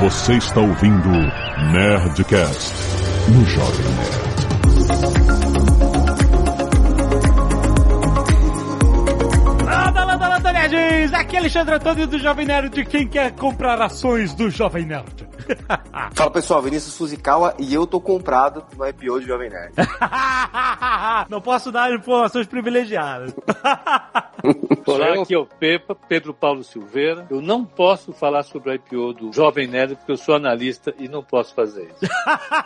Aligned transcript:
Você 0.00 0.34
está 0.34 0.60
ouvindo 0.60 1.08
Nerdcast 1.72 2.74
no 3.30 3.42
Jovem 3.46 3.86
Nerd. 3.94 4.26
Landa, 9.64 10.04
landa, 10.04 10.28
landa, 10.28 10.52
nerds! 10.52 11.14
Aqui 11.14 11.36
é 11.36 11.38
Alexandre 11.38 11.74
Antônio 11.76 12.06
do 12.06 12.18
Jovem 12.18 12.44
Nerd, 12.44 12.84
quem 12.84 13.08
quer 13.08 13.32
comprar 13.32 13.80
ações 13.80 14.34
do 14.34 14.50
Jovem 14.50 14.84
Nerd. 14.84 15.25
Fala 16.14 16.30
pessoal, 16.30 16.62
Vinícius 16.62 16.96
Fuzikawa 16.96 17.54
e 17.58 17.72
eu 17.72 17.86
tô 17.86 18.00
comprado 18.00 18.64
no 18.76 18.86
IPO 18.86 19.20
de 19.20 19.26
Jovem 19.26 19.50
Nerd. 19.50 19.74
Não 21.28 21.40
posso 21.40 21.70
dar 21.70 21.92
informações 21.92 22.46
privilegiadas. 22.46 23.34
Olá, 24.86 25.20
aqui 25.20 25.34
é 25.34 25.38
o 25.38 25.46
Pepa, 25.46 25.94
Pedro 25.94 26.32
Paulo 26.32 26.62
Silveira. 26.62 27.26
Eu 27.28 27.40
não 27.40 27.64
posso 27.64 28.12
falar 28.12 28.44
sobre 28.44 28.70
o 28.70 28.74
IPO 28.74 29.12
do 29.14 29.32
Jovem 29.32 29.66
Nerd 29.66 29.96
porque 29.96 30.12
eu 30.12 30.16
sou 30.16 30.36
analista 30.36 30.94
e 30.98 31.08
não 31.08 31.22
posso 31.22 31.54
fazer 31.54 31.90
isso. 31.90 32.12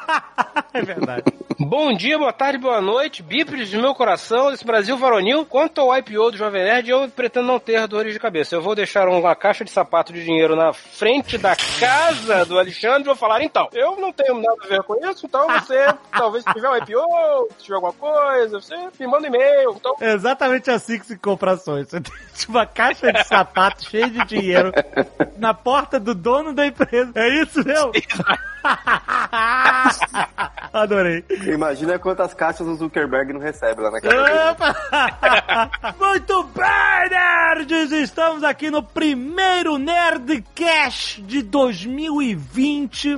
é 0.74 0.82
verdade. 0.82 1.24
Bom 1.58 1.92
dia, 1.94 2.18
boa 2.18 2.32
tarde, 2.32 2.58
boa 2.58 2.80
noite, 2.80 3.22
bípedes 3.22 3.70
do 3.70 3.80
meu 3.80 3.94
coração, 3.94 4.50
desse 4.50 4.64
Brasil 4.64 4.96
varonil. 4.96 5.46
Quanto 5.46 5.80
ao 5.80 5.96
IPO 5.96 6.32
do 6.32 6.36
Jovem 6.36 6.64
Nerd, 6.64 6.90
eu 6.90 7.08
pretendo 7.08 7.46
não 7.46 7.58
ter 7.58 7.86
dores 7.86 8.12
de 8.12 8.20
cabeça. 8.20 8.54
Eu 8.54 8.62
vou 8.62 8.74
deixar 8.74 9.08
uma 9.08 9.34
caixa 9.34 9.64
de 9.64 9.70
sapato 9.70 10.12
de 10.12 10.22
dinheiro 10.22 10.54
na 10.54 10.72
frente 10.72 11.38
da 11.38 11.56
casa 11.56 12.44
do 12.44 12.58
Alexandre 12.58 12.69
e 12.70 13.04
vou 13.04 13.16
falar, 13.16 13.42
então, 13.42 13.68
eu 13.72 13.96
não 13.96 14.12
tenho 14.12 14.34
nada 14.34 14.56
a 14.64 14.66
ver 14.66 14.82
com 14.82 14.94
isso, 15.08 15.26
então 15.26 15.46
você, 15.48 15.86
talvez 16.12 16.44
se 16.44 16.52
tiver 16.52 16.68
um 16.68 16.76
IPO, 16.76 17.48
se 17.58 17.64
tiver 17.64 17.74
alguma 17.74 17.92
coisa, 17.92 18.60
você 18.60 18.76
me 18.98 19.06
manda 19.06 19.24
um 19.24 19.26
e-mail. 19.26 19.74
Então... 19.76 19.96
É 20.00 20.12
exatamente 20.12 20.70
assim 20.70 20.98
que 20.98 21.06
se 21.06 21.18
compra 21.18 21.52
ações. 21.52 21.88
Você 21.88 22.00
tem 22.00 22.12
uma 22.48 22.66
caixa 22.66 23.12
de 23.12 23.24
sapato 23.24 23.88
cheia 23.88 24.08
de 24.08 24.24
dinheiro 24.24 24.72
na 25.36 25.54
porta 25.54 25.98
do 25.98 26.14
dono 26.14 26.52
da 26.52 26.66
empresa. 26.66 27.12
É 27.14 27.28
isso 27.42 27.64
mesmo? 27.64 27.92
Adorei. 30.72 31.24
Imagina 31.46 31.98
quantas 31.98 32.32
caixas 32.34 32.66
o 32.66 32.74
Zuckerberg 32.76 33.32
não 33.32 33.40
recebe 33.40 33.80
lá 33.80 33.90
na 33.90 33.98
casa 34.00 34.16
Muito 35.98 36.44
bem, 36.44 37.10
nerds! 37.10 37.90
Estamos 37.92 38.44
aqui 38.44 38.70
no 38.70 38.82
primeiro 38.82 39.78
Nerdcast 39.78 41.22
de 41.22 41.40
2020, 41.42 42.59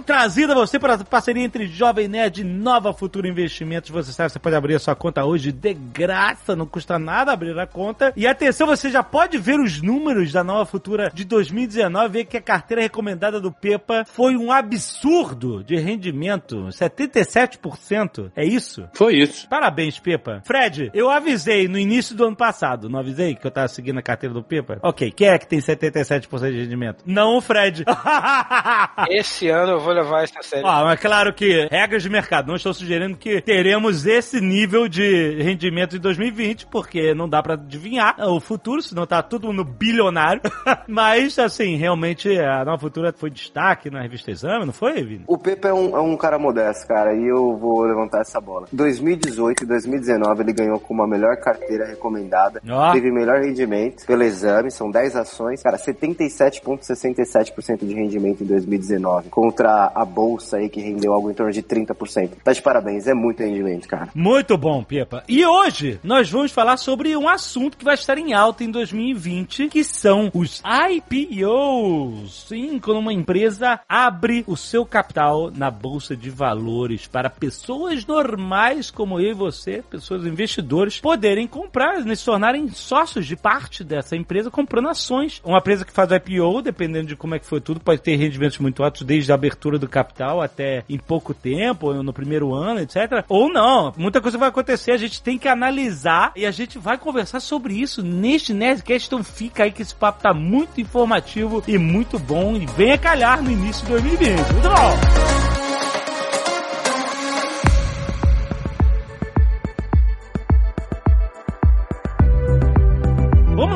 trazido 0.04 0.52
a 0.52 0.54
você 0.54 0.78
para 0.78 0.94
a 0.94 1.04
parceria 1.04 1.44
entre 1.44 1.66
Jovem 1.66 2.08
Nerd 2.08 2.40
e 2.40 2.44
Nova 2.44 2.92
Futura 2.92 3.28
Investimentos. 3.28 3.90
Você 3.90 4.12
sabe, 4.12 4.32
você 4.32 4.38
pode 4.38 4.56
abrir 4.56 4.74
a 4.74 4.78
sua 4.78 4.94
conta 4.94 5.24
hoje 5.24 5.52
de 5.52 5.74
graça, 5.74 6.54
não 6.54 6.66
custa 6.66 6.98
nada 6.98 7.32
abrir 7.32 7.58
a 7.58 7.66
conta. 7.66 8.12
E 8.16 8.26
atenção, 8.26 8.66
você 8.66 8.90
já 8.90 9.02
pode 9.02 9.38
ver 9.38 9.58
os 9.58 9.80
números 9.80 10.32
da 10.32 10.44
Nova 10.44 10.66
Futura 10.66 11.10
de 11.12 11.24
2019, 11.24 12.08
ver 12.08 12.24
que 12.24 12.36
a 12.36 12.42
carteira 12.42 12.82
recomendada 12.82 13.40
do 13.40 13.50
Pepa 13.50 14.04
foi 14.04 14.36
um 14.36 14.52
absurdo 14.52 15.64
de 15.64 15.76
rendimento, 15.76 16.68
77%. 16.68 18.30
É 18.36 18.44
isso? 18.44 18.88
Foi 18.94 19.14
isso. 19.14 19.48
Parabéns, 19.48 19.98
Pepa. 19.98 20.42
Fred, 20.44 20.90
eu 20.94 21.10
avisei 21.10 21.68
no 21.68 21.78
início 21.78 22.14
do 22.14 22.24
ano 22.26 22.36
passado, 22.36 22.88
não 22.88 23.00
avisei 23.00 23.34
que 23.34 23.46
eu 23.46 23.50
tava 23.50 23.68
seguindo 23.68 23.98
a 23.98 24.02
carteira 24.02 24.34
do 24.34 24.42
Pepa? 24.42 24.78
Ok, 24.82 25.10
quem 25.10 25.28
é 25.28 25.38
que 25.38 25.46
tem 25.46 25.58
77% 25.58 26.50
de 26.50 26.60
rendimento? 26.60 27.04
Não 27.06 27.36
o 27.36 27.40
Fred. 27.40 27.84
Esse 29.08 29.31
ano 29.48 29.72
eu 29.72 29.80
vou 29.80 29.92
levar 29.92 30.24
isso 30.24 30.34
a 30.38 30.42
sério. 30.42 30.66
Ah, 30.66 30.84
mas 30.84 31.00
claro 31.00 31.32
que 31.32 31.68
regras 31.70 32.02
de 32.02 32.10
mercado. 32.10 32.46
Não 32.46 32.56
estou 32.56 32.74
sugerindo 32.74 33.16
que 33.16 33.40
teremos 33.40 34.06
esse 34.06 34.40
nível 34.40 34.88
de 34.88 35.42
rendimento 35.42 35.96
em 35.96 36.00
2020, 36.00 36.66
porque 36.66 37.14
não 37.14 37.28
dá 37.28 37.42
para 37.42 37.54
adivinhar 37.54 38.16
o 38.20 38.40
futuro, 38.40 38.82
senão 38.82 39.06
tá 39.06 39.22
tudo 39.22 39.52
no 39.52 39.64
bilionário. 39.64 40.42
mas, 40.88 41.38
assim, 41.38 41.76
realmente 41.76 42.28
a 42.38 42.64
Nova 42.64 42.78
Futura 42.78 43.12
foi 43.16 43.30
destaque 43.30 43.90
na 43.90 44.02
revista 44.02 44.30
Exame, 44.30 44.66
não 44.66 44.72
foi, 44.72 45.02
Vini? 45.02 45.24
O 45.26 45.38
Pepa 45.38 45.68
é 45.68 45.72
um, 45.72 45.96
é 45.96 46.00
um 46.00 46.16
cara 46.16 46.38
modesto, 46.38 46.86
cara, 46.86 47.14
e 47.14 47.26
eu 47.26 47.56
vou 47.56 47.82
levantar 47.82 48.20
essa 48.20 48.40
bola. 48.40 48.66
2018 48.72 49.64
e 49.64 49.66
2019 49.66 50.42
ele 50.42 50.52
ganhou 50.52 50.80
com 50.80 50.94
uma 50.94 51.06
melhor 51.06 51.36
carteira 51.36 51.86
recomendada, 51.86 52.60
Ó. 52.68 52.92
teve 52.92 53.10
melhor 53.10 53.40
rendimento 53.40 54.06
pelo 54.06 54.22
exame, 54.22 54.70
são 54.70 54.90
10 54.90 55.16
ações, 55.16 55.62
cara, 55.62 55.76
77,67% 55.76 57.86
de 57.86 57.94
rendimento 57.94 58.42
em 58.42 58.46
2019, 58.46 59.21
contra 59.30 59.92
a 59.94 60.04
bolsa 60.04 60.56
aí 60.56 60.68
que 60.68 60.80
rendeu 60.80 61.12
algo 61.12 61.30
em 61.30 61.34
torno 61.34 61.52
de 61.52 61.62
30%. 61.62 62.30
Tá 62.42 62.52
de 62.52 62.62
parabéns, 62.62 63.06
é 63.06 63.14
muito 63.14 63.42
rendimento, 63.42 63.88
cara. 63.88 64.08
Muito 64.14 64.56
bom, 64.56 64.82
Pepa. 64.82 65.24
E 65.28 65.44
hoje 65.44 65.98
nós 66.02 66.30
vamos 66.30 66.52
falar 66.52 66.76
sobre 66.76 67.16
um 67.16 67.28
assunto 67.28 67.76
que 67.76 67.84
vai 67.84 67.94
estar 67.94 68.18
em 68.18 68.32
alta 68.32 68.64
em 68.64 68.70
2020, 68.70 69.68
que 69.68 69.84
são 69.84 70.30
os 70.34 70.62
IPOs. 70.64 72.46
Sim, 72.48 72.78
quando 72.78 72.98
uma 72.98 73.12
empresa 73.12 73.80
abre 73.88 74.44
o 74.46 74.56
seu 74.56 74.84
capital 74.84 75.50
na 75.50 75.70
bolsa 75.70 76.16
de 76.16 76.30
valores 76.30 77.06
para 77.06 77.30
pessoas 77.30 78.06
normais 78.06 78.90
como 78.90 79.20
eu 79.20 79.30
e 79.30 79.34
você, 79.34 79.82
pessoas 79.88 80.26
investidores, 80.26 81.00
poderem 81.00 81.46
comprar, 81.46 82.00
né, 82.04 82.14
se 82.14 82.24
tornarem 82.24 82.68
sócios 82.68 83.26
de 83.26 83.36
parte 83.36 83.84
dessa 83.84 84.16
empresa 84.16 84.50
comprando 84.50 84.88
ações. 84.88 85.40
Uma 85.44 85.58
empresa 85.58 85.84
que 85.84 85.92
faz 85.92 86.10
IPO, 86.10 86.62
dependendo 86.62 87.08
de 87.08 87.16
como 87.16 87.34
é 87.34 87.38
que 87.38 87.46
foi 87.46 87.60
tudo, 87.60 87.80
pode 87.80 88.00
ter 88.00 88.16
rendimentos 88.16 88.58
muito 88.58 88.82
altos 88.82 89.02
desde 89.12 89.30
a 89.30 89.34
abertura 89.34 89.78
do 89.78 89.86
capital 89.86 90.40
até 90.40 90.84
em 90.88 90.96
pouco 90.96 91.34
tempo, 91.34 91.92
no 92.02 92.14
primeiro 92.14 92.54
ano, 92.54 92.80
etc. 92.80 93.22
Ou 93.28 93.52
não, 93.52 93.92
muita 93.94 94.22
coisa 94.22 94.38
vai 94.38 94.48
acontecer, 94.48 94.92
a 94.92 94.96
gente 94.96 95.20
tem 95.20 95.38
que 95.38 95.48
analisar 95.48 96.32
e 96.34 96.46
a 96.46 96.50
gente 96.50 96.78
vai 96.78 96.96
conversar 96.96 97.40
sobre 97.40 97.74
isso 97.74 98.02
neste 98.02 98.54
Nerdcast, 98.54 99.08
então 99.08 99.22
fica 99.22 99.64
aí 99.64 99.70
que 99.70 99.82
esse 99.82 99.94
papo 99.94 100.22
tá 100.22 100.32
muito 100.32 100.80
informativo 100.80 101.62
e 101.68 101.76
muito 101.76 102.18
bom 102.18 102.56
e 102.56 102.64
venha 102.64 102.96
calhar 102.96 103.42
no 103.42 103.50
início 103.50 103.84
de 103.84 103.90
2020. 103.92 104.52
Muito 104.54 104.68
bom! 104.70 105.71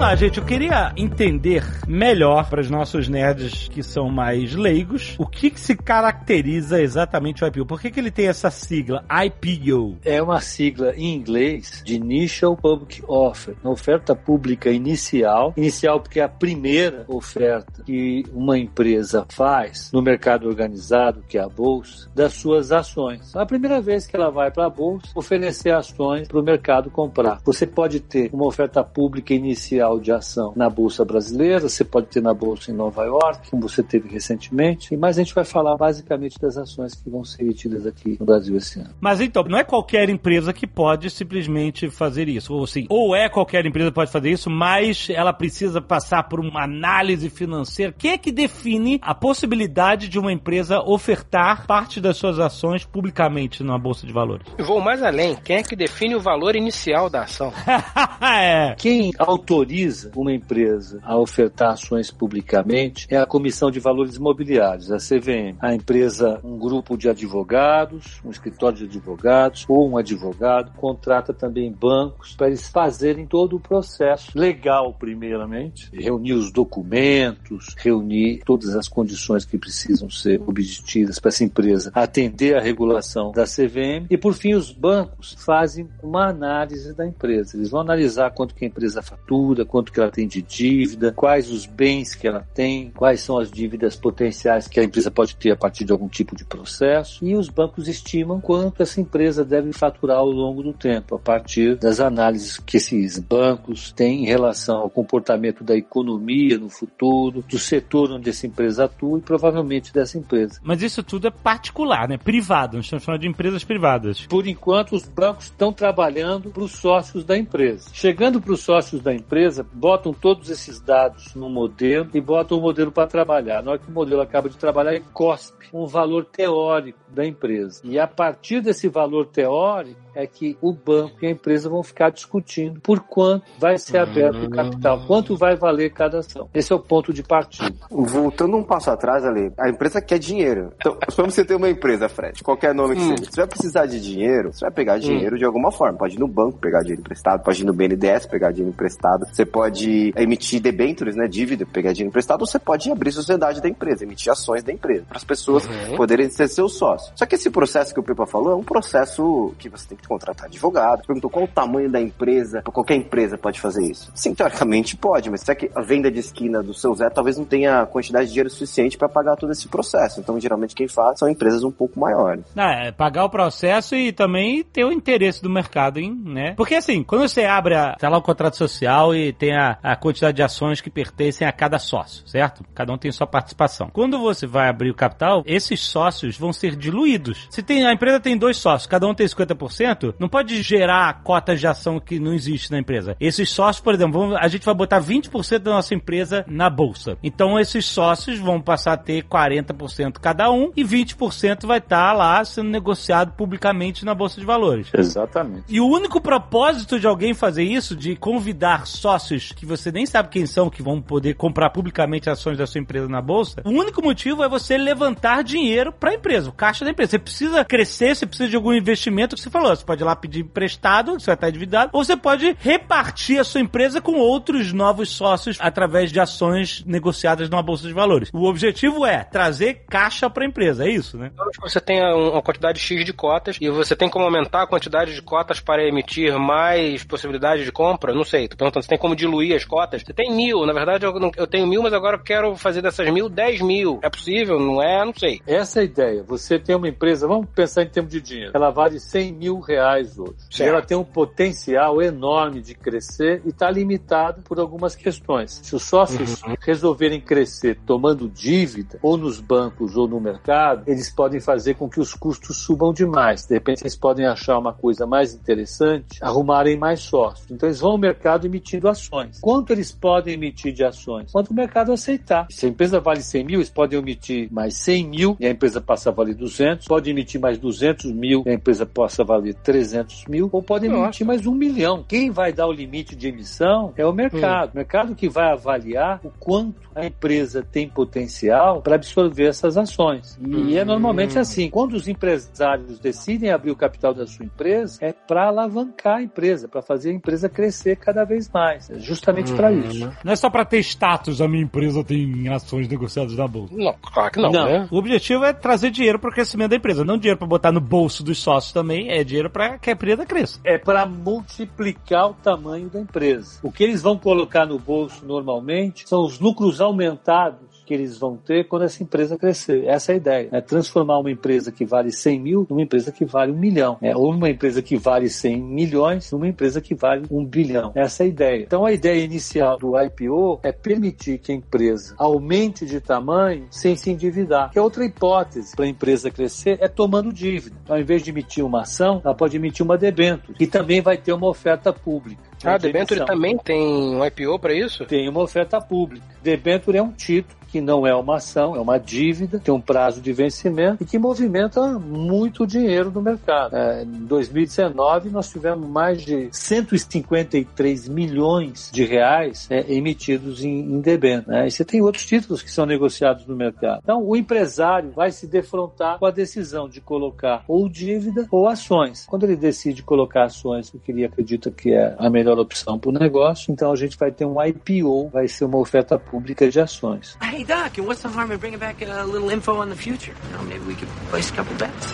Lá, 0.07 0.15
gente. 0.15 0.39
Eu 0.39 0.45
queria 0.45 0.93
entender 0.97 1.65
melhor 1.89 2.49
para 2.49 2.61
os 2.61 2.71
nossos 2.71 3.09
nerds 3.09 3.67
que 3.69 3.83
são 3.83 4.09
mais 4.09 4.55
leigos 4.55 5.17
o 5.19 5.27
que, 5.27 5.51
que 5.51 5.59
se 5.59 5.75
caracteriza 5.75 6.81
exatamente 6.81 7.43
o 7.43 7.47
IPO. 7.47 7.67
Por 7.67 7.81
que, 7.81 7.91
que 7.91 7.99
ele 7.99 8.13
tem 8.13 8.29
essa 8.29 8.49
sigla 8.49 9.05
IPO? 9.11 9.97
É 10.05 10.23
uma 10.23 10.41
sigla 10.41 10.95
em 10.95 11.13
inglês 11.13 11.83
de 11.85 11.97
Initial 11.97 12.57
Public 12.57 13.03
Offer, 13.09 13.57
uma 13.65 13.73
oferta 13.73 14.15
pública 14.15 14.71
inicial. 14.71 15.53
Inicial 15.57 15.99
porque 15.99 16.21
é 16.21 16.25
a 16.25 16.29
primeira 16.29 17.05
oferta 17.09 17.83
que 17.85 18.25
uma 18.33 18.57
empresa 18.57 19.27
faz 19.29 19.91
no 19.93 20.01
mercado 20.01 20.47
organizado, 20.47 21.25
que 21.29 21.37
é 21.37 21.43
a 21.43 21.49
bolsa, 21.49 22.09
das 22.15 22.35
suas 22.35 22.71
ações. 22.71 23.35
A 23.35 23.45
primeira 23.45 23.81
vez 23.81 24.07
que 24.07 24.15
ela 24.15 24.31
vai 24.31 24.53
para 24.53 24.67
a 24.67 24.71
bolsa 24.71 25.09
oferecer 25.17 25.75
ações 25.75 26.29
para 26.29 26.39
o 26.39 26.45
mercado 26.45 26.91
comprar. 26.91 27.41
Você 27.45 27.67
pode 27.67 27.99
ter 27.99 28.31
uma 28.33 28.47
oferta 28.47 28.85
pública 28.85 29.35
inicial 29.35 29.96
de 30.01 30.13
ação 30.13 30.53
na 30.57 30.69
Bolsa 30.69 31.05
Brasileira, 31.05 31.69
você 31.69 31.85
pode 31.85 32.07
ter 32.07 32.23
na 32.23 32.35
Bolsa 32.35 32.71
em 32.71 32.75
Nova 32.75 33.05
York, 33.05 33.51
como 33.51 33.69
você 33.69 33.83
teve 33.83 34.09
recentemente, 34.09 34.97
mas 34.97 35.19
a 35.19 35.23
gente 35.23 35.35
vai 35.35 35.45
falar 35.45 35.77
basicamente 35.77 36.39
das 36.39 36.57
ações 36.57 36.95
que 36.95 37.09
vão 37.09 37.25
ser 37.25 37.43
emitidas 37.43 37.87
aqui 37.87 38.17
no 38.19 38.27
Brasil 38.27 38.57
esse 38.57 38.81
ano. 38.81 38.91
Mas 39.01 39.21
então, 39.21 39.43
não 39.45 39.59
é 39.59 39.65
qualquer 39.65 40.09
empresa 40.09 40.53
que 40.53 40.67
pode 40.67 41.11
simplesmente 41.11 41.91
fazer 41.91 42.29
isso. 42.29 42.55
Ou 42.55 42.67
sim, 42.67 42.87
ou 42.89 43.15
é 43.15 43.29
qualquer 43.29 43.65
empresa 43.67 43.91
que 43.91 43.95
pode 43.95 44.11
fazer 44.11 44.31
isso, 44.31 44.51
mas 44.51 45.09
ela 45.11 45.33
precisa 45.33 45.81
passar 45.81 46.25
por 46.25 46.41
uma 46.41 46.65
análise 46.65 47.29
financeira. 47.31 47.95
Quem 47.97 48.13
é 48.13 48.19
que 48.19 48.33
define 48.33 48.99
a 49.03 49.15
possibilidade 49.15 50.09
de 50.09 50.19
uma 50.19 50.33
empresa 50.33 50.81
ofertar 50.81 51.67
parte 51.67 52.01
das 52.01 52.17
suas 52.17 52.39
ações 52.39 52.85
publicamente 52.85 53.63
na 53.63 53.79
Bolsa 53.79 54.07
de 54.07 54.13
Valores? 54.13 54.47
Eu 54.59 54.65
vou 54.65 54.81
mais 54.81 55.03
além. 55.03 55.37
Quem 55.37 55.57
é 55.57 55.63
que 55.63 55.77
define 55.77 56.15
o 56.15 56.21
valor 56.21 56.57
inicial 56.57 57.09
da 57.09 57.23
ação? 57.23 57.53
é. 58.21 58.75
Quem 58.77 59.13
autoriza 59.19 59.86
uma 60.15 60.33
empresa 60.33 61.01
a 61.03 61.17
ofertar 61.17 61.73
ações 61.73 62.11
publicamente 62.11 63.07
é 63.11 63.17
a 63.17 63.27
Comissão 63.27 63.71
de 63.71 63.81
Valores 63.81 64.17
Imobiliários, 64.17 64.91
a 64.91 64.99
CVM. 64.99 65.57
A 65.61 65.75
empresa, 65.75 66.41
um 66.43 66.59
grupo 66.59 66.97
de 66.97 67.09
advogados, 67.09 68.21
um 68.25 68.31
escritório 68.31 68.79
de 68.79 68.85
advogados 68.85 69.65
ou 69.69 69.89
um 69.89 69.97
advogado, 69.97 70.73
contrata 70.77 71.33
também 71.33 71.73
bancos 71.73 72.35
para 72.35 72.49
eles 72.49 72.69
fazerem 72.69 73.27
todo 73.27 73.57
o 73.57 73.61
processo 73.61 74.31
legal, 74.35 74.95
primeiramente, 74.95 75.89
reunir 75.93 76.35
os 76.35 76.51
documentos, 76.51 77.75
reunir 77.77 78.43
todas 78.45 78.75
as 78.75 78.89
condições 78.89 79.45
que 79.45 79.59
precisam 79.59 80.11
ser 80.11 80.41
obtidas 80.47 81.19
para 81.19 81.29
essa 81.29 81.45
empresa 81.45 81.91
atender 81.95 82.57
a 82.57 82.61
regulação 82.61 83.33
da 83.33 83.45
CVM 83.45 84.07
e, 84.11 84.17
por 84.17 84.35
fim, 84.35 84.55
os 84.55 84.73
bancos 84.73 85.35
fazem 85.45 85.89
uma 86.03 86.29
análise 86.29 86.95
da 86.95 87.07
empresa. 87.07 87.57
Eles 87.57 87.71
vão 87.71 87.81
analisar 87.81 88.31
quanto 88.31 88.55
que 88.55 88.65
a 88.65 88.69
empresa 88.69 89.03
fatura, 89.03 89.65
quanto 89.77 89.93
que 89.93 90.01
ela 90.01 90.11
tem 90.11 90.27
de 90.27 90.41
dívida, 90.41 91.13
quais 91.13 91.51
os 91.51 91.67
bens 91.67 92.15
que 92.15 92.27
ela 92.27 92.49
tem, 92.55 92.91
quais 92.97 93.21
são 93.21 93.39
as 93.39 93.51
dívidas 93.51 93.95
potenciais 93.95 94.67
que 94.67 94.81
a 94.81 94.85
empresa 94.85 95.11
pode 95.11 95.37
ter 95.37 95.51
a 95.51 95.57
partir 95.57 95.85
de 95.85 95.93
algum 95.93 96.09
tipo 96.09 96.35
de 96.35 96.47
processo, 96.47 97.23
e 97.23 97.37
os 97.37 97.51
bancos 97.51 97.87
estimam 97.87 98.41
quanto 98.41 98.83
essa 98.83 99.03
empresa 99.03 99.45
deve 99.45 99.75
faturar 99.75 100.17
ao 100.17 100.31
longo 100.31 100.63
do 100.63 100.73
tempo, 100.73 101.15
a 101.15 101.19
partir 101.19 101.77
das 101.77 102.01
análises 102.01 102.57
que 102.57 102.79
esses 102.79 103.19
bancos 103.19 103.93
têm 103.93 104.23
em 104.23 104.27
relação 104.27 104.79
ao 104.79 104.89
comportamento 104.89 105.63
da 105.63 105.77
economia 105.77 106.57
no 106.57 106.71
futuro, 106.71 107.45
do 107.47 107.59
setor 107.59 108.11
onde 108.13 108.31
essa 108.31 108.47
empresa 108.47 108.87
atua 108.87 109.19
e 109.19 109.21
provavelmente 109.23 109.93
dessa 109.93 110.17
empresa. 110.17 110.59
Mas 110.63 110.81
isso 110.81 111.03
tudo 111.03 111.27
é 111.27 111.31
particular, 111.31 112.09
né? 112.09 112.17
Privado. 112.17 112.79
Nós 112.79 112.87
estamos 112.87 113.05
falando 113.05 113.21
de 113.21 113.29
empresas 113.29 113.63
privadas. 113.63 114.25
Por 114.27 114.47
enquanto, 114.47 114.97
os 114.97 115.07
bancos 115.07 115.45
estão 115.45 115.71
trabalhando 115.71 116.49
para 116.49 116.63
os 116.63 116.73
sócios 116.73 117.27
da 117.27 117.37
empresa. 117.37 117.91
Chegando 117.93 118.41
para 118.41 118.55
os 118.55 118.61
sócios 118.61 119.03
da 119.03 119.15
empresa, 119.15 119.56
botam 119.63 120.13
todos 120.13 120.51
esses 120.51 120.81
dados 120.81 121.35
no 121.35 121.49
modelo 121.49 122.09
e 122.15 122.21
botam 122.21 122.59
o 122.59 122.61
modelo 122.61 122.91
para 122.93 123.07
trabalhar. 123.09 123.63
Na 123.63 123.73
hora 123.73 123.81
que 123.81 123.89
o 123.89 123.93
modelo 123.95 124.21
acaba 124.21 124.49
de 124.49 124.57
trabalhar, 124.57 124.95
ele 124.95 125.05
cospe 125.13 125.69
um 125.73 125.87
valor 125.87 126.25
teórico 126.25 126.99
da 127.09 127.25
empresa. 127.25 127.81
E 127.85 127.99
a 127.99 128.07
partir 128.07 128.61
desse 128.61 128.89
valor 128.89 129.27
teórico, 129.27 130.07
é 130.17 130.27
que 130.27 130.57
o 130.63 130.73
banco 130.73 131.17
e 131.21 131.27
a 131.27 131.31
empresa 131.31 131.69
vão 131.69 131.83
ficar 131.83 132.11
discutindo 132.11 132.81
por 132.81 133.01
quanto 133.01 133.45
vai 133.59 133.77
ser 133.77 133.99
aberto 133.99 134.47
o 134.47 134.51
capital, 134.51 135.07
quanto 135.07 135.37
vai 135.37 135.55
valer 135.55 135.93
cada 135.93 136.21
ação. 136.21 136.49
Esse 136.55 136.73
é 136.73 136.77
o 136.77 136.81
ponto 136.81 137.13
de 137.13 137.23
partida. 137.23 137.77
Voltando 137.91 138.57
um 138.57 138.65
passo 138.65 138.91
atrás 138.91 139.25
ali, 139.27 139.53
a 139.59 139.69
empresa 139.69 140.01
quer 140.01 140.19
dinheiro. 140.19 140.73
Então, 140.77 140.97
se 141.11 141.17
você 141.23 141.45
ter 141.45 141.55
uma 141.55 141.69
empresa, 141.69 142.09
Fred, 142.09 142.43
qualquer 142.43 142.75
nome 142.75 142.97
que 142.97 143.03
Hum. 143.03 143.17
seja, 143.17 143.31
você 143.31 143.41
vai 143.43 143.47
precisar 143.47 143.87
de 143.87 144.01
dinheiro, 144.01 144.53
você 144.53 144.65
vai 144.65 144.71
pegar 144.71 144.99
dinheiro 144.99 145.37
de 145.37 145.45
alguma 145.45 145.71
forma. 145.71 145.99
Pode 145.99 146.17
ir 146.17 146.19
no 146.19 146.29
banco 146.29 146.59
pegar 146.59 146.81
dinheiro 146.81 147.03
emprestado, 147.03 147.43
pode 147.43 147.63
ir 147.63 147.67
no 147.67 147.75
BNDES 147.75 148.27
pegar 148.27 148.53
dinheiro 148.53 148.73
emprestado, 148.73 149.27
você 149.27 149.45
pode 149.47 150.13
emitir 150.17 150.61
debêntures, 150.61 151.17
né, 151.17 151.27
dívida, 151.29 151.65
pegar 151.67 151.93
dinheiro 151.93 152.09
emprestado, 152.11 152.41
ou 152.43 152.47
você 152.47 152.59
pode 152.59 152.91
abrir 152.91 153.13
sociedade 153.13 153.61
da 153.61 153.69
empresa, 153.69 154.05
emitir 154.05 154.31
ações 154.33 154.63
da 154.63 154.73
empresa, 154.73 155.05
para 155.09 155.17
as 155.19 155.25
pessoas 155.25 155.67
Uhum. 155.67 155.97
poderem 155.97 156.29
ser 156.29 156.49
seus 156.49 156.77
sócios. 156.77 157.13
Só 157.17 157.25
que 157.27 157.35
esse 157.35 157.51
processo 157.51 157.93
que 157.95 158.01
o 158.01 158.03
Pepa 158.03 158.27
falou 158.27 158.53
é 158.53 158.55
um 158.57 158.63
processo 158.63 159.55
que 159.59 159.69
você 159.69 159.89
tem 159.89 159.97
que 159.99 160.07
contratar 160.07 160.47
advogado. 160.47 161.01
Você 161.01 161.07
perguntou 161.07 161.31
qual 161.31 161.45
o 161.45 161.49
tamanho 161.49 161.91
da 161.91 162.01
empresa, 162.01 162.63
qualquer 162.63 162.97
empresa 162.97 163.39
pode 163.39 163.61
fazer 163.61 163.85
isso. 163.85 164.11
Sim, 164.15 164.35
teoricamente 164.35 164.97
pode, 164.97 165.31
mas 165.31 165.41
será 165.41 165.55
que 165.55 165.71
a 165.75 165.83
venda 165.83 166.11
de 166.11 166.19
esquina 166.21 166.63
do 166.63 166.75
seu 166.75 166.95
Zé 166.95 167.09
talvez 167.11 167.37
não 167.37 167.45
tenha 167.45 167.85
quantidade 167.87 168.27
de 168.27 168.33
dinheiro 168.33 168.51
suficiente 168.51 168.97
para 168.99 169.09
pagar 169.09 169.37
todo 169.37 169.53
esse 169.53 169.69
processo. 169.69 170.21
Então, 170.21 170.39
geralmente 170.41 170.75
quem 170.75 170.89
faz 170.89 171.19
são 171.19 171.29
empresas 171.29 171.63
um 171.63 171.71
pouco 171.71 171.99
maiores. 171.99 172.45
Ah, 172.57 172.87
é 172.87 172.93
pagar 172.93 173.25
o 173.25 173.31
processo 173.31 173.95
e 173.95 174.13
também 174.13 174.63
ter 174.63 174.85
o 174.85 174.93
interesse 174.93 175.43
do 175.43 175.51
mercado, 175.51 175.99
hein, 175.99 176.19
né? 176.25 176.55
Porque 176.57 176.75
assim, 176.75 177.03
quando 177.03 177.29
você 177.29 177.45
abre 177.45 177.75
a, 177.75 177.95
tá 177.95 178.09
lá 178.09 178.19
o 178.19 178.23
contrato 178.23 178.57
social 178.57 179.15
e 179.15 179.33
tem 179.37 179.55
a, 179.57 179.79
a 179.83 179.97
quantidade 179.97 180.37
de 180.37 180.43
ações 180.43 180.81
que 180.81 180.91
pertencem 180.91 181.47
a 181.47 181.53
cada 181.53 181.79
sócio, 181.79 182.27
certo? 182.27 182.65
Cada 182.75 182.93
um 182.93 182.99
tem 182.99 183.13
sua 183.13 183.27
participação. 183.27 183.91
Quando 183.93 184.19
você 184.19 184.47
vai 184.47 184.69
abrir 184.69 184.91
o 184.91 184.95
capital, 184.95 185.43
esses 185.47 185.81
sócios 185.81 186.37
vão 186.39 186.53
ser 186.53 186.75
diluídos. 186.77 187.47
Se 187.51 187.63
tem 187.63 187.87
a 187.87 187.93
empresa 187.93 188.21
tem 188.21 188.37
dois 188.37 188.57
sócios, 188.57 188.87
cada 188.87 189.07
um 189.07 189.15
tem 189.15 189.27
50%, 189.27 190.15
não 190.19 190.29
pode 190.29 190.61
gerar 190.63 191.23
cotas 191.23 191.61
de 191.61 191.67
ação 191.67 192.01
que 192.01 192.19
não 192.19 192.33
existe 192.33 192.71
na 192.71 192.79
empresa. 192.79 193.17
Esses 193.21 193.51
sócios, 193.51 193.83
por 193.83 193.95
exemplo, 193.95 194.21
vamos- 194.21 194.37
a 194.41 194.49
gente 194.49 194.65
vai 194.65 194.75
botar 194.75 194.99
20% 195.01 195.59
da 195.63 195.73
nossa 195.73 195.95
empresa 195.95 196.45
na 196.49 196.69
bolsa. 196.71 197.17
Então 197.23 197.59
esses 197.59 197.85
sócios 197.87 198.39
vão 198.39 198.61
passar 198.61 198.93
a 198.95 198.97
ter 198.97 199.23
40% 199.25 200.19
cada 200.21 200.51
um 200.51 200.73
e 200.77 200.83
20% 200.85 201.67
vai 201.67 201.79
estar 201.79 202.13
lá 202.13 202.45
sendo 202.45 202.71
negociado 202.71 203.33
publicamente 203.33 204.05
na 204.05 204.15
bolsa 204.15 204.41
de 204.41 204.47
valores. 204.47 204.89
Exatamente. 204.93 205.65
E 205.69 205.81
o 205.81 205.87
único 205.87 206.21
propósito 206.21 206.99
de 206.99 207.07
alguém 207.07 207.35
fazer 207.35 207.63
isso, 207.65 207.95
de 207.97 208.17
convidar 208.17 208.87
sócios 208.87 209.26
que 209.57 209.67
você 209.67 209.91
nem 209.93 210.07
sabe 210.07 210.29
quem 210.29 210.47
são, 210.47 210.71
que 210.71 210.83
vão 210.83 211.01
poder 211.01 211.35
comprar 211.35 211.71
publicamente 211.71 212.31
ações 212.31 212.57
da 212.59 212.67
sua 212.67 212.81
empresa 212.81 213.09
na 213.09 213.21
bolsa, 213.21 213.61
o 213.65 213.71
único 213.71 214.03
motivo 214.03 214.43
é 214.43 214.49
você 214.49 214.77
levantar 214.77 215.43
dinheiro 215.43 215.93
para 215.93 216.11
a 216.11 216.15
empresa, 216.15 216.51
o 216.51 216.53
caixa 216.53 216.85
da 216.85 216.91
empresa. 216.91 217.11
Você 217.13 217.19
precisa 217.19 217.65
crescer, 217.65 218.15
você 218.15 218.27
precisa 218.27 218.49
de 218.49 218.57
algum 218.57 218.73
investimento 218.73 219.35
que 219.35 219.43
você 219.43 219.51
falou. 219.51 219.75
Você 219.75 219.85
pode 219.85 220.03
ir 220.03 220.05
lá 220.05 220.15
pedir 220.15 220.41
emprestado, 220.41 221.13
você 221.15 221.27
vai 221.27 221.35
estar 221.35 221.49
endividado, 221.49 221.91
ou 221.93 222.05
você 222.05 222.17
pode 222.17 222.57
repartir 222.61 223.39
a 223.41 223.45
sua 223.45 223.61
empresa 223.61 224.01
com 224.01 224.15
outros 224.17 224.73
novos 224.73 225.11
sócios 225.11 225.57
através 225.61 226.13
de 226.13 226.21
ações 226.21 226.85
negociadas 226.87 227.49
numa 227.49 227.63
bolsa 227.63 227.87
de 227.87 227.93
valores. 227.93 228.31
O 228.33 228.45
objetivo 228.45 229.05
é 229.05 229.25
trazer 229.25 229.85
caixa 229.89 230.29
para 230.31 230.45
a 230.45 230.47
empresa, 230.47 230.85
é 230.85 230.91
isso, 230.91 231.17
né? 231.17 231.31
Então, 231.33 231.47
você 231.61 231.81
tem 231.81 232.03
um- 232.03 232.33
uma 232.33 232.43
quantidade 232.43 232.79
X 232.79 233.05
de 233.05 233.13
cotas 233.13 233.57
e 233.61 233.69
você 233.71 233.97
tem 233.97 234.09
como 234.09 234.25
aumentar 234.25 234.63
a 234.63 234.67
quantidade 234.67 235.15
de 235.15 235.23
cotas 235.23 235.61
para 235.61 235.87
emitir 235.87 236.39
mais 236.39 237.03
possibilidade 237.05 237.65
de 237.65 237.73
compra? 237.73 238.15
Não 238.15 238.25
sei, 238.25 238.49
tô 238.49 238.57
perguntando, 238.57 238.85
você 238.85 238.89
tem 238.91 238.99
como 238.99 239.16
diluir 239.17 239.57
as 239.57 239.65
cotas? 239.65 240.03
Você 240.03 240.13
tem 240.13 240.33
mil, 240.33 240.65
na 240.67 240.73
verdade 240.73 241.05
eu, 241.05 241.19
não- 241.19 241.33
eu 241.37 241.47
tenho 241.47 241.67
mil, 241.67 241.83
mas 241.83 241.93
agora 241.93 242.17
eu 242.17 242.23
quero 242.23 242.55
fazer 242.57 242.83
dessas 242.83 243.11
mil, 243.13 243.29
dez 243.29 243.61
mil. 243.61 243.99
É 244.03 244.11
possível? 244.11 244.59
Não 244.61 244.83
é? 244.83 245.05
Não 245.05 245.15
sei. 245.15 245.41
Essa 245.47 245.81
é 245.81 245.83
a 245.83 245.85
ideia. 245.85 246.23
Você 246.25 246.59
tem 246.59 246.77
uma 246.77 246.89
empresa, 246.89 247.27
vamos 247.27 247.47
pensar 247.55 247.83
em 247.83 247.89
termos 247.89 248.13
de 248.13 248.21
dinheiro. 248.21 248.53
Ela 248.55 248.71
vale 248.71 249.01
100 249.01 249.33
mil 249.33 249.59
reais 249.61 250.19
hoje. 250.19 250.35
E 250.51 250.57
Certo. 250.57 250.69
ela 250.71 250.83
tem 250.83 250.97
um 250.97 251.05
potencial 251.05 252.01
enorme 252.01 252.61
de 252.61 252.75
crescer 252.75 253.43
e 253.45 253.49
está 253.49 253.71
limitada 253.71 254.41
por 254.45 254.59
algumas 254.61 254.95
questões. 254.95 255.61
Se 255.63 255.75
os 255.75 255.83
sócios 255.83 256.43
resolverem 256.61 257.21
crescer 257.21 257.79
tomando 257.87 258.29
dívida, 258.29 258.99
ou 259.03 259.17
nos 259.17 259.41
bancos 259.41 259.97
ou 259.97 260.07
no 260.09 260.21
mercado, 260.21 260.83
eles 260.87 261.11
podem 261.11 261.41
fazer 261.41 261.75
com 261.75 261.89
que 261.89 262.01
os 262.01 262.15
custos 262.15 262.59
subam 262.59 262.93
demais. 262.93 263.45
De 263.47 263.55
repente, 263.55 263.83
eles 263.83 263.97
podem 263.97 264.27
achar 264.27 264.59
uma 264.59 264.73
coisa 264.73 265.07
mais 265.07 265.35
interessante, 265.35 266.19
arrumarem 266.23 266.77
mais 266.77 267.01
sócios. 267.01 267.51
Então, 267.51 267.69
eles 267.69 267.81
vão 267.81 267.93
ao 267.93 267.99
mercado 267.99 268.47
emitindo 268.47 268.89
ações. 268.89 269.06
Quanto 269.41 269.73
eles 269.73 269.93
podem 269.93 270.35
emitir 270.35 270.73
de 270.73 270.85
ações? 270.85 271.33
Quanto 271.33 271.51
o 271.51 271.55
mercado 271.55 271.93
aceitar. 271.93 272.47
Se 272.51 272.67
a 272.67 272.69
empresa 272.69 273.01
vale 273.01 273.23
100 273.23 273.45
mil, 273.45 273.59
eles 273.59 273.71
podem 273.71 273.99
emitir 273.99 274.49
mais 274.53 274.75
100 274.75 275.09
mil 275.09 275.37
e 275.41 275.47
a 275.47 275.51
empresa 275.51 275.81
passa 275.81 276.11
a 276.11 276.13
valer 276.13 276.35
200. 276.35 276.87
Pode 276.87 277.11
emitir 277.11 277.41
mais 277.41 277.59
200 277.59 278.13
mil 278.13 278.43
e 278.47 278.51
a 278.51 278.55
empresa 278.55 278.87
passa 278.87 279.23
a 279.23 279.25
valer 279.25 279.55
300 279.55 280.27
mil. 280.27 280.49
Ou 280.53 280.63
pode 280.63 280.89
Nossa. 280.89 281.03
emitir 281.03 281.27
mais 281.27 281.47
um 281.47 281.55
milhão. 281.55 282.05
Quem 282.07 282.31
vai 282.31 282.53
dar 282.53 282.67
o 282.67 282.73
limite 282.73 283.15
de 283.15 283.29
emissão 283.29 283.93
é 283.97 284.07
o 284.07 284.13
mercado. 284.13 284.73
O 284.73 284.77
mercado 284.77 285.15
que 285.15 285.29
vai 285.29 285.53
avaliar 285.53 286.21
o 286.25 286.31
quanto 286.39 286.89
a 286.95 287.05
empresa 287.07 287.63
tem 287.63 287.89
potencial 287.89 288.81
para 288.83 288.95
absorver 288.95 289.47
essas 289.49 289.77
ações. 289.77 290.39
E 290.41 290.77
é 290.77 290.85
normalmente 290.85 291.39
assim. 291.39 291.71
Quando 291.71 291.95
os 291.95 292.09
empresários 292.09 292.99
decidem 292.99 293.51
abrir 293.51 293.71
o 293.71 293.77
capital 293.77 294.15
da 294.15 294.27
sua 294.27 294.45
empresa, 294.45 294.99
é 295.01 295.13
para 295.13 295.49
alavancar 295.49 296.17
a 296.17 296.23
empresa, 296.23 296.69
para 296.69 296.83
fazer 296.83 297.11
a 297.11 297.15
empresa 297.15 297.49
crescer 297.49 297.97
cada 297.97 298.25
vez 298.25 298.49
mais. 298.51 298.91
Justamente 299.01 299.53
para 299.53 299.73
isso. 299.73 300.11
Não 300.25 300.33
é 300.33 300.37
só 300.37 300.49
para 300.51 300.65
ter 300.65 300.79
status, 300.81 301.41
a 301.41 301.49
minha 301.49 301.63
empresa 301.63 302.03
tem 302.05 302.49
ações 302.49 302.89
negociadas 302.89 303.35
na 303.37 303.47
bolsa. 303.47 303.75
Não, 303.77 303.95
claro 304.01 304.31
que 304.33 304.41
não, 304.41 304.51
Não. 304.51 304.65
né? 304.67 304.89
O 304.91 304.97
objetivo 304.99 305.45
é 305.45 305.53
trazer 305.53 305.91
dinheiro 305.91 306.19
para 306.19 306.31
o 306.31 306.33
crescimento 306.33 306.71
da 306.71 306.77
empresa, 306.77 307.05
não 307.05 307.19
dinheiro 307.19 307.39
para 307.39 307.47
botar 307.47 307.73
no 307.73 307.81
bolso 307.81 308.23
dos 308.25 308.39
sócios 308.39 308.73
também, 308.73 309.11
é 309.11 309.23
dinheiro 309.25 309.51
para 309.51 309.79
que 309.79 309.91
a 309.91 309.93
empresa 309.93 310.25
cresça. 310.27 310.61
é 310.65 310.79
para 310.79 311.07
multiplicar 311.07 312.31
o 312.31 312.35
tamanho 312.35 312.89
da 312.89 313.01
empresa. 313.01 313.59
O 313.63 313.71
que 313.71 313.85
eles 313.85 314.03
vão 314.03 314.17
colocar 314.19 314.67
no 314.67 314.79
bolso 314.79 315.25
normalmente 315.25 316.09
são 316.09 316.25
os 316.25 316.39
lucros 316.39 316.81
aumentados 316.81 317.76
que 317.87 317.95
eles 317.95 318.19
vão 318.19 318.37
ter 318.37 318.67
quando 318.67 318.83
essa 318.83 319.03
empresa 319.03 319.39
crescer. 319.39 319.85
Essa 319.87 320.13
é 320.13 320.15
a 320.15 320.17
ideia. 320.17 320.49
É 320.53 320.61
transformar 320.61 321.19
uma 321.19 321.31
empresa 321.31 321.71
que 321.71 321.85
vale 321.85 322.11
100 322.11 322.41
mil 322.41 322.67
numa 322.69 322.83
empresa 322.83 323.13
que 323.13 323.25
vale 323.25 323.53
um 323.53 323.59
milhão. 323.59 323.97
É, 324.03 324.15
ou 324.17 324.33
uma 324.33 324.51
empresa 324.51 324.83
que 324.83 324.97
vale 324.97 325.29
100 325.29 325.63
milhões 325.63 326.31
numa 326.33 326.49
empresa 326.49 326.81
que 326.81 326.95
vale 326.95 327.25
um 327.31 327.45
bilhão. 327.45 327.93
Essa 327.95 328.25
é 328.25 328.27
a 328.27 328.29
ideia. 328.29 328.63
Então 328.63 328.85
a 328.85 328.93
ideia 328.93 329.25
inicial 329.25 329.79
do 329.79 329.99
IPO 329.99 330.61
é 330.63 330.73
permitir 330.73 331.39
que 331.39 331.53
a 331.53 331.55
empresa 331.55 332.15
aumente 332.19 332.85
de 332.85 333.01
tamanho 333.01 333.67
sem 333.71 333.95
se 333.95 334.11
endividar. 334.11 334.71
Que 334.71 334.79
é 334.79 334.83
outra 334.83 335.05
hipótese 335.05 335.75
para 335.77 335.85
a 335.85 335.89
empresa 335.89 336.31
crescer 336.31 336.79
é 336.81 336.89
tomando 336.89 337.33
dívida. 337.33 337.77
Ao 337.89 337.99
invés 337.99 338.23
de 338.23 338.31
emitir 338.31 338.65
uma 338.65 338.83
ação, 338.83 339.21
ela 339.25 339.35
pode 339.35 339.57
emitir 339.57 339.85
uma 339.85 339.97
debênture. 339.97 340.57
E 340.59 340.67
também 340.67 341.01
vai 341.01 341.17
ter 341.17 341.33
uma 341.33 341.49
oferta 341.49 341.93
pública. 341.93 342.43
Ah, 342.65 342.79
de 342.79 342.87
Debenture 342.87 343.21
emissão. 343.21 343.27
também 343.27 343.57
tem 343.59 344.17
um 344.17 344.25
IPO 344.25 344.59
pra 344.59 344.75
isso? 344.75 345.05
Tem 345.05 345.29
uma 345.29 345.43
oferta 345.43 345.81
pública. 345.81 346.25
Debênture 346.43 346.97
é 346.97 347.03
um 347.03 347.13
título 347.13 347.57
que 347.77 347.81
não 347.83 348.07
é 348.07 348.15
uma 348.15 348.37
ação, 348.37 348.75
é 348.75 348.81
uma 348.81 348.97
dívida, 348.99 349.59
tem 349.59 349.75
um 349.75 349.81
prazo 349.81 350.23
de 350.23 350.33
vencimento 350.33 351.03
e 351.03 351.07
que 351.07 351.19
movimenta 351.19 351.99
muito 351.99 352.67
dinheiro 352.67 353.11
no 353.11 353.21
mercado. 353.21 353.77
É, 353.77 354.03
em 354.03 354.25
2019, 354.25 355.29
nós 355.29 355.51
tivemos 355.51 355.87
mais 355.87 356.23
de 356.23 356.49
153 356.51 358.09
milhões 358.09 358.91
de 358.91 359.05
reais 359.05 359.67
é, 359.71 359.93
emitidos 359.93 360.65
em, 360.65 360.81
em. 360.81 361.03
Né? 361.47 361.67
E 361.67 361.71
você 361.71 361.85
tem 361.85 362.01
outros 362.01 362.25
títulos 362.25 362.63
que 362.63 362.71
são 362.71 362.87
negociados 362.87 363.47
no 363.47 363.55
mercado. 363.55 364.01
Então, 364.03 364.25
o 364.27 364.35
empresário 364.35 365.11
vai 365.11 365.31
se 365.31 365.47
defrontar 365.47 366.19
com 366.19 366.25
a 366.25 366.31
decisão 366.31 366.89
de 366.89 367.03
colocar 367.03 367.63
ou 367.69 367.91
dívida 367.91 368.47
ou 368.51 368.67
ações. 368.67 369.27
Quando 369.27 369.45
ele 369.45 369.57
decide 369.57 370.03
colocar 370.03 370.45
ações, 370.45 370.89
porque 370.89 371.13
ele 371.13 371.27
acredita 371.27 371.71
que 371.71 371.93
é 371.93 372.15
a 372.19 372.31
melhor 372.31 372.59
opção 372.59 372.99
para 372.99 373.11
o 373.11 373.13
negócio, 373.13 373.71
então 373.71 373.93
a 373.93 373.97
gente 373.97 374.17
vai 374.17 374.33
ter 374.33 374.47
um 374.47 374.57
IPO, 374.63 375.29
vai 375.29 375.47
ser 375.47 375.67
uma 375.67 375.79
oferta 375.79 376.19
pública 376.19 376.69
de 376.71 376.81
ações. 376.81 377.37
Doc, 377.67 377.99
and 377.99 378.07
what's 378.07 378.23
the 378.23 378.29
harm 378.29 378.53
in 378.53 378.59
bringing 378.59 378.79
back 378.79 379.03
a 379.03 379.25
little 379.25 379.51
info 379.51 379.77
on 379.77 379.89
the 379.89 379.97
future? 379.97 380.35
You 380.51 380.57
know, 380.57 380.63
maybe 380.63 380.85
we 380.85 380.95
could 380.95 381.09
place 381.31 381.51
a 381.51 381.55
couple 381.55 381.77
bets. 381.77 382.13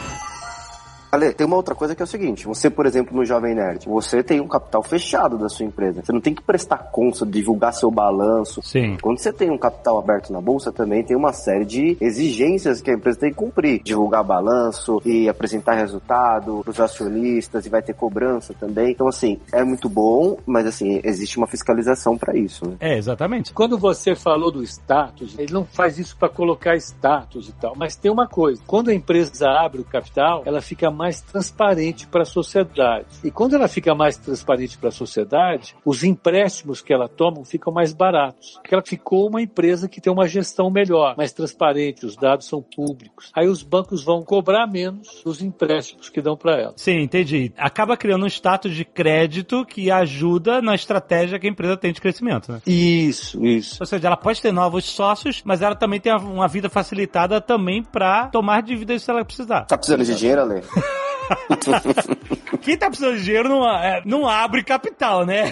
Ale, 1.13 1.35
tem 1.35 1.47
uma 1.47 1.57
outra 1.57 1.75
coisa 1.75 1.95
que 1.95 2.03
é 2.03 2.05
o 2.05 2.09
seguinte: 2.09 2.47
você, 2.47 2.71
por 2.71 2.87
exemplo, 2.87 3.15
no 3.15 3.23
Jovem 3.23 3.55
Nerd, 3.55 3.87
você 3.87 4.23
tem 4.23 4.41
um 4.41 4.49
capital 4.49 4.83
fechado 4.83 5.37
da 5.37 5.47
sua 5.47 5.67
empresa. 5.67 6.03
Você 6.03 6.11
não 6.11 6.23
tem 6.23 6.35
que 6.35 6.43
prestar 6.43 6.79
conta, 6.91 7.27
divulgar 7.27 7.75
seu 7.75 7.91
balanço. 7.91 8.63
Sim. 8.63 8.97
Quando 9.03 9.19
você 9.19 9.31
tem 9.31 9.51
um 9.51 9.59
capital 9.59 9.99
aberto 9.99 10.33
na 10.33 10.41
bolsa, 10.41 10.73
também 10.73 11.05
tem 11.05 11.15
uma 11.15 11.35
série 11.35 11.67
de 11.67 11.99
exigências 12.01 12.81
que 12.81 12.91
a 12.91 12.95
empresa 12.95 13.21
tem 13.21 13.29
que 13.29 13.37
cumprir. 13.37 13.83
Divulgar 13.83 14.25
balanço 14.25 15.03
e 15.05 15.29
apresentar 15.29 15.75
resultado 15.75 16.63
para 16.63 16.71
os 16.71 16.81
acionistas 16.81 17.67
e 17.67 17.69
vai 17.69 17.83
ter 17.83 17.93
cobrança 17.93 18.55
também. 18.55 18.93
Então, 18.93 19.07
assim, 19.07 19.39
é 19.53 19.63
muito 19.63 19.91
bom, 19.91 20.39
mas 20.47 20.67
assim, 20.67 20.99
existe 21.05 21.37
uma 21.37 21.47
fiscalização 21.47 22.17
para 22.17 22.35
isso, 22.35 22.67
né? 22.67 22.77
É, 22.81 22.97
exatamente. 22.97 23.53
Quando 23.53 23.77
você 23.77 24.15
falou 24.15 24.51
do 24.51 24.63
status, 24.63 25.39
ele 25.39 25.53
não 25.53 25.67
faz 25.67 25.99
isso 25.99 26.17
para 26.17 26.31
colocar 26.31 26.75
status 26.77 27.51
e 27.51 27.53
tal, 27.53 27.75
mas 27.77 27.97
tem 27.97 28.11
uma 28.11 28.27
coisa: 28.27 28.63
quando 28.67 28.89
a 28.89 28.95
empresa 28.95 29.51
abre 29.51 29.83
o 29.83 29.85
capital, 29.85 30.43
ela 30.47 30.63
fica 30.63 30.91
mais 30.91 31.02
transparente 31.21 32.07
para 32.07 32.23
a 32.23 32.27
sociedade. 32.27 33.07
E 33.25 33.31
quando 33.31 33.55
ela 33.55 33.69
fica 33.69 33.95
mais 33.95 34.17
transparente 34.17 34.79
para 34.79 34.89
a 34.89 34.93
sociedade, 34.93 35.75
os 35.85 36.05
empréstimos 36.05 36.81
que 36.81 36.93
ela 36.93 37.09
toma 37.09 37.45
ficam 37.45 37.73
mais 37.73 37.93
baratos. 37.93 38.59
Porque 38.63 38.75
ela 38.75 38.83
ficou 38.85 39.29
uma 39.29 39.43
empresa 39.43 39.89
que 39.89 40.01
tem 40.01 40.13
uma 40.13 40.29
gestão 40.29 40.71
melhor, 40.71 41.17
mais 41.17 41.33
transparente, 41.33 42.07
os 42.07 42.17
dados 42.17 42.47
são 42.47 42.63
públicos. 42.63 43.31
Aí 43.35 43.49
os 43.49 43.63
bancos 43.63 44.05
vão 44.05 44.23
cobrar 44.23 44.67
menos 44.67 45.23
dos 45.25 45.43
empréstimos 45.43 46.09
que 46.09 46.21
dão 46.21 46.37
para 46.37 46.61
ela. 46.61 46.75
Sim, 46.77 47.01
entendi. 47.01 47.53
Acaba 47.57 47.97
criando 47.97 48.25
um 48.25 48.29
status 48.29 48.75
de 48.75 48.85
crédito 48.85 49.65
que 49.65 49.91
ajuda 49.91 50.63
na 50.63 50.75
estratégia 50.75 51.39
que 51.39 51.47
a 51.47 51.51
empresa 51.51 51.77
tem 51.77 51.93
de 51.93 52.01
crescimento, 52.01 52.53
né? 52.53 52.61
Isso, 52.67 53.45
isso. 53.45 53.79
Ou 53.81 53.87
seja, 53.87 54.07
ela 54.07 54.17
pode 54.17 54.41
ter 54.41 54.53
novos 54.53 54.85
sócios, 54.85 55.43
mas 55.45 55.63
ela 55.63 55.75
também 55.75 56.01
tem 56.01 56.15
uma 56.15 56.49
vida 56.49 56.69
facilitada 56.69 57.41
também 57.41 57.83
para 57.83 58.29
tomar 58.29 58.63
dívidas 58.63 59.03
se 59.03 59.11
ela 59.11 59.25
precisar. 59.25 59.63
Tá 59.63 59.77
precisando 59.77 60.05
de 60.05 60.15
dinheiro, 60.15 60.43
Ale? 60.43 60.63
Quem 62.63 62.77
tá 62.77 62.87
precisando 62.87 63.17
de 63.17 63.25
dinheiro 63.25 63.49
não, 63.49 63.69
é, 63.69 64.03
não 64.05 64.29
abre 64.29 64.63
capital, 64.63 65.27
né? 65.27 65.45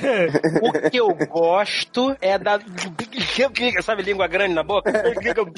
O 0.63 0.91
que 0.91 0.97
eu 0.99 1.09
gosto 1.29 2.17
é 2.21 2.39
da. 2.39 2.61
Sabe, 3.83 4.03
língua 4.03 4.29
grande 4.29 4.55
na 4.55 4.63
boca? 4.63 4.93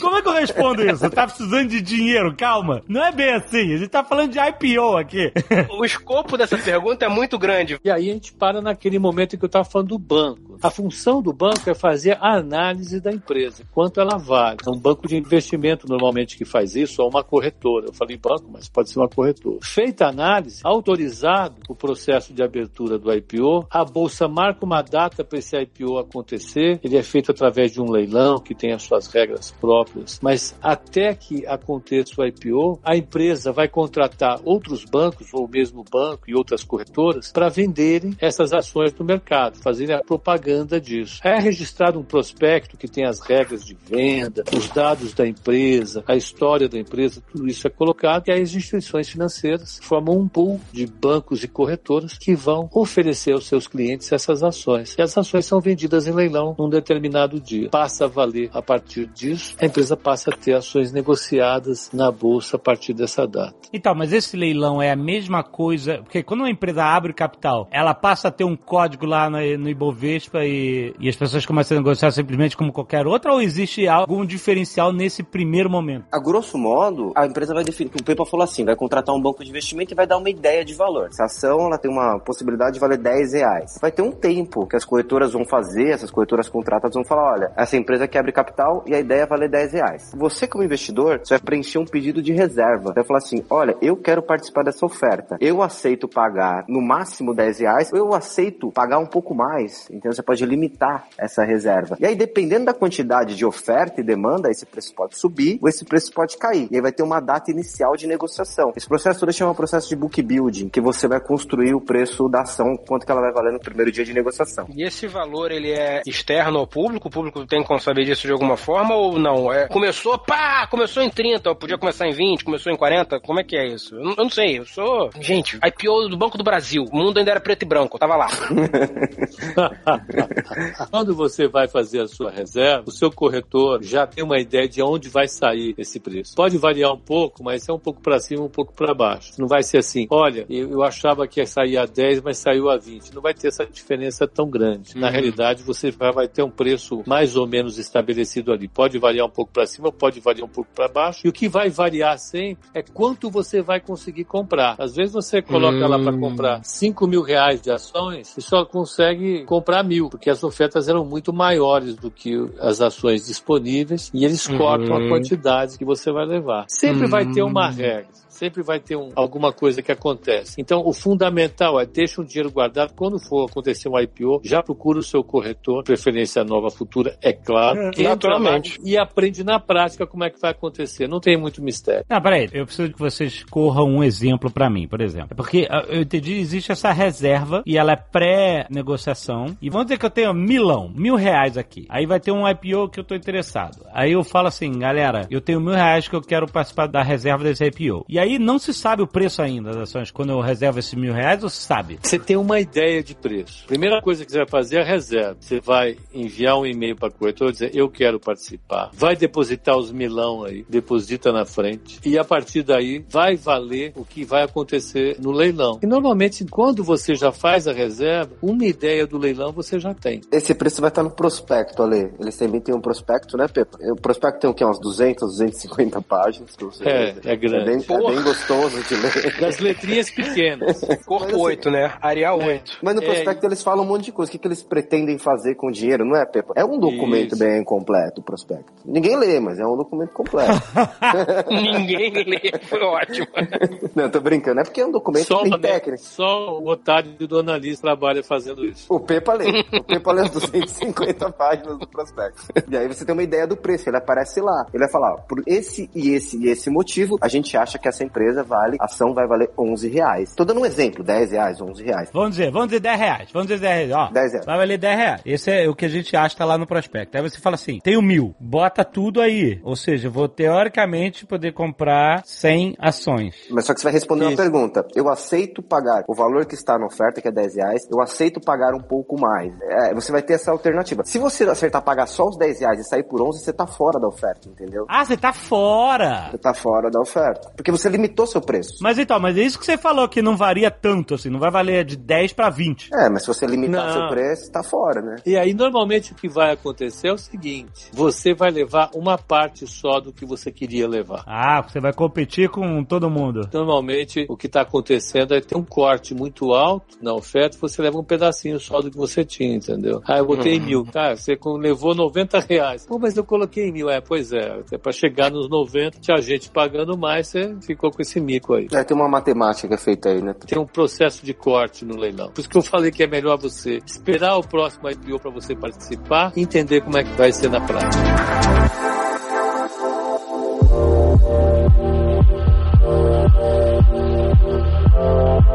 Como 0.01 0.17
é 0.17 0.23
que 0.23 0.29
eu 0.29 0.33
respondo 0.33 0.83
isso? 0.83 1.11
Tá 1.11 1.27
precisando 1.27 1.69
de 1.69 1.83
dinheiro? 1.83 2.35
Calma. 2.37 2.83
Não 2.89 3.05
é 3.05 3.13
bem 3.13 3.35
assim. 3.35 3.75
A 3.75 3.77
gente 3.77 3.89
tá 3.89 4.03
falando 4.03 4.33
de 4.33 4.39
IPO 4.39 4.97
aqui. 4.97 5.33
O 5.71 5.85
escopo 5.85 6.39
dessa 6.39 6.57
pergunta 6.57 7.05
é 7.05 7.09
muito 7.09 7.39
grande. 7.39 7.79
E 7.85 7.91
aí 7.91 8.11
a 8.11 8.13
gente 8.13 8.33
para 8.33 8.63
naquele 8.63 8.99
momento 8.99 9.35
em 9.35 9.39
que 9.39 9.45
eu 9.45 9.49
estava 9.49 9.65
falando 9.65 9.89
do 9.89 9.99
banco. 9.99 10.59
A 10.63 10.71
função 10.71 11.21
do 11.21 11.33
banco 11.33 11.69
é 11.69 11.75
fazer 11.75 12.17
a 12.21 12.37
análise 12.37 13.01
da 13.01 13.11
empresa, 13.11 13.65
quanto 13.73 14.01
ela 14.01 14.17
vale. 14.17 14.59
É 14.65 14.71
um 14.71 14.79
banco 14.79 15.09
de 15.09 15.17
investimento 15.17 15.89
normalmente 15.89 16.37
que 16.37 16.45
faz 16.45 16.77
isso, 16.77 17.03
ou 17.03 17.11
uma 17.11 17.25
corretora. 17.25 17.87
Eu 17.87 17.93
falei 17.93 18.17
banco, 18.17 18.49
mas 18.51 18.69
pode 18.69 18.91
ser 18.91 19.01
uma 19.01 19.09
corretora. 19.09 19.59
Feita 19.61 20.02
a 20.03 20.09
análise, 20.09 20.61
autorizado 20.65 21.57
o 21.69 21.75
processo 21.75 22.33
de 22.33 22.43
abertura 22.43 22.99
do 22.99 23.13
IPO, 23.13 23.67
a 23.71 23.85
bolsa 23.85 24.29
marca 24.29 24.65
uma 24.65 24.83
data 24.83 25.25
para 25.25 25.39
esse 25.39 25.57
IPO 25.57 25.99
acontecer. 25.99 26.81
Ele 26.83 26.97
é 26.97 27.03
feito 27.03 27.31
através 27.31 27.73
de 27.73 27.81
um 27.81 27.91
leilão 27.91 28.39
que 28.39 28.55
tem 28.55 28.73
as 28.73 28.83
suas 28.83 29.07
regras 29.07 29.51
próprias. 29.51 30.19
Mas 30.23 30.57
até 30.63 31.15
que 31.15 31.47
aconteça 31.47 32.21
o 32.21 32.25
IPO, 32.25 32.81
a 32.85 32.97
empresa 32.97 33.53
vai 33.53 33.69
contratar 33.69 34.41
outros 34.45 34.85
bancos 34.85 35.29
ou 35.33 35.45
o 35.47 35.49
mesmo 35.49 35.85
banco 35.91 36.25
e 36.29 36.35
outras 36.35 36.65
corretoras 36.65 37.31
para 37.33 37.49
venderem 37.49 38.17
essas 38.21 38.53
ações 38.53 38.95
no 38.95 39.05
mercado, 39.05 39.59
fazerem 39.59 39.95
a 39.95 40.03
propaganda 40.03 40.81
disso. 40.81 41.21
É 41.25 41.39
registrado 41.39 41.99
um 41.99 42.05
prospecto 42.05 42.77
que 42.77 42.89
tem 42.89 43.05
as 43.05 43.21
regras 43.21 43.65
de 43.65 43.75
venda, 43.75 44.45
os 44.57 44.69
dados 44.69 45.13
da 45.15 45.27
empresa, 45.27 46.05
a 46.07 46.17
história 46.17 46.69
da 46.69 46.79
empresa, 46.79 47.23
tudo 47.33 47.47
isso 47.47 47.67
é 47.67 47.71
colocado 47.71 48.29
e 48.29 48.33
as 48.33 48.55
instituições 48.55 49.09
financeiras 49.09 49.79
formam 49.93 50.21
um 50.21 50.27
pool 50.27 50.59
de 50.73 50.87
bancos 50.87 51.45
e 51.45 51.49
corretoras 51.49 52.17
que 52.17 52.35
vão 52.35 52.67
oferecer 52.73 53.33
aos 53.33 53.47
seus 53.47 53.67
clientes 53.67 54.11
essas 54.11 54.43
ações. 54.43 54.97
E 54.99 55.03
as 55.03 55.19
ações 55.19 55.45
são 55.45 55.61
vendidas 55.61 56.07
em 56.07 56.13
leilão 56.13 56.55
num 56.59 56.71
determinado 56.71 57.39
dia. 57.39 57.69
Passa 57.69 58.07
a 58.07 58.09
valer 58.09 58.49
a 58.55 58.63
partir 58.63 59.07
disso, 59.07 59.55
a 59.61 59.67
empresa 59.67 59.95
passa 59.95 60.31
a 60.31 60.37
ter 60.37 60.55
ações 60.55 60.93
negociadas 60.93 61.91
na 61.93 62.11
bolsa 62.11 62.57
a 62.57 62.59
partir 62.59 62.95
dessa 62.95 63.27
data. 63.27 63.55
Então, 63.71 63.95
mas 63.95 64.15
esse 64.15 64.35
leilão 64.35 64.81
é 64.81 64.91
a 64.91 64.97
mesma 64.97 65.43
coisa, 65.43 65.99
porque 65.99 66.23
quando 66.23 66.41
uma 66.41 66.51
empresa 66.51 66.85
abre 66.85 67.13
capital, 67.13 67.69
ela 67.71 67.93
passa 67.93 68.29
a 68.29 68.31
ter 68.31 68.45
um 68.45 68.57
código 68.57 69.05
lá 69.05 69.29
no, 69.29 69.39
no 69.59 69.69
Ibovespa 69.69 70.45
e, 70.45 70.95
e 70.99 71.09
as 71.09 71.17
pessoas 71.17 71.45
começam 71.45 71.77
a 71.77 71.81
negociar 71.81 72.11
simplesmente 72.13 72.57
como 72.57 72.73
qualquer 72.73 73.07
outra, 73.07 73.33
ou 73.33 73.43
existe 73.43 73.87
algum 73.87 74.25
diferencial 74.25 74.91
nesse 74.91 75.23
primeiro 75.23 75.69
momento? 75.69 76.07
A 76.13 76.19
grosso 76.19 76.57
modo, 76.57 77.13
a 77.15 77.27
empresa 77.27 77.53
vai 77.53 77.65
definir, 77.65 77.91
o 77.99 78.03
Pepa 78.03 78.25
falou 78.25 78.45
assim, 78.45 78.65
vai 78.65 78.77
contratar 78.77 79.15
um 79.15 79.21
banco 79.21 79.43
de 79.43 79.51
investimento 79.51 79.82
e 79.91 79.95
vai 79.95 80.07
dar 80.07 80.19
uma 80.19 80.31
ideia 80.31 80.65
de 80.65 80.75
valor. 80.75 81.09
Essa 81.09 81.25
ação, 81.25 81.67
ela 81.67 81.79
tem 81.79 81.91
uma 81.91 82.19
possibilidade 82.21 82.75
de 82.75 82.81
valer 82.81 82.99
10 82.99 83.33
reais. 83.33 83.79
Vai 83.81 83.91
ter 83.91 84.03
um 84.03 84.13
tempo 84.13 84.67
que 84.67 84.77
as 84.77 84.85
corretoras 84.85 85.33
vão 85.33 85.45
fazer, 85.45 85.89
essas 85.89 86.11
corretoras 86.11 86.49
contratadas 86.49 86.95
vão 86.95 87.05
falar, 87.05 87.33
olha, 87.33 87.53
essa 87.57 87.77
empresa 87.77 88.07
quebra 88.07 88.33
capital 88.33 88.85
e 88.87 88.95
a 88.95 89.01
ideia 89.01 89.23
é 89.23 89.27
valer 89.27 89.49
10 89.49 89.73
reais. 89.73 90.13
Você 90.17 90.47
como 90.47 90.65
investidor, 90.65 91.19
você 91.19 91.35
vai 91.35 91.41
preencher 91.41 91.79
um 91.79 91.85
pedido 91.85 92.23
de 92.23 92.33
reserva. 92.33 92.89
Você 92.89 92.95
vai 92.95 93.05
falar 93.05 93.19
assim, 93.19 93.45
olha, 93.51 93.77
eu 93.81 93.97
quero 93.97 94.23
participar 94.23 94.63
dessa 94.63 94.85
oferta. 94.85 95.37
Eu 95.41 95.63
aceito 95.63 96.09
pagar 96.09 96.65
no 96.69 96.81
máximo 96.81 97.35
10 97.35 97.59
reais, 97.61 97.91
eu 97.93 98.15
aceito 98.15 98.71
pagar 98.71 98.99
um 98.99 99.07
pouco 99.07 99.35
mais. 99.35 99.89
Então 99.91 100.13
você 100.13 100.23
pode 100.23 100.45
limitar 100.45 101.07
essa 101.19 101.45
reserva. 101.45 101.97
E 102.01 102.07
aí, 102.07 102.15
dependendo 102.15 102.67
da 102.67 102.75
quantidade 102.75 103.37
de 103.37 103.45
oferta 103.45 104.01
e 104.01 104.05
demanda, 104.05 104.51
esse 104.51 104.67
preço 104.67 104.95
pode 104.95 105.19
subir 105.19 105.59
ou 105.61 105.69
esse 105.69 105.85
preço 105.85 106.13
pode 106.13 106.37
cair. 106.37 106.69
E 106.71 106.77
aí 106.77 106.83
vai 106.83 106.93
ter 106.93 107.03
uma 107.03 107.21
data 107.21 107.51
inicial 107.51 107.97
de 107.97 108.07
negociação. 108.07 108.73
Esse 108.77 108.89
processo 108.89 109.21
todo 109.21 109.33
chama 109.33 109.55
processo 109.63 109.89
de 109.89 109.95
book 109.95 110.21
building, 110.21 110.69
que 110.69 110.81
você 110.81 111.07
vai 111.07 111.21
construir 111.21 111.73
o 111.73 111.81
preço 111.81 112.29
da 112.29 112.41
ação, 112.41 112.77
quanto 112.77 113.07
que 113.07 113.13
ela 113.13 113.21
vai 113.21 113.33
valer 113.33 113.53
no 113.53 113.61
primeiro 113.61 113.93
dia 113.93 114.05
de 114.05 114.13
negociação. 114.13 114.67
E 114.75 114.83
esse 114.83 115.07
valor, 115.07 115.53
ele 115.53 115.71
é 115.71 116.03
externo 116.05 116.59
ao 116.59 116.67
público? 116.67 117.07
O 117.07 117.11
público 117.11 117.47
tem 117.47 117.63
como 117.63 117.79
saber 117.79 118.05
disso 118.05 118.27
de 118.27 118.33
alguma 118.33 118.57
forma 118.57 118.97
ou 118.97 119.21
não? 119.21 119.53
É, 119.53 119.69
começou, 119.69 120.19
pá, 120.19 120.67
começou 120.67 121.01
em 121.01 121.11
30, 121.11 121.55
podia 121.55 121.79
começar 121.79 122.09
em 122.09 122.13
20, 122.13 122.45
começou 122.45 122.73
em 122.73 122.77
40, 122.77 123.21
como 123.21 123.39
é 123.39 123.45
que 123.45 123.57
é 123.57 123.69
isso? 123.69 123.95
Eu 123.95 124.03
não, 124.03 124.11
eu 124.11 124.25
não 124.25 124.31
sei, 124.31 124.59
eu 124.59 124.67
sou... 124.67 125.11
Gente, 125.21 125.61
IPO 125.65 126.09
do 126.09 126.17
Banco 126.17 126.37
do 126.37 126.43
Brasil, 126.43 126.85
o 126.91 126.97
mundo 126.97 127.19
ainda 127.19 127.31
era 127.31 127.41
preto 127.41 127.63
e 127.63 127.67
branco, 127.67 127.97
eu 127.97 128.01
tava 128.01 128.17
lá. 128.17 128.27
Quando 130.91 131.15
você 131.15 131.47
vai 131.47 131.69
fazer 131.69 132.01
a 132.01 132.09
sua 132.09 132.33
reserva, 132.33 132.89
o 132.89 132.93
seu 132.93 133.13
corretor 133.13 133.81
já 133.85 134.09
tem 134.09 134.25
uma 134.25 134.41
ideia 134.41 134.69
de 134.69 134.83
onde 134.83 135.09
vai 135.09 135.29
sair 135.29 135.73
esse 135.79 136.01
preço. 136.01 136.35
Pode 136.35 136.59
variar 136.59 136.93
um 136.93 136.99
pouco, 136.99 137.45
mas 137.45 137.69
é 137.69 137.73
um 137.73 137.79
pouco 137.79 138.01
para 138.01 138.19
cima, 138.19 138.43
um 138.43 138.49
pouco 138.49 138.73
para 138.73 138.93
baixo. 138.93 139.35
Não 139.39 139.52
vai 139.53 139.63
ser 139.63 139.79
assim, 139.79 140.07
olha, 140.11 140.47
eu, 140.49 140.71
eu 140.71 140.83
achava 140.83 141.27
que 141.29 141.39
ia 141.41 141.47
sair 141.47 141.77
a 141.77 141.85
10, 141.85 142.23
mas 142.23 142.39
saiu 142.39 142.71
a 142.71 142.79
20. 142.79 143.15
Não 143.15 143.21
vai 143.21 143.35
ter 143.35 143.49
essa 143.49 143.67
diferença 143.67 144.27
tão 144.27 144.49
grande. 144.49 144.97
Na 144.97 145.09
Uhum. 145.09 145.13
realidade, 145.13 145.63
você 145.63 145.91
vai, 145.91 146.27
ter 146.27 146.43
um 146.43 146.51
preço 146.51 147.03
mais 147.07 147.37
ou 147.37 147.47
menos 147.47 147.77
estabelecido 147.79 148.51
ali. 148.51 148.67
Pode 148.67 148.99
variar 148.99 149.27
um 149.27 149.31
pouco 149.31 149.53
para 149.53 149.67
cima, 149.67 149.93
pode 149.93 150.21
variar 150.21 150.47
um 150.47 150.51
pouco 150.51 150.71
para 150.75 150.89
baixo. 150.89 151.21
E 151.27 151.29
o 151.29 151.33
que 151.33 151.49
vai 151.51 151.69
variar 151.69 152.19
sempre 152.19 152.67
é 152.73 152.83
quanto 152.83 153.31
você 153.31 153.61
vai 153.61 153.79
conseguir 153.79 154.25
comprar. 154.25 154.75
Às 154.79 154.95
vezes 154.97 155.13
você 155.13 155.43
coloca 155.43 155.87
lá 155.87 155.99
para 155.99 156.15
Hum. 156.17 156.21
comprar 156.21 156.65
5 156.65 157.07
mil 157.07 157.21
reais 157.23 157.61
de 157.61 157.71
ações 157.71 158.35
e 158.39 158.41
só 158.41 158.65
consegue 158.65 159.45
comprar 159.45 159.83
mil, 159.83 160.09
porque 160.09 160.31
as 160.31 160.43
ofertas 160.43 160.89
eram 160.89 161.05
muito 161.05 161.33
maiores 161.33 161.95
do 161.97 162.11
que 162.11 162.33
as 162.59 162.81
ações 162.81 163.27
disponíveis 163.27 164.11
e 164.15 164.25
eles 164.25 164.47
Uhum. 164.49 164.57
cortam 164.59 164.97
a 164.97 165.09
quantidade 165.09 165.77
que 165.77 165.85
você 165.85 166.11
vai 166.13 166.25
levar. 166.25 166.65
Sempre 166.69 167.07
vai 167.07 167.27
ter 167.27 167.43
uma 167.43 167.69
regra. 167.69 168.07
Sempre 168.29 168.63
vai 168.63 168.81
ter 168.81 168.97
um- 168.97 169.13
alguma 169.15 169.42
coisa 169.51 169.81
que 169.81 169.91
acontece. 169.91 170.61
Então, 170.61 170.83
o 170.85 170.93
fundamental 170.93 171.81
é 171.81 171.87
deixa 171.87 172.21
o 172.21 172.25
dinheiro 172.25 172.51
guardado. 172.51 172.93
Quando 172.95 173.19
for 173.19 173.49
acontecer 173.49 173.89
um 173.89 173.99
IPO, 173.99 174.43
já 174.45 174.63
procura 174.63 174.99
o 174.99 175.03
seu 175.03 175.25
corretor, 175.25 175.83
preferência 175.85 176.45
nova 176.45 176.71
futura, 176.71 177.17
é 177.23 177.33
claro. 177.33 177.91
Lá 177.97 178.13
naturalmente. 178.13 178.79
E 178.85 178.99
aprende 178.99 179.43
na 179.43 179.59
prática 179.59 180.07
como 180.07 180.25
é 180.25 180.31
que 180.31 180.41
vai 180.41 180.51
acontecer. 180.51 181.09
Não 181.09 181.21
tem 181.21 181.39
muito 181.39 181.63
mistério. 181.63 182.05
Não, 182.09 182.21
peraí, 182.21 182.49
eu 182.53 182.67
preciso 182.67 182.93
que 182.93 182.99
vocês 182.99 183.45
corram 183.45 183.87
um 183.87 184.05
exemplo 184.05 184.51
pra 184.51 184.69
mim, 184.69 184.87
por 184.87 185.01
exemplo. 185.01 185.29
É 185.31 185.35
Porque 185.35 185.67
ah, 185.71 185.85
eu 185.89 186.03
entendi, 186.03 186.35
existe 186.35 186.73
essa 186.73 186.93
reserva 186.93 187.63
e 187.65 187.79
ela 187.79 187.93
é 187.93 187.97
pré-negociação. 187.97 189.57
E 189.61 189.71
vamos 189.71 189.87
dizer 189.87 189.99
que 189.99 190.07
eu 190.07 190.11
tenho 190.11 190.35
milão, 190.35 190.91
mil 190.95 191.15
reais 191.17 191.57
aqui. 191.57 191.87
Aí 191.89 192.05
vai 192.05 192.21
ter 192.21 192.33
um 192.33 192.47
IPO 192.49 192.91
que 192.91 193.01
eu 193.01 193.05
tô 193.05 193.15
interessado. 193.15 193.87
Aí 193.93 194.13
eu 194.13 194.23
falo 194.23 194.49
assim, 194.49 194.71
galera, 194.79 195.27
eu 195.31 195.41
tenho 195.41 195.61
mil 195.61 195.75
reais 195.75 196.09
que 196.09 196.15
eu 196.15 196.21
quero 196.21 196.47
participar 196.47 196.87
da 196.87 197.03
reserva 197.03 197.45
desse 197.45 197.65
IPO. 197.65 198.05
E 198.09 198.19
aí 198.19 198.39
não 198.39 198.59
se 198.59 198.75
sabe 198.75 199.03
o 199.03 199.07
preço 199.07 199.32
ainda 199.41 199.71
das 199.71 199.83
ações. 199.89 200.11
Quando 200.11 200.31
eu 200.31 200.41
reservo 200.41 200.79
esses 200.79 200.95
mil 200.95 201.13
reais, 201.13 201.41
você 201.41 201.61
sabe. 201.61 201.99
Você 202.03 202.19
tem 202.19 202.37
uma 202.37 202.61
ideia 202.61 203.03
de 203.03 203.15
preço. 203.15 203.65
Primeira 203.67 204.03
coisa 204.03 204.25
que 204.25 204.33
você 204.33 204.39
vai 204.39 204.49
fazer 204.49 204.77
é 204.77 204.83
a 204.83 204.85
reserva. 204.85 205.37
Você 205.41 205.61
vai 205.61 205.97
enviar 206.13 206.59
um 206.59 206.67
e-mail 206.67 206.97
para 206.97 207.11
corretora 207.11 207.53
dizer, 207.53 207.71
eu 207.75 207.89
quero 207.89 208.19
participar. 208.21 208.91
Vai 208.93 209.17
depositar 209.17 209.77
os 209.77 209.91
milão 209.93 210.45
aí, 210.45 210.65
deposita 210.69 211.33
na 211.33 211.45
frente. 211.45 212.01
E 212.05 212.19
a 212.19 212.25
partir 212.25 212.63
daí 212.63 213.05
vai 213.09 213.37
valer 213.37 213.93
o 213.97 214.05
que 214.05 214.25
vai 214.25 214.43
acontecer 214.43 215.17
no 215.21 215.31
leilão. 215.31 215.79
E 215.83 215.87
normalmente, 215.87 216.45
quando 216.45 216.83
você 216.83 217.15
já 217.15 217.31
faz 217.33 217.69
a 217.69 217.73
reserva, 217.73 218.33
uma 218.43 218.65
ideia 218.65 219.07
do 219.07 219.17
leilão 219.19 219.53
você 219.53 219.79
já 219.79 219.95
tem. 219.95 220.21
Esse 220.33 220.55
preço 220.55 220.81
vai 220.81 220.89
estar 220.89 221.03
no 221.03 221.11
prospecto, 221.11 221.83
Ale. 221.83 222.11
Eles 222.19 222.37
também 222.37 222.61
têm 222.61 222.75
um 222.75 222.81
prospecto, 222.81 223.37
né, 223.37 223.47
Pepa? 223.49 223.79
O 223.93 223.97
prospecto 223.97 224.41
tem 224.41 224.51
o 224.51 224.55
quê? 224.55 224.65
Umas 224.65 224.81
200, 224.81 225.29
250 225.29 226.03
páginas. 226.03 226.57
pra 226.57 226.67
você 226.67 226.89
É, 226.89 227.13
ver. 227.13 227.27
é 227.27 227.37
grande. 227.37 227.63
É 227.63 227.65
bem, 227.77 227.85
é 227.89 228.11
bem 228.15 228.23
gostoso 228.23 228.83
de 228.83 228.95
ler. 228.97 229.13
Das 229.41 229.59
letrinhas 229.59 230.11
pequenas. 230.11 230.81
Corpo 231.07 231.27
assim- 231.27 231.37
8, 231.37 231.71
né? 231.71 231.93
Arial 232.01 232.39
8. 232.41 232.79
Mas 232.83 232.95
no 232.95 233.03
É, 233.03 233.05
prospecto 233.07 233.47
eles 233.47 233.63
falam 233.63 233.85
um 233.85 233.89
monte 233.89 234.05
de 234.07 234.13
coisa. 234.13 234.29
O 234.29 234.33
que, 234.33 234.39
que 234.39 234.47
eles 234.49 234.63
pretendem 234.63 235.19
fazer 235.19 235.55
com 235.55 235.69
o 235.69 235.73
dinheiro, 235.73 236.05
não 236.05 236.17
é, 236.17 236.25
Pepa? 236.27 236.53
É 236.57 236.65
um 236.65 236.79
documento 236.79 237.33
Isso. 237.35 237.39
bem 237.39 237.63
completo, 237.65 238.21
o 238.21 238.25
prospecto. 238.25 238.73
Ninguém 238.85 239.17
lê, 239.17 239.39
mas 239.41 239.59
é 239.59 239.65
um 239.67 239.77
documento 239.77 240.13
completo. 240.13 240.53
Ninguém 241.51 242.13
lê. 242.13 242.53
Foi 242.63 242.81
ótimo. 242.81 243.27
não, 243.95 244.11
tô 244.11 244.21
brincando. 244.21 244.61
É 244.61 244.65
porque 244.65 244.81
é 244.81 244.87
um 244.87 244.93
documento 244.93 245.27
Só, 245.27 245.43
bem 245.43 245.51
né, 245.53 245.59
técnico. 245.59 246.03
só 246.03 246.59
o 246.59 246.69
otário 246.69 247.13
do 247.27 247.39
analista 247.39 247.83
trabalha 247.87 248.23
fazendo 248.23 248.65
isso. 248.65 248.87
O 248.93 249.01
Pepa 249.01 249.35
lê. 249.35 249.61
O 249.73 249.85
Pepa 249.85 250.13
lê 250.13 250.23
as 250.23 250.31
250 250.31 251.31
páginas 251.33 251.79
do 251.79 251.87
prospecto. 251.87 252.43
E 252.71 252.77
aí 252.77 252.87
você 252.89 253.05
tem 253.05 253.13
uma 253.13 253.23
ideia 253.23 253.47
do 253.47 253.57
preço. 253.57 253.89
Ele 253.89 253.97
aparece 253.97 254.41
lá. 254.41 254.67
Ele 254.73 254.83
vai 254.85 254.91
falar, 254.91 255.15
ó, 255.15 255.17
por 255.19 255.43
esse 255.47 255.91
e 255.95 256.11
esse 256.11 256.37
e 256.43 256.49
esse 256.49 256.71
motivo, 256.71 257.19
a 257.21 257.29
gente 257.29 257.57
acha 257.57 257.79
que 257.79 257.89
essa 257.89 258.03
empresa 258.05 258.43
vale, 258.43 258.77
a 258.81 258.89
ação 259.13 259.15
vai 259.15 259.27
valer 259.27 259.51
11 259.57 259.89
reais. 259.89 260.35
Tô 260.35 260.45
dando 260.45 260.61
um 260.61 260.67
exemplo, 260.67 261.05
10 261.05 261.33
reais, 261.33 261.61
11 261.61 261.85
reais. 261.85 262.11
Vamos 262.13 262.31
dizer, 262.31 262.51
vamos 262.51 262.69
dizer 262.69 262.81
10 262.81 262.99
reais. 262.99 263.31
Vamos 263.33 263.49
dizer 263.49 263.61
10 263.61 263.89
reais. 263.89 263.93
Ó, 263.93 264.13
10 264.13 264.33
reais. 264.33 264.47
Vai 264.47 264.57
valer 264.59 264.79
10 264.79 264.99
reais. 264.99 265.23
Esse 265.25 265.51
é 265.51 265.69
o 265.69 265.75
que 265.75 265.85
a 265.85 265.89
gente 265.89 266.17
acha 266.17 266.37
tá 266.37 266.45
lá 266.45 266.59
no 266.59 266.67
prospecto. 266.67 267.17
Aí 267.17 267.23
você 267.23 267.39
fala 267.39 267.55
assim, 267.55 267.79
tenho 267.81 268.03
mil, 268.03 268.35
bota 268.41 268.85
tudo 268.85 269.21
aí. 269.21 269.61
Ou 269.63 269.77
seja, 269.77 270.09
vou 270.09 270.29
teoricamente 270.29 271.27
poder 271.27 271.53
comprar 271.53 272.23
100 272.25 272.77
ações. 272.79 273.35
Mas 273.51 273.67
só 273.67 273.75
que 273.75 273.81
você 273.81 273.85
vai 273.85 273.93
responder 273.93 274.25
uma 274.25 274.33
Isso. 274.33 274.43
pergunta. 274.43 274.87
Eu 274.95 275.09
aceito 275.09 275.63
pagar 275.63 276.05
o 276.09 276.15
valor 276.15 276.47
que 276.47 276.55
está 276.55 276.79
na 276.79 276.87
oferta, 276.87 277.21
que 277.21 277.29
é 277.29 277.33
10 277.33 277.57
reais, 277.57 277.83
eu 277.91 278.01
aceito 278.01 278.41
pagar 278.41 278.75
um 278.75 278.83
pouco 278.83 279.21
mais. 279.21 279.53
É, 279.63 279.95
você 279.95 280.11
vai 280.11 280.23
ter 280.23 280.35
essa 280.35 280.51
alternativa. 280.51 281.03
Se 281.05 281.19
você 281.19 281.45
acertar 281.45 281.83
pagar 281.83 282.07
só 282.07 282.25
os 282.25 282.37
10 282.39 282.61
reais 282.61 282.81
e 282.81 282.85
sair 282.85 283.03
por 283.05 283.21
11, 283.21 283.45
você 283.45 283.53
tá 283.53 283.67
fora 283.67 284.01
da 284.01 284.09
oferta, 284.09 284.49
entendeu? 284.49 284.87
Ah, 284.89 285.05
você 285.05 285.17
tá 285.17 285.33
fora! 285.33 286.31
Você 286.31 286.39
tá 286.39 286.55
fora 286.55 286.91
da 286.91 287.01
oferta. 287.01 287.51
Porque 287.57 287.71
você 287.71 287.89
limitou 287.89 288.27
seu 288.27 288.41
preço. 288.41 288.79
Mas 288.81 288.99
então, 289.03 289.21
mas 289.21 289.37
é 289.37 289.43
isso 289.43 289.59
que 289.59 289.65
você 289.65 289.77
falou 289.77 290.09
que 290.09 290.23
não 290.23 290.37
varia 290.37 290.71
tanto, 290.71 291.15
assim, 291.15 291.29
não 291.29 291.39
vai 291.39 291.51
valer 291.51 291.85
de 291.85 291.97
10 291.97 292.33
pra 292.33 292.51
20. 292.51 292.91
É, 292.93 293.09
mas 293.09 293.23
se 293.23 293.29
você 293.29 293.47
limitar 293.47 293.87
Não. 293.87 293.93
seu 293.93 294.09
preço, 294.09 294.51
tá 294.51 294.63
fora, 294.63 295.01
né? 295.01 295.17
E 295.27 295.37
aí, 295.37 295.55
normalmente, 295.55 296.13
o 296.13 296.15
que 296.15 296.29
vai 296.29 296.53
acontecer 296.53 297.09
é 297.09 297.13
o 297.13 297.19
seguinte: 297.19 297.91
você 297.93 298.35
vai 298.35 298.51
levar 298.51 298.91
uma 298.95 299.19
parte 299.19 299.67
só 299.67 300.01
do 300.01 300.13
que 300.13 300.25
você 300.25 300.51
queria 300.51 300.89
levar. 300.89 301.23
Ah, 301.27 301.63
você 301.63 301.81
vai 301.81 301.93
competir 301.93 302.49
com 302.49 302.85
todo 302.85 303.11
mundo. 303.11 303.49
Normalmente, 303.53 304.27
o 304.29 304.37
que 304.37 304.47
está 304.47 304.63
acontecendo 304.63 305.35
é 305.35 305.41
ter 305.41 305.57
um 305.57 305.65
corte 305.65 306.15
muito 306.15 306.53
alto 306.53 306.99
na 307.01 307.13
oferta, 307.15 307.59
você 307.61 307.83
leva 307.83 307.99
um 307.99 308.05
pedacinho 308.05 308.59
só 308.59 308.81
do 308.81 308.91
que 308.91 308.97
você 308.97 309.25
tinha, 309.25 309.55
entendeu? 309.55 310.01
Ah, 310.07 310.19
eu 310.19 310.27
botei 310.27 310.59
mil. 310.59 310.85
Tá, 310.85 311.15
você 311.15 311.39
levou 311.59 311.95
90 311.95 312.41
reais. 312.41 312.87
Pô, 312.87 312.99
mas 312.99 313.17
eu 313.17 313.25
coloquei 313.25 313.71
mil. 313.73 313.89
É, 313.91 314.01
pois 314.01 314.33
é. 314.33 314.61
Até 314.61 314.79
para 314.79 314.93
chegar 314.93 315.31
nos 315.31 315.49
90, 315.49 315.99
tinha 316.01 316.17
gente 316.19 316.51
pagando 316.51 316.97
mais, 316.97 317.29
você 317.29 317.55
ficou 317.61 317.91
com 317.91 318.03
esse 318.03 318.21
mico 318.21 318.55
aí. 318.55 318.69
É, 318.73 318.85
tem 318.93 318.95
uma 318.95 319.09
matemática 319.09 319.79
feita 319.79 320.11
aí, 320.11 320.21
né? 320.21 320.35
Tem 320.47 320.59
um 320.59 320.67
processo 320.67 321.25
de 321.25 321.33
corte 321.33 321.85
no 321.85 321.97
leilão. 321.97 322.31
Por 322.31 322.41
isso 322.41 322.49
que 322.49 322.59
eu 322.59 322.63
falei 322.63 322.91
que 322.91 323.03
é 323.03 323.07
melhor 323.07 323.39
você 323.39 323.81
esperar 323.87 324.37
o 324.37 324.47
próximo 324.47 324.91
IPO 324.91 325.19
para 325.19 325.31
você 325.31 325.57
participar 325.57 326.33
e 326.37 326.43
entender 326.43 326.83
como 326.83 326.99
é 326.99 327.03
que 327.03 327.13
vai 327.13 327.33
ser 327.33 327.49
na 327.49 327.61
prática. 327.61 328.92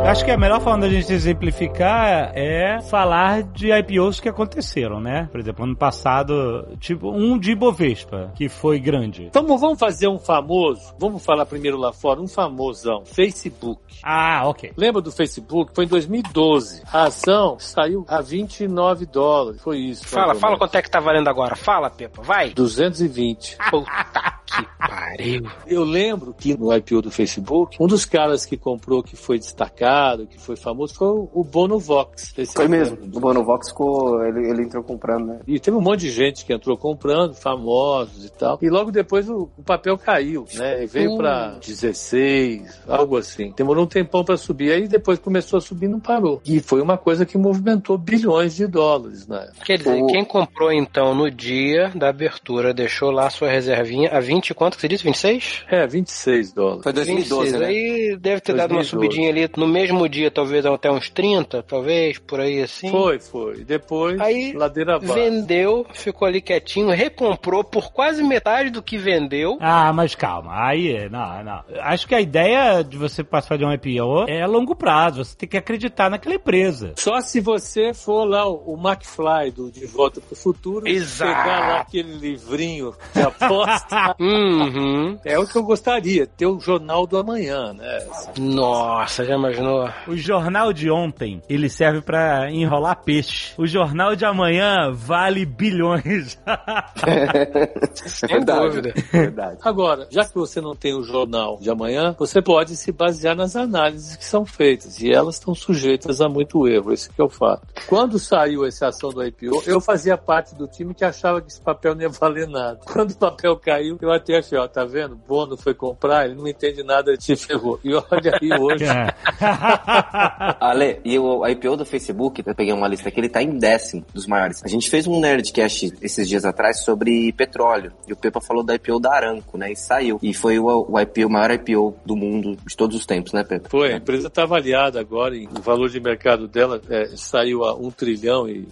Eu 0.08 0.12
acho 0.12 0.24
que 0.24 0.32
a 0.32 0.38
melhor 0.38 0.62
forma 0.62 0.80
da 0.80 0.88
gente 0.88 1.12
exemplificar 1.12 2.32
é 2.34 2.80
falar 2.80 3.44
de 3.44 3.74
IPOs 3.74 4.22
que 4.22 4.30
aconteceram, 4.30 5.02
né? 5.02 5.28
Por 5.30 5.38
exemplo, 5.38 5.66
ano 5.66 5.76
passado, 5.76 6.66
tipo, 6.80 7.12
um 7.12 7.38
de 7.38 7.52
Ibovespa, 7.52 8.32
que 8.34 8.48
foi 8.48 8.80
grande. 8.80 9.30
Vamos, 9.34 9.60
vamos 9.60 9.78
fazer 9.78 10.08
um 10.08 10.18
famoso, 10.18 10.96
vamos 10.98 11.26
falar 11.26 11.46
primeiro 11.46 11.76
lá 11.76 11.92
fora, 11.92 12.22
um 12.22 12.28
famosão, 12.28 13.04
Facebook. 13.04 13.82
Ah, 14.02 14.44
ok. 14.46 14.72
Lembra 14.78 15.02
do 15.02 15.12
Facebook? 15.12 15.74
Foi 15.76 15.84
em 15.84 15.90
2012. 15.90 16.84
A 16.90 17.08
ação 17.08 17.60
saiu 17.60 18.06
a 18.08 18.22
29 18.22 19.06
dólares. 19.08 19.62
Foi 19.62 19.78
isso. 19.78 20.08
Fala, 20.08 20.34
fala 20.36 20.58
quanto 20.58 20.76
é 20.76 20.82
que 20.82 20.90
tá 20.90 21.02
valendo 21.02 21.28
agora. 21.28 21.54
Fala, 21.58 21.90
Pepa, 21.90 22.22
vai. 22.22 22.52
220. 22.52 23.58
Puta 23.70 24.37
que 24.48 24.66
pariu. 24.80 25.44
Eu 25.68 25.84
lembro 25.84 26.34
que 26.34 26.58
no 26.58 26.74
IPO 26.74 27.02
do 27.02 27.12
Facebook, 27.12 27.78
um 27.80 27.88
dos 27.88 28.06
caras 28.06 28.46
que 28.46 28.58
comprou, 28.58 29.04
que 29.04 29.16
foi 29.16 29.38
destacado, 29.38 30.26
que 30.26 30.40
foi 30.40 30.56
famoso, 30.56 30.94
foi 30.96 31.08
o 31.08 31.44
Bono 31.44 31.78
Vox. 31.80 32.34
Esse 32.38 32.54
Foi 32.54 32.68
mesmo. 32.68 32.98
O 33.04 33.08
do- 33.08 33.20
Bonovox 33.20 33.70
ficou. 33.70 34.24
Ele, 34.24 34.50
ele 34.50 34.64
entrou 34.64 34.84
comprando, 34.84 35.26
né? 35.28 35.40
E 35.46 35.60
teve 35.60 35.76
um 35.76 35.82
monte 35.82 36.02
de 36.02 36.10
gente 36.12 36.46
que 36.46 36.54
entrou 36.54 36.78
comprando, 36.78 37.34
famosos 37.36 38.26
e 38.26 38.32
tal. 38.32 38.58
E 38.62 38.70
logo 38.70 38.92
depois 38.92 39.30
o, 39.30 39.50
o 39.58 39.64
papel 39.64 39.98
caiu, 39.98 40.46
né? 40.56 40.84
E 40.84 40.88
veio 40.88 41.12
Hum. 41.12 41.18
pra 41.18 41.58
16, 41.60 42.82
algo 42.88 43.18
assim. 43.18 43.54
Demorou 43.56 43.84
um 43.84 43.88
tempão 43.88 44.24
pra 44.24 44.38
subir, 44.38 44.72
aí 44.72 44.88
depois 44.88 45.20
começou 45.20 45.58
a 45.58 45.62
subir 45.62 45.86
e 45.86 45.90
não 45.90 46.00
parou. 46.00 46.42
E 46.46 46.60
foi 46.60 46.82
uma 46.82 46.98
coisa 46.98 47.26
que 47.26 47.38
movimentou 47.38 47.98
bilhões 47.98 48.56
de 48.56 48.68
dólares 48.68 49.28
na 49.28 49.42
época. 49.44 49.66
Quer 49.66 49.78
dizer, 49.78 50.02
O- 50.02 50.08
quem 50.08 50.24
comprou 50.26 50.72
então 50.72 51.14
no 51.16 51.30
dia 51.30 51.90
da 51.96 52.10
abertura, 52.10 52.74
deixou 52.74 53.12
lá 53.12 53.30
sua 53.30 53.50
reservinha 53.50 54.10
a 54.12 54.20
20 54.20 54.37
quanto 54.54 54.76
que 54.76 54.82
você 54.82 54.88
disse? 54.88 55.04
26? 55.04 55.64
É, 55.70 55.86
26 55.88 56.54
dólares. 56.54 56.84
Foi 56.84 56.94
2012, 56.94 57.52
26. 57.52 57.62
né? 57.62 57.68
Aí 57.68 58.18
deve 58.18 58.42
ter 58.42 58.54
dado 58.54 58.72
uma 58.72 58.82
2012. 58.82 58.90
subidinha 58.90 59.30
ali 59.30 59.50
no 59.58 59.68
mesmo 59.68 60.08
dia, 60.08 60.30
talvez 60.32 60.66
até 60.66 60.92
uns 60.92 61.10
30, 61.10 61.64
talvez, 61.64 62.18
por 62.20 62.40
aí 62.40 62.62
assim. 62.62 62.90
Foi, 62.90 63.20
foi. 63.20 63.64
Depois, 63.64 64.20
Aí, 64.20 64.54
ladeira 64.54 64.96
abaixo. 64.96 65.14
Vendeu, 65.14 65.86
ficou 65.94 66.28
ali 66.28 66.42
quietinho, 66.42 66.90
recomprou 66.90 67.64
por 67.64 67.92
quase 67.92 68.24
metade 68.24 68.70
do 68.70 68.82
que 68.82 68.98
vendeu. 68.98 69.58
Ah, 69.60 69.92
mas 69.94 70.16
calma. 70.16 70.66
Aí, 70.68 71.10
não, 71.10 71.44
não. 71.44 71.64
Acho 71.82 72.08
que 72.08 72.16
a 72.16 72.22
ideia 72.22 72.84
de 72.84 72.98
você 72.98 73.24
participar 73.24 73.58
de 73.58 73.66
um 73.66 73.74
IPO 73.74 74.26
é 74.28 74.42
a 74.42 74.48
longo 74.48 74.76
prazo. 74.76 75.24
Você 75.24 75.36
tem 75.36 75.50
que 75.50 75.58
acreditar 75.58 76.10
naquela 76.10 76.36
empresa. 76.36 76.94
Só 76.98 77.20
se 77.22 77.40
você 77.40 77.94
for 77.94 78.26
lá 78.26 78.48
o, 78.48 78.74
o 78.74 78.78
McFly 78.78 79.52
do 79.52 79.72
De 79.72 79.86
Volta 79.86 80.22
pro 80.22 80.36
Futuro, 80.36 80.88
Exato. 80.88 81.32
pegar 81.32 81.60
lá 81.60 81.80
aquele 81.82 82.14
livrinho 82.18 82.94
de 83.14 83.22
aposta. 83.22 84.16
Uhum. 84.28 85.18
é 85.24 85.40
o 85.40 85.48
que 85.48 85.58
eu 85.58 85.64
gostaria, 85.64 86.28
ter 86.28 86.46
o 86.46 86.60
Jornal 86.60 87.08
do 87.08 87.18
Amanhã, 87.18 87.74
né? 87.74 88.06
Nossa, 88.38 89.24
já 89.24 89.36
imaginou? 89.36 89.90
O 90.08 90.16
jornal 90.16 90.74
de 90.74 90.90
ontem, 90.90 91.42
ele 91.50 91.70
serve 91.70 92.02
pra 92.02 92.52
enrolar 92.52 93.04
peixe. 93.04 93.54
O 93.58 93.66
jornal 93.66 94.16
de 94.16 94.26
amanhã 94.26 94.92
vale 94.92 95.46
bilhões. 95.46 96.38
Sem 97.94 98.44
dúvida. 98.44 98.94
Verdade. 99.12 99.58
Agora, 99.62 100.08
já 100.10 100.26
que 100.26 100.36
você 100.36 100.60
não 100.60 100.76
tem 100.76 100.94
o 100.94 101.04
jornal 101.04 101.58
de 101.60 101.70
amanhã, 101.70 102.16
você 102.18 102.42
pode 102.42 102.76
se 102.76 102.92
basear 102.92 103.36
nas 103.36 103.56
análises 103.56 104.16
que 104.16 104.26
são 104.26 104.46
feitas 104.46 105.00
e 105.02 105.12
elas 105.12 105.36
estão 105.36 105.54
sujeitas 105.56 106.22
a 106.22 106.28
muito 106.28 106.68
erro, 106.68 106.92
esse 106.92 107.10
que 107.10 107.22
é 107.22 107.24
o 107.24 107.30
fato. 107.30 107.68
Quando 107.88 108.20
saiu 108.20 108.66
essa 108.66 108.88
ação 108.88 109.10
do 109.10 109.24
IPO, 109.24 109.64
eu 109.66 109.80
fazia 109.80 110.18
parte 110.18 110.56
do 110.56 110.68
time 110.68 110.94
que 110.94 111.06
achava 111.06 111.42
que 111.42 111.48
esse 111.48 111.62
papel 111.62 111.96
não 111.96 112.02
ia 112.02 112.10
valer 112.10 112.48
nada. 112.48 112.80
Quando 112.86 113.12
o 113.12 113.18
papel 113.18 113.56
caiu, 113.58 113.98
eu 114.02 114.12
até 114.18 114.38
achei, 114.38 114.58
ó, 114.58 114.68
tá 114.68 114.86
vendo? 114.86 115.16
Bono 115.16 115.58
foi 115.58 115.74
comprar, 115.74 116.26
ele 116.26 116.36
não 116.36 116.48
entende 116.48 116.84
nada, 116.84 117.12
ele 117.12 117.22
se 117.22 117.36
ferrou. 117.36 117.80
E 117.84 117.94
olha 117.94 118.40
aí 118.42 118.60
hoje. 118.60 118.86
É. 118.98 119.14
Ale, 120.60 121.00
e 121.04 121.20
o 121.20 121.46
IPO 121.46 121.78
do 121.78 121.86
Facebook, 121.86 122.42
eu 122.46 122.56
peguei 122.56 122.74
uma 122.74 122.88
lista 122.88 123.10
aqui, 123.10 123.20
ele 123.20 123.30
tá 123.30 123.42
em 123.42 123.58
décimo 123.58 124.06
dos 124.14 124.26
maiores. 124.26 124.64
A 124.64 124.68
gente 124.68 124.90
fez 124.90 125.06
um 125.08 125.20
Nerdcast 125.20 125.94
esses 126.02 126.28
dias 126.28 126.46
atrás 126.46 126.84
sobre 126.84 127.32
petróleo. 127.34 127.92
E 128.08 128.14
o 128.14 128.16
Pepa 128.16 128.42
falou 128.42 128.64
da 128.64 128.76
IPO 128.76 129.00
da 129.00 129.14
Aranco, 129.14 129.58
né? 129.58 129.72
E 129.72 129.76
saiu. 129.76 130.20
E 130.22 130.34
foi 130.34 130.58
o, 130.58 130.88
o 130.90 131.00
IPO, 131.00 131.28
o 131.28 131.30
maior 131.30 131.52
IPO 131.52 131.96
do 132.06 132.16
mundo 132.16 132.58
de 132.66 132.76
todos 132.76 132.96
os 132.96 133.06
tempos, 133.06 133.34
né, 133.34 133.44
Pepa? 133.44 133.70
Foi, 133.70 133.94
a 133.94 133.98
empresa 133.98 134.28
está 134.28 134.44
avaliada 134.44 135.00
agora, 135.00 135.36
e 135.36 135.48
o 135.48 135.62
valor 135.62 135.90
de 135.90 136.00
mercado 136.00 136.48
dela 136.48 136.82
é, 136.90 137.08
saiu 137.16 137.64
a 137.64 137.76
um 137.76 137.92
trilhão 137.92 138.48
e 138.48 138.68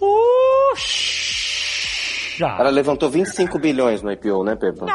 Puxa! 2.36 2.56
Ela 2.58 2.70
levantou 2.70 3.08
25 3.08 3.58
bilhões 3.58 4.02
no 4.02 4.12
IPO, 4.12 4.44
né, 4.44 4.54
Pepa? 4.56 4.84
O 4.84 4.88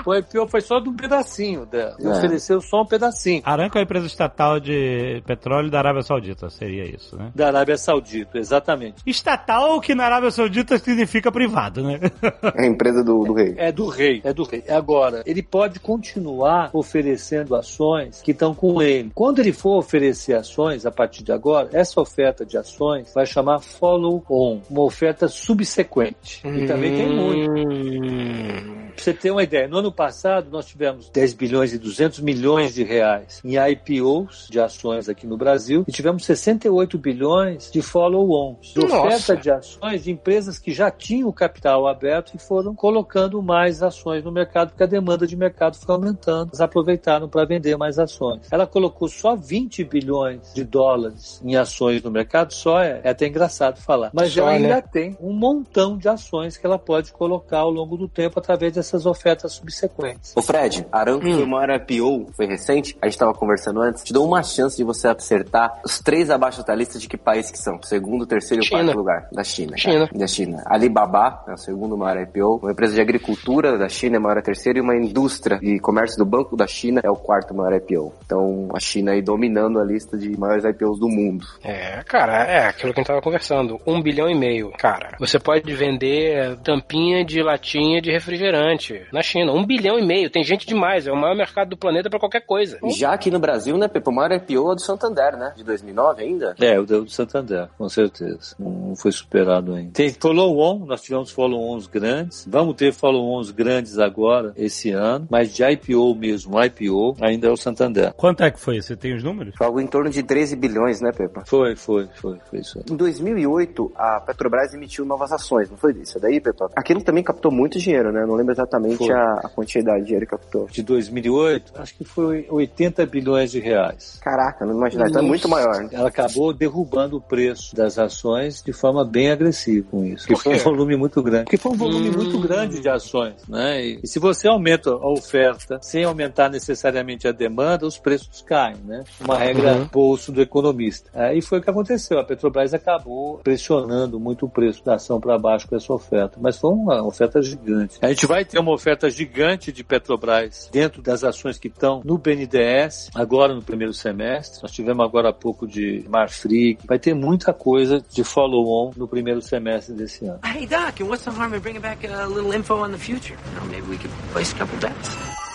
IPO 0.00 0.48
foi 0.48 0.60
só 0.60 0.78
de 0.80 0.88
um 0.88 0.94
pedacinho 0.96 1.66
dela. 1.66 1.96
Ele 1.98 2.08
É. 2.08 2.12
ofereceu 2.12 2.60
só 2.60 2.82
um 2.82 2.86
pedacinho. 2.86 3.42
Aramco 3.44 3.76
é 3.78 3.80
a 3.80 3.84
empresa 3.84 4.06
estatal 4.06 4.58
de 4.58 5.22
petróleo 5.26 5.70
da 5.70 5.78
Arábia 5.78 6.02
Saudita, 6.02 6.48
seria 6.50 6.84
isso, 6.84 7.16
né? 7.16 7.30
Da 7.34 7.48
Arábia 7.48 7.76
Saudita, 7.76 8.38
exatamente. 8.38 8.96
Estatal, 9.06 9.80
que 9.80 9.94
na 9.94 10.04
Arábia 10.04 10.30
Saudita 10.30 10.78
significa 10.78 11.30
privado, 11.30 11.82
né? 11.82 12.00
É 12.56 12.62
a 12.62 12.66
empresa 12.66 13.02
do, 13.04 13.24
do 13.24 13.32
rei. 13.32 13.54
É 13.56 13.72
do 13.72 13.86
rei, 13.88 14.20
é 14.24 14.32
do 14.32 14.42
rei. 14.44 14.64
Agora, 14.68 15.22
ele 15.26 15.42
pode 15.42 15.80
continuar 15.80 16.70
oferecendo 16.72 17.54
ações 17.54 18.20
que 18.22 18.30
estão 18.32 18.54
com 18.54 18.80
ele. 18.82 19.10
Quando 19.14 19.38
ele 19.40 19.52
for 19.52 19.78
oferecer 19.78 20.34
ações, 20.34 20.84
a 20.86 20.90
partir 20.90 21.22
de 21.22 21.32
agora, 21.32 21.68
essa 21.72 22.00
oferta 22.00 22.44
de 22.44 22.56
ações 22.56 23.12
vai 23.14 23.26
chamar 23.26 23.60
follow-on, 23.60 24.60
uma 24.70 24.82
oferta 24.82 25.28
subsequente. 25.28 26.40
E 26.46 26.66
também 26.66 26.94
tem 26.94 27.14
muito. 27.14 28.81
Pra 28.94 29.04
você 29.04 29.12
ter 29.12 29.30
uma 29.30 29.42
ideia, 29.42 29.68
no 29.68 29.78
ano 29.78 29.92
passado 29.92 30.48
nós 30.50 30.66
tivemos 30.66 31.08
10 31.10 31.34
bilhões 31.34 31.72
e 31.72 31.78
200 31.78 32.20
milhões 32.20 32.74
de 32.74 32.84
reais 32.84 33.40
em 33.44 33.56
IPOs 33.56 34.48
de 34.50 34.60
ações 34.60 35.08
aqui 35.08 35.26
no 35.26 35.36
Brasil 35.36 35.84
e 35.86 35.92
tivemos 35.92 36.24
68 36.24 36.98
bilhões 36.98 37.70
de 37.70 37.82
follow-ons, 37.82 38.72
de 38.74 38.80
Nossa. 38.80 39.00
oferta 39.00 39.36
de 39.36 39.50
ações 39.50 40.04
de 40.04 40.10
empresas 40.10 40.58
que 40.58 40.72
já 40.72 40.90
tinham 40.90 41.28
o 41.28 41.32
capital 41.32 41.86
aberto 41.86 42.32
e 42.34 42.38
foram 42.38 42.74
colocando 42.74 43.42
mais 43.42 43.82
ações 43.82 44.22
no 44.24 44.32
mercado 44.32 44.70
porque 44.70 44.82
a 44.82 44.86
demanda 44.86 45.26
de 45.26 45.36
mercado 45.36 45.76
foi 45.76 45.94
aumentando. 45.94 46.50
Eles 46.50 46.60
aproveitaram 46.60 47.28
para 47.28 47.44
vender 47.44 47.76
mais 47.76 47.98
ações. 47.98 48.46
Ela 48.50 48.66
colocou 48.66 49.08
só 49.08 49.34
20 49.34 49.84
bilhões 49.84 50.52
de 50.54 50.64
dólares 50.64 51.40
em 51.44 51.56
ações 51.56 52.02
no 52.02 52.10
mercado, 52.10 52.52
só 52.52 52.80
é, 52.80 53.00
é 53.04 53.10
até 53.10 53.26
engraçado 53.26 53.80
falar. 53.80 54.10
Mas 54.12 54.32
Só, 54.32 54.42
ela 54.42 54.50
ainda 54.52 54.76
né? 54.76 54.82
tem 54.82 55.16
um 55.20 55.32
montão 55.32 55.96
de 55.96 56.08
ações 56.08 56.56
que 56.56 56.66
ela 56.66 56.78
pode 56.78 57.12
colocar 57.12 57.58
ao 57.58 57.70
longo 57.70 57.96
do 57.96 58.08
tempo 58.08 58.38
através 58.38 58.72
dessas 58.82 59.06
ofertas 59.06 59.52
subsequentes. 59.52 60.32
Ô 60.36 60.42
Fred, 60.42 60.84
Aramco 60.90 61.26
Hum. 61.26 61.34
foi 61.34 61.42
o 61.44 61.46
maior 61.46 61.70
IPO, 61.70 62.32
foi 62.32 62.46
recente, 62.46 62.96
a 63.00 63.06
gente 63.06 63.16
tava 63.18 63.32
conversando 63.32 63.80
antes, 63.80 64.02
te 64.02 64.12
dou 64.12 64.26
uma 64.26 64.42
chance 64.42 64.76
de 64.76 64.82
você 64.82 65.06
acertar 65.06 65.80
os 65.84 66.00
três 66.00 66.30
abaixo 66.30 66.64
da 66.64 66.74
lista 66.74 66.98
de 66.98 67.06
que 67.08 67.16
país 67.16 67.50
que 67.50 67.58
são, 67.58 67.80
segundo, 67.82 68.26
terceiro 68.26 68.64
e 68.64 68.68
quarto 68.68 68.96
lugar, 68.96 69.28
da 69.32 69.44
China. 69.44 69.76
China. 69.76 70.08
Da 70.12 70.26
China. 70.26 70.62
Alibaba 70.66 71.44
é 71.46 71.52
o 71.52 71.56
segundo 71.56 71.96
maior 71.96 72.20
IPO, 72.22 72.58
uma 72.62 72.72
empresa 72.72 72.94
de 72.94 73.00
agricultura 73.00 73.78
da 73.78 73.88
China 73.88 74.16
é 74.16 74.18
maior 74.18 74.38
a 74.38 74.42
terceira 74.42 74.78
e 74.78 74.82
uma 74.82 74.96
indústria 74.96 75.58
e 75.62 75.78
comércio 75.78 76.18
do 76.18 76.24
Banco 76.24 76.56
da 76.56 76.66
China 76.66 77.00
é 77.04 77.10
o 77.10 77.16
quarto 77.16 77.54
maior 77.54 77.72
IPO. 77.74 78.12
Então 78.26 78.68
a 78.74 78.80
China 78.80 79.12
aí 79.12 79.22
dominando 79.22 79.78
a 79.78 79.84
lista 79.84 80.16
de 80.18 80.36
maiores 80.38 80.64
IPOs 80.64 80.98
do 80.98 81.08
mundo. 81.08 81.46
É, 81.62 82.02
cara, 82.04 82.44
é 82.44 82.66
aquilo 82.66 82.92
que 82.92 82.98
a 82.98 83.02
gente 83.02 83.08
tava 83.08 83.22
conversando. 83.22 83.78
Um 83.86 84.02
bilhão 84.02 84.28
e 84.28 84.34
meio, 84.34 84.72
cara. 84.72 85.16
Você 85.20 85.38
pode 85.38 85.72
vender 85.74 86.56
tampinha 86.64 87.24
de 87.24 87.42
latinha 87.42 88.00
de 88.00 88.10
refrigerante 88.10 88.71
na 89.12 89.22
China. 89.22 89.52
Um 89.52 89.64
bilhão 89.64 89.98
e 89.98 90.06
meio. 90.06 90.30
Tem 90.30 90.44
gente 90.44 90.66
demais. 90.66 91.06
É 91.06 91.12
o 91.12 91.16
maior 91.16 91.36
mercado 91.36 91.70
do 91.70 91.76
planeta 91.76 92.08
pra 92.08 92.18
qualquer 92.18 92.40
coisa. 92.40 92.78
E 92.84 92.90
já 92.90 93.12
aqui 93.12 93.30
no 93.30 93.38
Brasil, 93.38 93.76
né, 93.76 93.88
Pepe, 93.88 94.08
o 94.08 94.12
maior 94.12 94.32
IPO 94.32 94.72
é 94.72 94.74
do 94.74 94.80
Santander, 94.80 95.36
né, 95.36 95.52
de 95.56 95.64
2009 95.64 96.22
ainda. 96.22 96.54
É, 96.60 96.78
o 96.78 96.84
do 96.84 97.08
Santander, 97.08 97.68
com 97.76 97.88
certeza. 97.88 98.54
Não 98.58 98.94
foi 98.96 99.12
superado 99.12 99.74
ainda. 99.74 99.92
Tem 99.92 100.10
follow-on, 100.10 100.86
nós 100.86 101.02
tivemos 101.02 101.30
follow-ons 101.30 101.86
grandes. 101.86 102.46
Vamos 102.48 102.74
ter 102.76 102.92
follow-ons 102.92 103.50
grandes 103.50 103.98
agora, 103.98 104.52
esse 104.56 104.90
ano. 104.90 105.26
Mas 105.30 105.52
de 105.54 105.62
IPO 105.64 106.14
mesmo, 106.14 106.62
IPO, 106.62 107.16
ainda 107.20 107.48
é 107.48 107.50
o 107.50 107.56
Santander. 107.56 108.12
Quanto 108.14 108.42
é 108.42 108.50
que 108.50 108.60
foi? 108.60 108.80
Você 108.80 108.96
tem 108.96 109.14
os 109.14 109.22
números? 109.22 109.54
Foi 109.56 109.66
algo 109.66 109.80
em 109.80 109.86
torno 109.86 110.10
de 110.10 110.22
13 110.22 110.56
bilhões, 110.56 111.00
né, 111.00 111.10
Pepa? 111.12 111.44
Foi, 111.46 111.76
foi, 111.76 112.08
foi, 112.14 112.38
foi 112.48 112.60
isso 112.60 112.78
aí. 112.78 112.84
Em 112.90 112.96
2008, 112.96 113.92
a 113.96 114.20
Petrobras 114.20 114.74
emitiu 114.74 115.04
novas 115.04 115.32
ações, 115.32 115.70
não 115.70 115.76
foi 115.76 115.92
isso? 115.92 116.18
Daí, 116.20 116.40
Pepa? 116.40 116.70
Aquilo 116.76 117.02
também 117.02 117.22
captou 117.22 117.50
muito 117.50 117.78
dinheiro, 117.78 118.12
né? 118.12 118.24
Não 118.26 118.34
lembro 118.34 118.52
exatamente 118.62 118.96
Foi. 118.98 119.12
a, 119.12 119.50
quantidade 119.54 120.00
de 120.00 120.04
dinheiro 120.06 120.26
que 120.26 120.30
captou. 120.30 120.66
De 120.70 120.82
2008, 120.82 121.72
acho 121.76 121.94
que 121.94 122.04
foi 122.04 122.46
80 122.48 123.04
bilhões 123.06 123.50
de 123.50 123.60
reais. 123.60 124.18
Caraca, 124.22 124.64
não 124.64 124.74
imaginava. 124.74 125.10
Então 125.10 125.22
é 125.22 125.26
muito 125.26 125.48
maior. 125.48 125.82
né? 125.82 125.88
Ela 125.92 126.08
acabou 126.08 126.52
derrubando 126.52 127.16
o 127.16 127.20
preço 127.20 127.74
das 127.74 127.98
ações 127.98 128.62
de 128.62 128.72
forma 128.72 129.04
bem 129.04 129.30
agressiva 129.30 129.86
com 129.90 130.04
isso. 130.04 130.26
Porque 130.26 130.34
foi 130.38 130.54
um 130.54 130.58
volume 130.58 130.96
muito 130.96 131.22
grande. 131.22 131.44
Porque 131.44 131.56
foi 131.56 131.72
um 131.72 131.76
volume 131.76 132.10
Hum. 132.10 132.14
muito 132.16 132.38
grande 132.40 132.80
de 132.80 132.88
ações, 132.88 133.34
né? 133.48 133.84
E, 133.84 134.00
e 134.02 134.06
se 134.08 134.18
você 134.18 134.48
aumenta 134.48 134.90
a 134.90 135.08
oferta 135.10 135.78
sem 135.82 136.04
aumentar 136.04 136.48
necessariamente 136.50 137.26
a 137.28 137.32
demanda, 137.32 137.86
os 137.86 137.98
preços 137.98 138.42
caem, 138.42 138.76
né? 138.84 139.02
Uma 139.20 139.36
regra 139.38 139.74
Uhum. 139.74 139.88
bolso 139.92 140.32
do 140.32 140.40
economista. 140.42 141.10
Aí 141.14 141.40
foi 141.40 141.58
o 141.58 141.62
que 141.62 141.70
aconteceu. 141.70 142.18
A 142.18 142.24
Petrobras 142.24 142.74
acabou 142.74 143.38
pressionando 143.38 144.18
muito 144.18 144.46
o 144.46 144.48
preço 144.48 144.84
da 144.84 144.94
ação 144.94 145.20
para 145.20 145.38
baixo 145.38 145.68
com 145.68 145.76
essa 145.76 145.92
oferta. 145.92 146.38
Mas 146.40 146.56
foi 146.58 146.70
uma 146.70 147.02
oferta 147.06 147.40
gigante. 147.40 147.98
A 148.02 148.08
gente 148.08 148.26
vai 148.26 148.44
ter 148.52 148.58
uma 148.58 148.72
oferta 148.72 149.10
gigante 149.10 149.72
de 149.72 149.82
Petrobras 149.82 150.68
dentro 150.70 151.00
das 151.00 151.24
ações 151.24 151.58
que 151.58 151.68
estão 151.68 152.02
no 152.04 152.18
BNDES, 152.18 153.10
agora 153.14 153.54
no 153.54 153.62
primeiro 153.62 153.94
semestre. 153.94 154.60
Nós 154.62 154.70
tivemos 154.70 155.02
agora 155.04 155.30
há 155.30 155.32
pouco 155.32 155.66
de 155.66 156.04
Marfrig. 156.06 156.78
Vai 156.86 156.98
ter 156.98 157.14
muita 157.14 157.54
coisa 157.54 158.04
de 158.10 158.22
follow-on 158.22 158.92
no 158.94 159.08
primeiro 159.08 159.40
semestre 159.40 159.94
desse 159.94 160.26
ano. 160.26 160.40
Hey, 160.44 160.66
Doc, 160.66 161.00
and 161.00 161.08
what's 161.08 161.24
the 161.24 161.30
harm 161.30 161.54
in 161.54 161.60
bringing 161.60 161.80
back 161.80 162.06
a 162.06 162.26
little 162.26 162.52
info 162.52 162.84
on 162.84 162.92
the 162.92 162.98
future? 162.98 163.38
You 163.54 163.60
know, 163.60 163.66
maybe 163.70 163.88
we 163.88 163.96
could 163.96 164.12
place 164.32 164.52
a 164.52 164.56
couple 164.56 164.78
bets. 164.78 165.51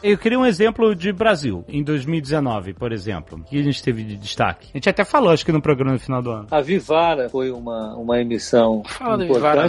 Eu 0.00 0.16
queria 0.16 0.38
um 0.38 0.46
exemplo 0.46 0.94
de 0.94 1.12
Brasil, 1.12 1.64
em 1.68 1.82
2019, 1.82 2.72
por 2.72 2.92
exemplo, 2.92 3.42
que 3.48 3.58
a 3.58 3.62
gente 3.64 3.82
teve 3.82 4.04
de 4.04 4.16
destaque. 4.16 4.68
A 4.72 4.76
gente 4.76 4.88
até 4.88 5.04
falou, 5.04 5.30
acho 5.32 5.44
que 5.44 5.50
no 5.50 5.60
programa 5.60 5.94
no 5.94 5.98
final 5.98 6.22
do 6.22 6.30
ano. 6.30 6.46
A 6.52 6.60
Vivara 6.60 7.28
foi 7.28 7.50
uma, 7.50 7.96
uma 7.96 8.20
emissão 8.20 8.84
Fala 8.86 9.18
da 9.18 9.24
importante. 9.24 9.56
Vivara 9.62 9.68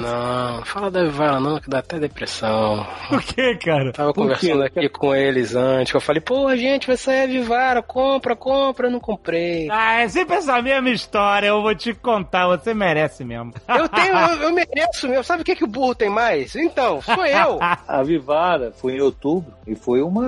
não. 0.58 0.66
Fala 0.66 0.92
da 0.92 1.04
Vivara 1.04 1.40
não, 1.40 1.60
que 1.60 1.68
dá 1.68 1.80
até 1.80 1.98
depressão. 1.98 2.86
Por 3.10 3.24
que, 3.24 3.56
cara? 3.56 3.92
Tava 3.92 4.14
Por 4.14 4.22
conversando 4.22 4.70
quê? 4.70 4.80
aqui 4.80 4.90
com 4.90 5.16
eles 5.16 5.56
antes. 5.56 5.92
que 5.92 5.98
Eu 5.98 6.02
falei, 6.02 6.22
pô, 6.22 6.56
gente, 6.56 6.86
vai 6.86 6.96
sair 6.98 7.24
a 7.24 7.28
Vivara, 7.28 7.82
compra, 7.82 8.36
compra. 8.36 8.88
Eu 8.88 8.92
não 8.92 9.00
comprei. 9.00 9.68
Ah, 9.72 10.02
é 10.02 10.08
sempre 10.10 10.36
essa 10.36 10.62
mesma 10.62 10.90
história, 10.92 11.48
eu 11.48 11.62
vou 11.64 11.74
te 11.74 11.92
contar, 11.94 12.48
você 12.48 12.72
merece 12.74 13.24
mesmo. 13.26 13.52
Eu 13.68 13.88
tenho, 13.90 14.14
eu, 14.16 14.42
eu 14.44 14.54
mereço 14.54 15.08
meu. 15.08 15.24
Sabe 15.24 15.42
o 15.42 15.46
que, 15.46 15.56
que 15.56 15.64
o 15.64 15.68
burro 15.68 15.96
tem 15.96 16.10
mais? 16.10 16.56
Então, 16.56 17.02
sou 17.02 17.26
eu. 17.26 17.58
A 17.88 18.04
Vivara 18.04 18.72
foi 18.76 18.94
em 18.98 19.02
outubro 19.02 19.52
e 19.66 19.74
foi 19.74 20.02
uma, 20.02 20.19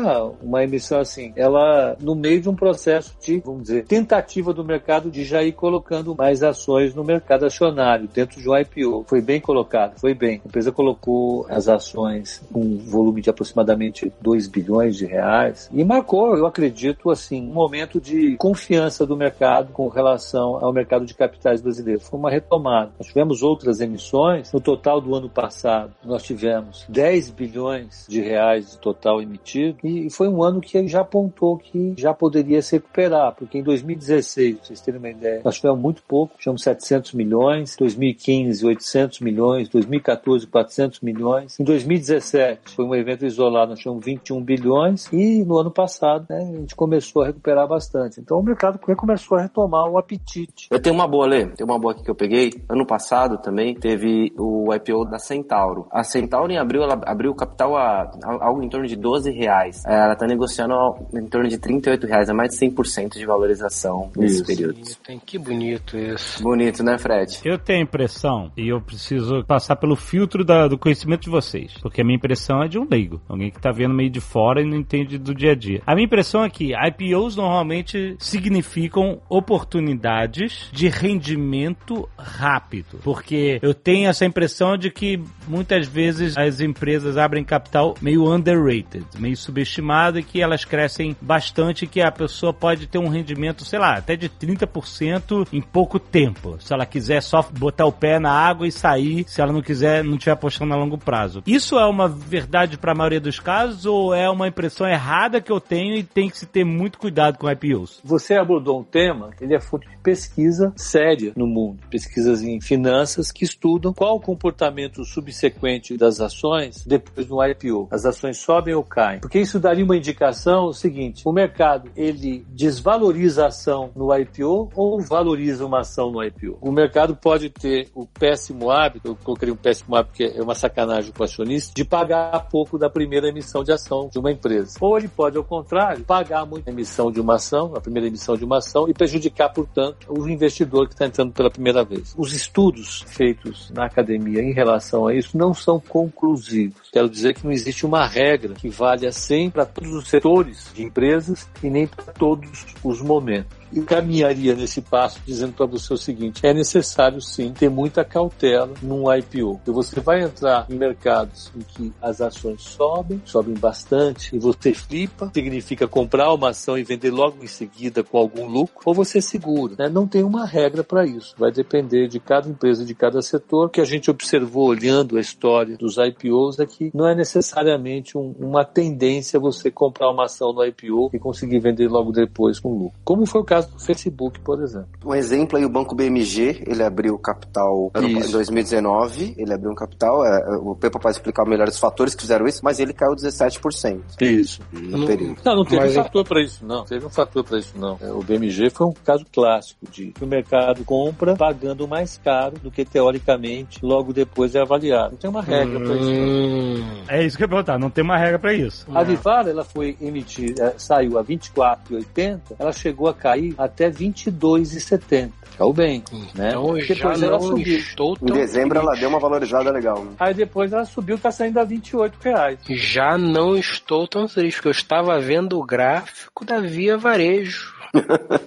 uma 0.41 0.63
emissão 0.63 0.99
assim, 0.99 1.33
ela 1.35 1.95
no 1.99 2.15
meio 2.15 2.41
de 2.41 2.49
um 2.49 2.55
processo 2.55 3.15
de, 3.21 3.39
vamos 3.39 3.63
dizer, 3.63 3.85
tentativa 3.85 4.53
do 4.53 4.63
mercado 4.63 5.09
de 5.09 5.23
já 5.23 5.43
ir 5.43 5.53
colocando 5.53 6.15
mais 6.15 6.43
ações 6.43 6.93
no 6.93 7.03
mercado 7.03 7.45
acionário, 7.45 8.09
dentro 8.13 8.41
de 8.41 8.49
um 8.49 8.57
IPO. 8.57 9.05
Foi 9.07 9.21
bem 9.21 9.39
colocado, 9.39 9.99
foi 9.99 10.13
bem. 10.13 10.41
A 10.43 10.47
empresa 10.47 10.71
colocou 10.71 11.45
as 11.49 11.67
ações 11.67 12.41
com 12.51 12.61
um 12.61 12.77
volume 12.77 13.21
de 13.21 13.29
aproximadamente 13.29 14.11
2 14.21 14.47
bilhões 14.47 14.95
de 14.95 15.05
reais 15.05 15.69
e 15.73 15.83
marcou, 15.83 16.35
eu 16.35 16.45
acredito, 16.45 17.09
assim, 17.09 17.41
um 17.49 17.53
momento 17.53 17.99
de 17.99 18.35
confiança 18.37 19.05
do 19.05 19.15
mercado 19.15 19.71
com 19.71 19.87
relação 19.87 20.57
ao 20.63 20.73
mercado 20.73 21.05
de 21.05 21.13
capitais 21.13 21.61
brasileiro. 21.61 22.01
Foi 22.01 22.19
uma 22.19 22.29
retomada. 22.29 22.91
Nós 22.97 23.07
tivemos 23.07 23.41
outras 23.43 23.81
emissões. 23.81 24.51
No 24.51 24.59
total 24.59 25.01
do 25.01 25.15
ano 25.15 25.29
passado, 25.29 25.93
nós 26.03 26.23
tivemos 26.23 26.85
10 26.89 27.29
bilhões 27.31 28.05
de 28.07 28.21
reais 28.21 28.71
de 28.71 28.77
total 28.77 29.21
emitido 29.21 29.80
e 29.83 30.09
foi 30.09 30.27
um 30.27 30.43
ano 30.43 30.59
que 30.61 30.87
já 30.87 31.01
apontou 31.01 31.57
que 31.57 31.93
já 31.97 32.13
poderia 32.13 32.61
se 32.61 32.75
recuperar, 32.75 33.33
porque 33.35 33.57
em 33.57 33.63
2016, 33.63 34.55
pra 34.57 34.65
vocês 34.65 34.81
terem 34.81 34.99
uma 34.99 35.09
ideia, 35.09 35.41
nós 35.43 35.55
tivemos 35.55 35.79
muito 35.79 36.03
pouco, 36.07 36.35
tivemos 36.37 36.61
700 36.63 37.13
milhões, 37.13 37.75
2015, 37.77 38.65
800 38.65 39.19
milhões, 39.21 39.69
2014, 39.69 40.47
400 40.47 40.99
milhões, 41.01 41.59
em 41.59 41.63
2017 41.63 42.75
foi 42.75 42.85
um 42.85 42.95
evento 42.95 43.25
isolado, 43.25 43.71
nós 43.71 43.79
tivemos 43.79 44.03
21 44.03 44.41
bilhões 44.43 45.07
e 45.11 45.43
no 45.43 45.57
ano 45.57 45.71
passado 45.71 46.25
né, 46.29 46.37
a 46.53 46.57
gente 46.59 46.75
começou 46.75 47.21
a 47.23 47.27
recuperar 47.27 47.67
bastante. 47.67 48.19
Então 48.19 48.39
o 48.39 48.43
mercado 48.43 48.79
começou 48.95 49.37
a 49.37 49.41
retomar 49.43 49.89
o 49.89 49.97
apetite. 49.97 50.67
Eu 50.69 50.79
tenho 50.81 50.95
uma 50.95 51.07
boa, 51.07 51.25
Lê. 51.25 51.45
Tem 51.47 51.65
uma 51.65 51.79
boa 51.79 51.93
aqui 51.93 52.03
que 52.03 52.09
eu 52.11 52.15
peguei. 52.15 52.51
Ano 52.69 52.85
passado 52.85 53.37
também 53.37 53.73
teve 53.75 54.31
o 54.37 54.73
IPO 54.73 55.05
da 55.05 55.19
Centauro. 55.19 55.87
A 55.91 56.03
Centauro 56.03 56.51
em 56.51 56.57
abril, 56.57 56.83
ela 56.83 56.99
abriu 57.05 57.31
o 57.31 57.35
capital 57.35 57.75
a, 57.75 58.01
a- 58.23 58.45
algo 58.45 58.61
em 58.63 58.69
torno 58.69 58.87
de 58.87 58.95
12 58.95 59.31
reais. 59.31 59.70
É, 59.85 59.93
Ela 59.93 60.15
tá 60.15 60.25
negociando 60.27 60.73
em 61.13 61.25
torno 61.27 61.47
de 61.47 61.57
38 61.57 62.07
reais, 62.07 62.29
a 62.29 62.33
mais 62.33 62.51
de 62.51 62.57
100% 62.65 63.13
de 63.17 63.25
valorização 63.25 64.11
nesse 64.15 64.35
Isso. 64.35 64.45
período. 64.45 64.79
Que 65.25 65.37
bonito 65.37 65.97
isso. 65.97 66.41
Bonito, 66.41 66.83
né, 66.83 66.97
Fred? 66.97 67.39
Eu 67.45 67.57
tenho 67.57 67.79
a 67.79 67.83
impressão, 67.83 68.51
e 68.57 68.67
eu 68.67 68.81
preciso 68.81 69.43
passar 69.45 69.75
pelo 69.75 69.95
filtro 69.95 70.43
da- 70.43 70.67
do 70.67 70.77
conhecimento 70.77 71.21
de 71.23 71.29
vocês, 71.29 71.73
porque 71.81 72.01
a 72.01 72.03
minha 72.03 72.15
impressão 72.17 72.63
é 72.63 72.67
de 72.67 72.79
um 72.79 72.87
leigo, 72.89 73.21
alguém 73.29 73.51
que 73.51 73.59
tá 73.61 73.71
vendo 73.71 73.93
meio 73.93 74.09
de 74.09 74.19
fora 74.19 74.61
e 74.61 74.65
não 74.65 74.77
entende 74.77 75.17
do 75.17 75.33
dia 75.33 75.51
a 75.51 75.55
dia. 75.55 75.81
A 75.85 75.93
minha 75.93 76.05
impressão 76.05 76.43
é 76.43 76.49
que 76.49 76.73
IPOs 76.73 77.35
normalmente 77.35 78.15
significam 78.19 79.21
oportunidades 79.29 80.69
de 80.71 80.87
rendimento 80.89 82.09
rápido, 82.17 82.99
porque 83.03 83.59
eu 83.61 83.73
tenho 83.73 84.09
essa 84.09 84.25
impressão 84.25 84.75
de 84.77 84.89
que 84.89 85.21
muitas 85.47 85.87
vezes 85.87 86.37
as 86.37 86.59
empresas 86.59 87.17
abrem 87.17 87.43
capital 87.43 87.95
meio 88.01 88.23
underrated, 88.33 89.05
meio 89.19 89.35
subvalorizadas 89.37 89.60
subestimado 89.61 90.19
e 90.19 90.23
que 90.23 90.41
elas 90.41 90.65
crescem 90.65 91.15
bastante, 91.21 91.87
que 91.87 92.01
a 92.01 92.11
pessoa 92.11 92.53
pode 92.53 92.87
ter 92.87 92.97
um 92.97 93.07
rendimento, 93.07 93.63
sei 93.63 93.79
lá, 93.79 93.97
até 93.97 94.15
de 94.15 94.29
30% 94.29 95.47
em 95.51 95.61
pouco 95.61 95.99
tempo. 95.99 96.57
Se 96.59 96.73
ela 96.73 96.85
quiser 96.85 97.21
só 97.21 97.41
botar 97.57 97.85
o 97.85 97.91
pé 97.91 98.19
na 98.19 98.31
água 98.31 98.67
e 98.67 98.71
sair, 98.71 99.25
se 99.27 99.41
ela 99.41 99.53
não 99.53 99.61
quiser, 99.61 100.03
não 100.03 100.13
estiver 100.13 100.31
apostando 100.31 100.73
a 100.73 100.77
longo 100.77 100.97
prazo. 100.97 101.43
Isso 101.45 101.77
é 101.77 101.85
uma 101.85 102.07
verdade 102.07 102.77
para 102.77 102.91
a 102.91 102.95
maioria 102.95 103.19
dos 103.19 103.39
casos 103.39 103.85
ou 103.85 104.13
é 104.13 104.29
uma 104.29 104.47
impressão 104.47 104.87
errada 104.87 105.41
que 105.41 105.51
eu 105.51 105.59
tenho 105.59 105.95
e 105.95 106.03
tem 106.03 106.29
que 106.29 106.37
se 106.37 106.45
ter 106.45 106.63
muito 106.63 106.97
cuidado 106.97 107.37
com 107.37 107.49
IPOs? 107.49 108.01
Você 108.03 108.35
abordou 108.35 108.79
um 108.79 108.83
tema, 108.83 109.31
ele 109.39 109.55
é 109.55 109.59
fonte 109.59 109.87
de 109.87 109.97
pesquisa 109.97 110.73
séria 110.75 111.33
no 111.35 111.47
mundo, 111.47 111.79
pesquisas 111.89 112.41
em 112.41 112.59
finanças 112.59 113.31
que 113.31 113.43
estudam 113.43 113.93
qual 113.93 114.15
o 114.15 114.21
comportamento 114.21 115.03
subsequente 115.05 115.97
das 115.97 116.19
ações 116.19 116.83
depois 116.85 117.27
do 117.27 117.43
IPO. 117.43 117.87
As 117.91 118.05
ações 118.05 118.37
sobem 118.37 118.73
ou 118.73 118.83
caem? 118.83 119.19
Porque 119.19 119.39
isso 119.39 119.50
daria 119.59 119.83
uma 119.83 119.97
indicação 119.97 120.65
o 120.65 120.73
seguinte: 120.73 121.23
o 121.25 121.31
mercado 121.31 121.89
ele 121.95 122.45
desvaloriza 122.49 123.45
a 123.45 123.47
ação 123.47 123.91
no 123.95 124.15
IPO 124.15 124.69
ou 124.75 125.01
valoriza 125.01 125.65
uma 125.65 125.81
ação 125.81 126.11
no 126.11 126.23
IPO? 126.23 126.57
O 126.61 126.71
mercado 126.71 127.15
pode 127.15 127.49
ter 127.49 127.89
o 127.95 128.05
péssimo 128.05 128.69
hábito, 128.69 129.09
eu 129.09 129.15
coloquei 129.15 129.51
um 129.51 129.55
péssimo 129.55 129.95
hábito 129.95 130.15
que 130.15 130.23
é 130.23 130.41
uma 130.41 130.55
sacanagem 130.55 131.11
com 131.11 131.21
o 131.21 131.25
acionista, 131.25 131.73
de 131.75 131.83
pagar 131.83 132.47
pouco 132.49 132.77
da 132.77 132.89
primeira 132.89 133.27
emissão 133.27 133.63
de 133.63 133.71
ação 133.71 134.09
de 134.11 134.19
uma 134.19 134.31
empresa. 134.31 134.77
Ou 134.79 134.97
ele 134.97 135.07
pode, 135.07 135.37
ao 135.37 135.43
contrário, 135.43 136.03
pagar 136.03 136.45
muito 136.45 136.67
a 136.67 136.71
emissão 136.71 137.11
de 137.11 137.19
uma 137.19 137.35
ação, 137.35 137.73
a 137.75 137.81
primeira 137.81 138.07
emissão 138.07 138.35
de 138.35 138.45
uma 138.45 138.57
ação, 138.57 138.87
e 138.89 138.93
prejudicar, 138.93 139.49
portanto, 139.49 140.07
o 140.09 140.27
investidor 140.27 140.87
que 140.87 140.93
está 140.93 141.05
entrando 141.05 141.31
pela 141.31 141.49
primeira 141.49 141.83
vez. 141.83 142.13
Os 142.17 142.33
estudos 142.33 143.03
feitos 143.07 143.71
na 143.71 143.85
academia 143.85 144.41
em 144.41 144.53
relação 144.53 145.07
a 145.07 145.15
isso 145.15 145.37
não 145.37 145.53
são 145.53 145.79
conclusivos. 145.79 146.89
Quero 146.91 147.09
dizer 147.09 147.33
que 147.33 147.45
não 147.45 147.53
existe 147.53 147.85
uma 147.85 148.05
regra 148.05 148.53
que 148.53 148.67
valha 148.67 149.07
assim 149.07 149.49
para 149.49 149.65
todos 149.65 149.93
os 149.93 150.09
setores 150.09 150.71
de 150.73 150.83
empresas 150.83 151.47
e 151.63 151.69
nem 151.69 151.87
para 151.87 152.03
todos 152.13 152.65
os 152.83 153.01
momentos 153.01 153.60
eu 153.73 153.83
caminharia 153.85 154.55
nesse 154.55 154.81
passo 154.81 155.19
dizendo 155.25 155.53
para 155.53 155.65
você 155.65 155.93
o 155.93 155.97
seguinte: 155.97 156.45
é 156.45 156.53
necessário 156.53 157.21
sim 157.21 157.53
ter 157.53 157.69
muita 157.69 158.03
cautela 158.03 158.73
num 158.81 159.11
IPO. 159.13 159.55
Porque 159.55 159.71
você 159.71 159.99
vai 159.99 160.23
entrar 160.23 160.65
em 160.69 160.75
mercados 160.75 161.51
em 161.55 161.61
que 161.61 161.93
as 162.01 162.21
ações 162.21 162.61
sobem, 162.61 163.21
sobem 163.25 163.53
bastante, 163.53 164.35
e 164.35 164.39
você 164.39 164.73
flipa, 164.73 165.31
significa 165.33 165.87
comprar 165.87 166.33
uma 166.33 166.49
ação 166.49 166.77
e 166.77 166.83
vender 166.83 167.11
logo 167.11 167.43
em 167.43 167.47
seguida 167.47 168.03
com 168.03 168.17
algum 168.17 168.45
lucro, 168.45 168.81
ou 168.85 168.93
você 168.93 169.21
segura. 169.21 169.75
Né? 169.77 169.89
Não 169.89 170.07
tem 170.07 170.23
uma 170.23 170.45
regra 170.45 170.83
para 170.83 171.05
isso. 171.05 171.35
Vai 171.37 171.51
depender 171.51 172.07
de 172.07 172.19
cada 172.19 172.49
empresa, 172.49 172.85
de 172.85 172.93
cada 172.93 173.21
setor. 173.21 173.67
O 173.67 173.69
que 173.69 173.81
a 173.81 173.85
gente 173.85 174.09
observou 174.09 174.67
olhando 174.67 175.17
a 175.17 175.21
história 175.21 175.77
dos 175.77 175.97
IPOs 175.97 176.59
é 176.59 176.65
que 176.65 176.91
não 176.93 177.07
é 177.07 177.15
necessariamente 177.15 178.17
um, 178.17 178.33
uma 178.39 178.65
tendência 178.65 179.39
você 179.39 179.71
comprar 179.71 180.11
uma 180.11 180.25
ação 180.25 180.53
no 180.53 180.65
IPO 180.65 181.11
e 181.13 181.19
conseguir 181.19 181.59
vender 181.59 181.87
logo 181.87 182.11
depois 182.11 182.59
com 182.59 182.73
lucro. 182.73 182.99
Como 183.03 183.25
foi 183.25 183.41
o 183.41 183.45
caso 183.45 183.60
caso 183.61 183.71
do 183.75 183.79
Facebook, 183.79 184.39
por 184.41 184.61
exemplo. 184.61 184.87
Um 185.05 185.13
exemplo 185.15 185.57
aí, 185.57 185.65
o 185.65 185.69
Banco 185.69 185.95
BMG, 185.95 186.63
ele 186.67 186.83
abriu 186.83 187.17
capital 187.17 187.91
em 187.95 188.19
2019, 188.19 189.35
ele 189.37 189.53
abriu 189.53 189.71
um 189.71 189.75
capital, 189.75 190.25
é, 190.25 190.57
o 190.57 190.75
Pepa 190.75 190.99
pode 190.99 191.15
explicar 191.15 191.45
melhor 191.45 191.67
os 191.67 191.79
fatores 191.79 192.15
que 192.15 192.21
fizeram 192.21 192.45
isso, 192.47 192.61
mas 192.63 192.79
ele 192.79 192.93
caiu 192.93 193.15
17% 193.15 194.01
Isso. 194.21 194.61
no 194.71 195.05
período. 195.05 195.37
Não, 195.43 195.55
não 195.57 195.63
teve 195.65 195.81
Mas- 195.81 195.97
um 195.97 196.03
fator 196.03 196.27
para 196.27 196.41
isso, 196.41 196.65
não. 196.65 196.83
Teve 196.85 197.05
um 197.05 197.09
fator 197.09 197.43
para 197.43 197.57
isso, 197.59 197.73
não. 197.77 197.97
É, 198.01 198.11
O 198.11 198.21
BMG 198.21 198.69
foi 198.69 198.87
um 198.87 198.93
caso 198.93 199.25
clássico 199.33 199.79
de 199.91 200.07
que 200.11 200.23
o 200.23 200.27
mercado 200.27 200.83
compra 200.83 201.35
pagando 201.35 201.87
mais 201.87 202.17
caro 202.17 202.57
do 202.59 202.69
que 202.71 202.83
teoricamente 202.85 203.79
logo 203.83 204.13
depois 204.13 204.55
é 204.55 204.61
avaliado. 204.61 205.11
Não 205.11 205.17
tem 205.17 205.29
uma 205.29 205.41
regra 205.41 205.79
para 205.79 205.95
isso. 205.95 206.11
não. 206.11 206.21
Hum. 206.21 207.03
É 207.07 207.23
isso 207.25 207.37
que 207.37 207.43
eu 207.43 207.45
ia 207.45 207.49
perguntar, 207.49 207.79
não 207.79 207.89
tem 207.89 208.03
uma 208.03 208.17
regra 208.17 208.39
pra 208.39 208.53
isso. 208.53 208.85
A 208.93 209.03
Vivara, 209.03 209.49
ela 209.49 209.63
foi 209.63 209.97
emitida, 210.01 210.73
saiu 210.77 211.17
a 211.17 211.23
24,80, 211.23 212.39
ela 212.59 212.71
chegou 212.71 213.07
a 213.07 213.13
cair 213.13 213.50
até 213.57 213.89
22,70. 213.89 215.31
Caiu 215.57 215.73
bem, 215.73 216.03
né? 216.33 216.49
Então 216.49 216.79
já 216.79 216.93
depois 216.95 217.21
ela 217.21 217.31
não 217.33 217.41
subiu. 217.41 217.77
estou 217.77 218.17
Em 218.21 218.25
dezembro 218.33 218.77
ela 218.77 218.87
triste. 218.87 218.99
deu 219.01 219.09
uma 219.09 219.19
valorizada 219.19 219.69
legal. 219.71 220.03
né? 220.03 220.11
Aí 220.19 220.33
depois 220.33 220.71
ela 220.73 220.85
subiu, 220.85 221.17
tá 221.17 221.29
saindo 221.31 221.59
a 221.59 221.63
28 221.63 222.15
reais. 222.23 222.57
Já 222.69 223.17
não 223.17 223.55
estou 223.55 224.07
tão 224.07 224.25
triste, 224.27 224.55
porque 224.55 224.69
eu 224.69 224.71
estava 224.71 225.19
vendo 225.19 225.59
o 225.59 225.65
gráfico 225.65 226.45
da 226.45 226.59
Via 226.59 226.97
Varejo. 226.97 227.73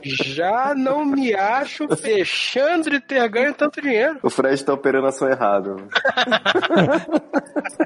Já 0.02 0.74
não 0.74 1.04
me 1.04 1.34
acho 1.34 1.88
fechando 1.96 2.90
de 2.90 3.00
ter 3.00 3.28
ganho 3.28 3.54
tanto 3.54 3.80
dinheiro. 3.80 4.18
O 4.22 4.30
Fred 4.30 4.62
tá 4.64 4.72
operando 4.72 5.06
a 5.06 5.08
ação 5.08 5.28
errado. 5.28 5.76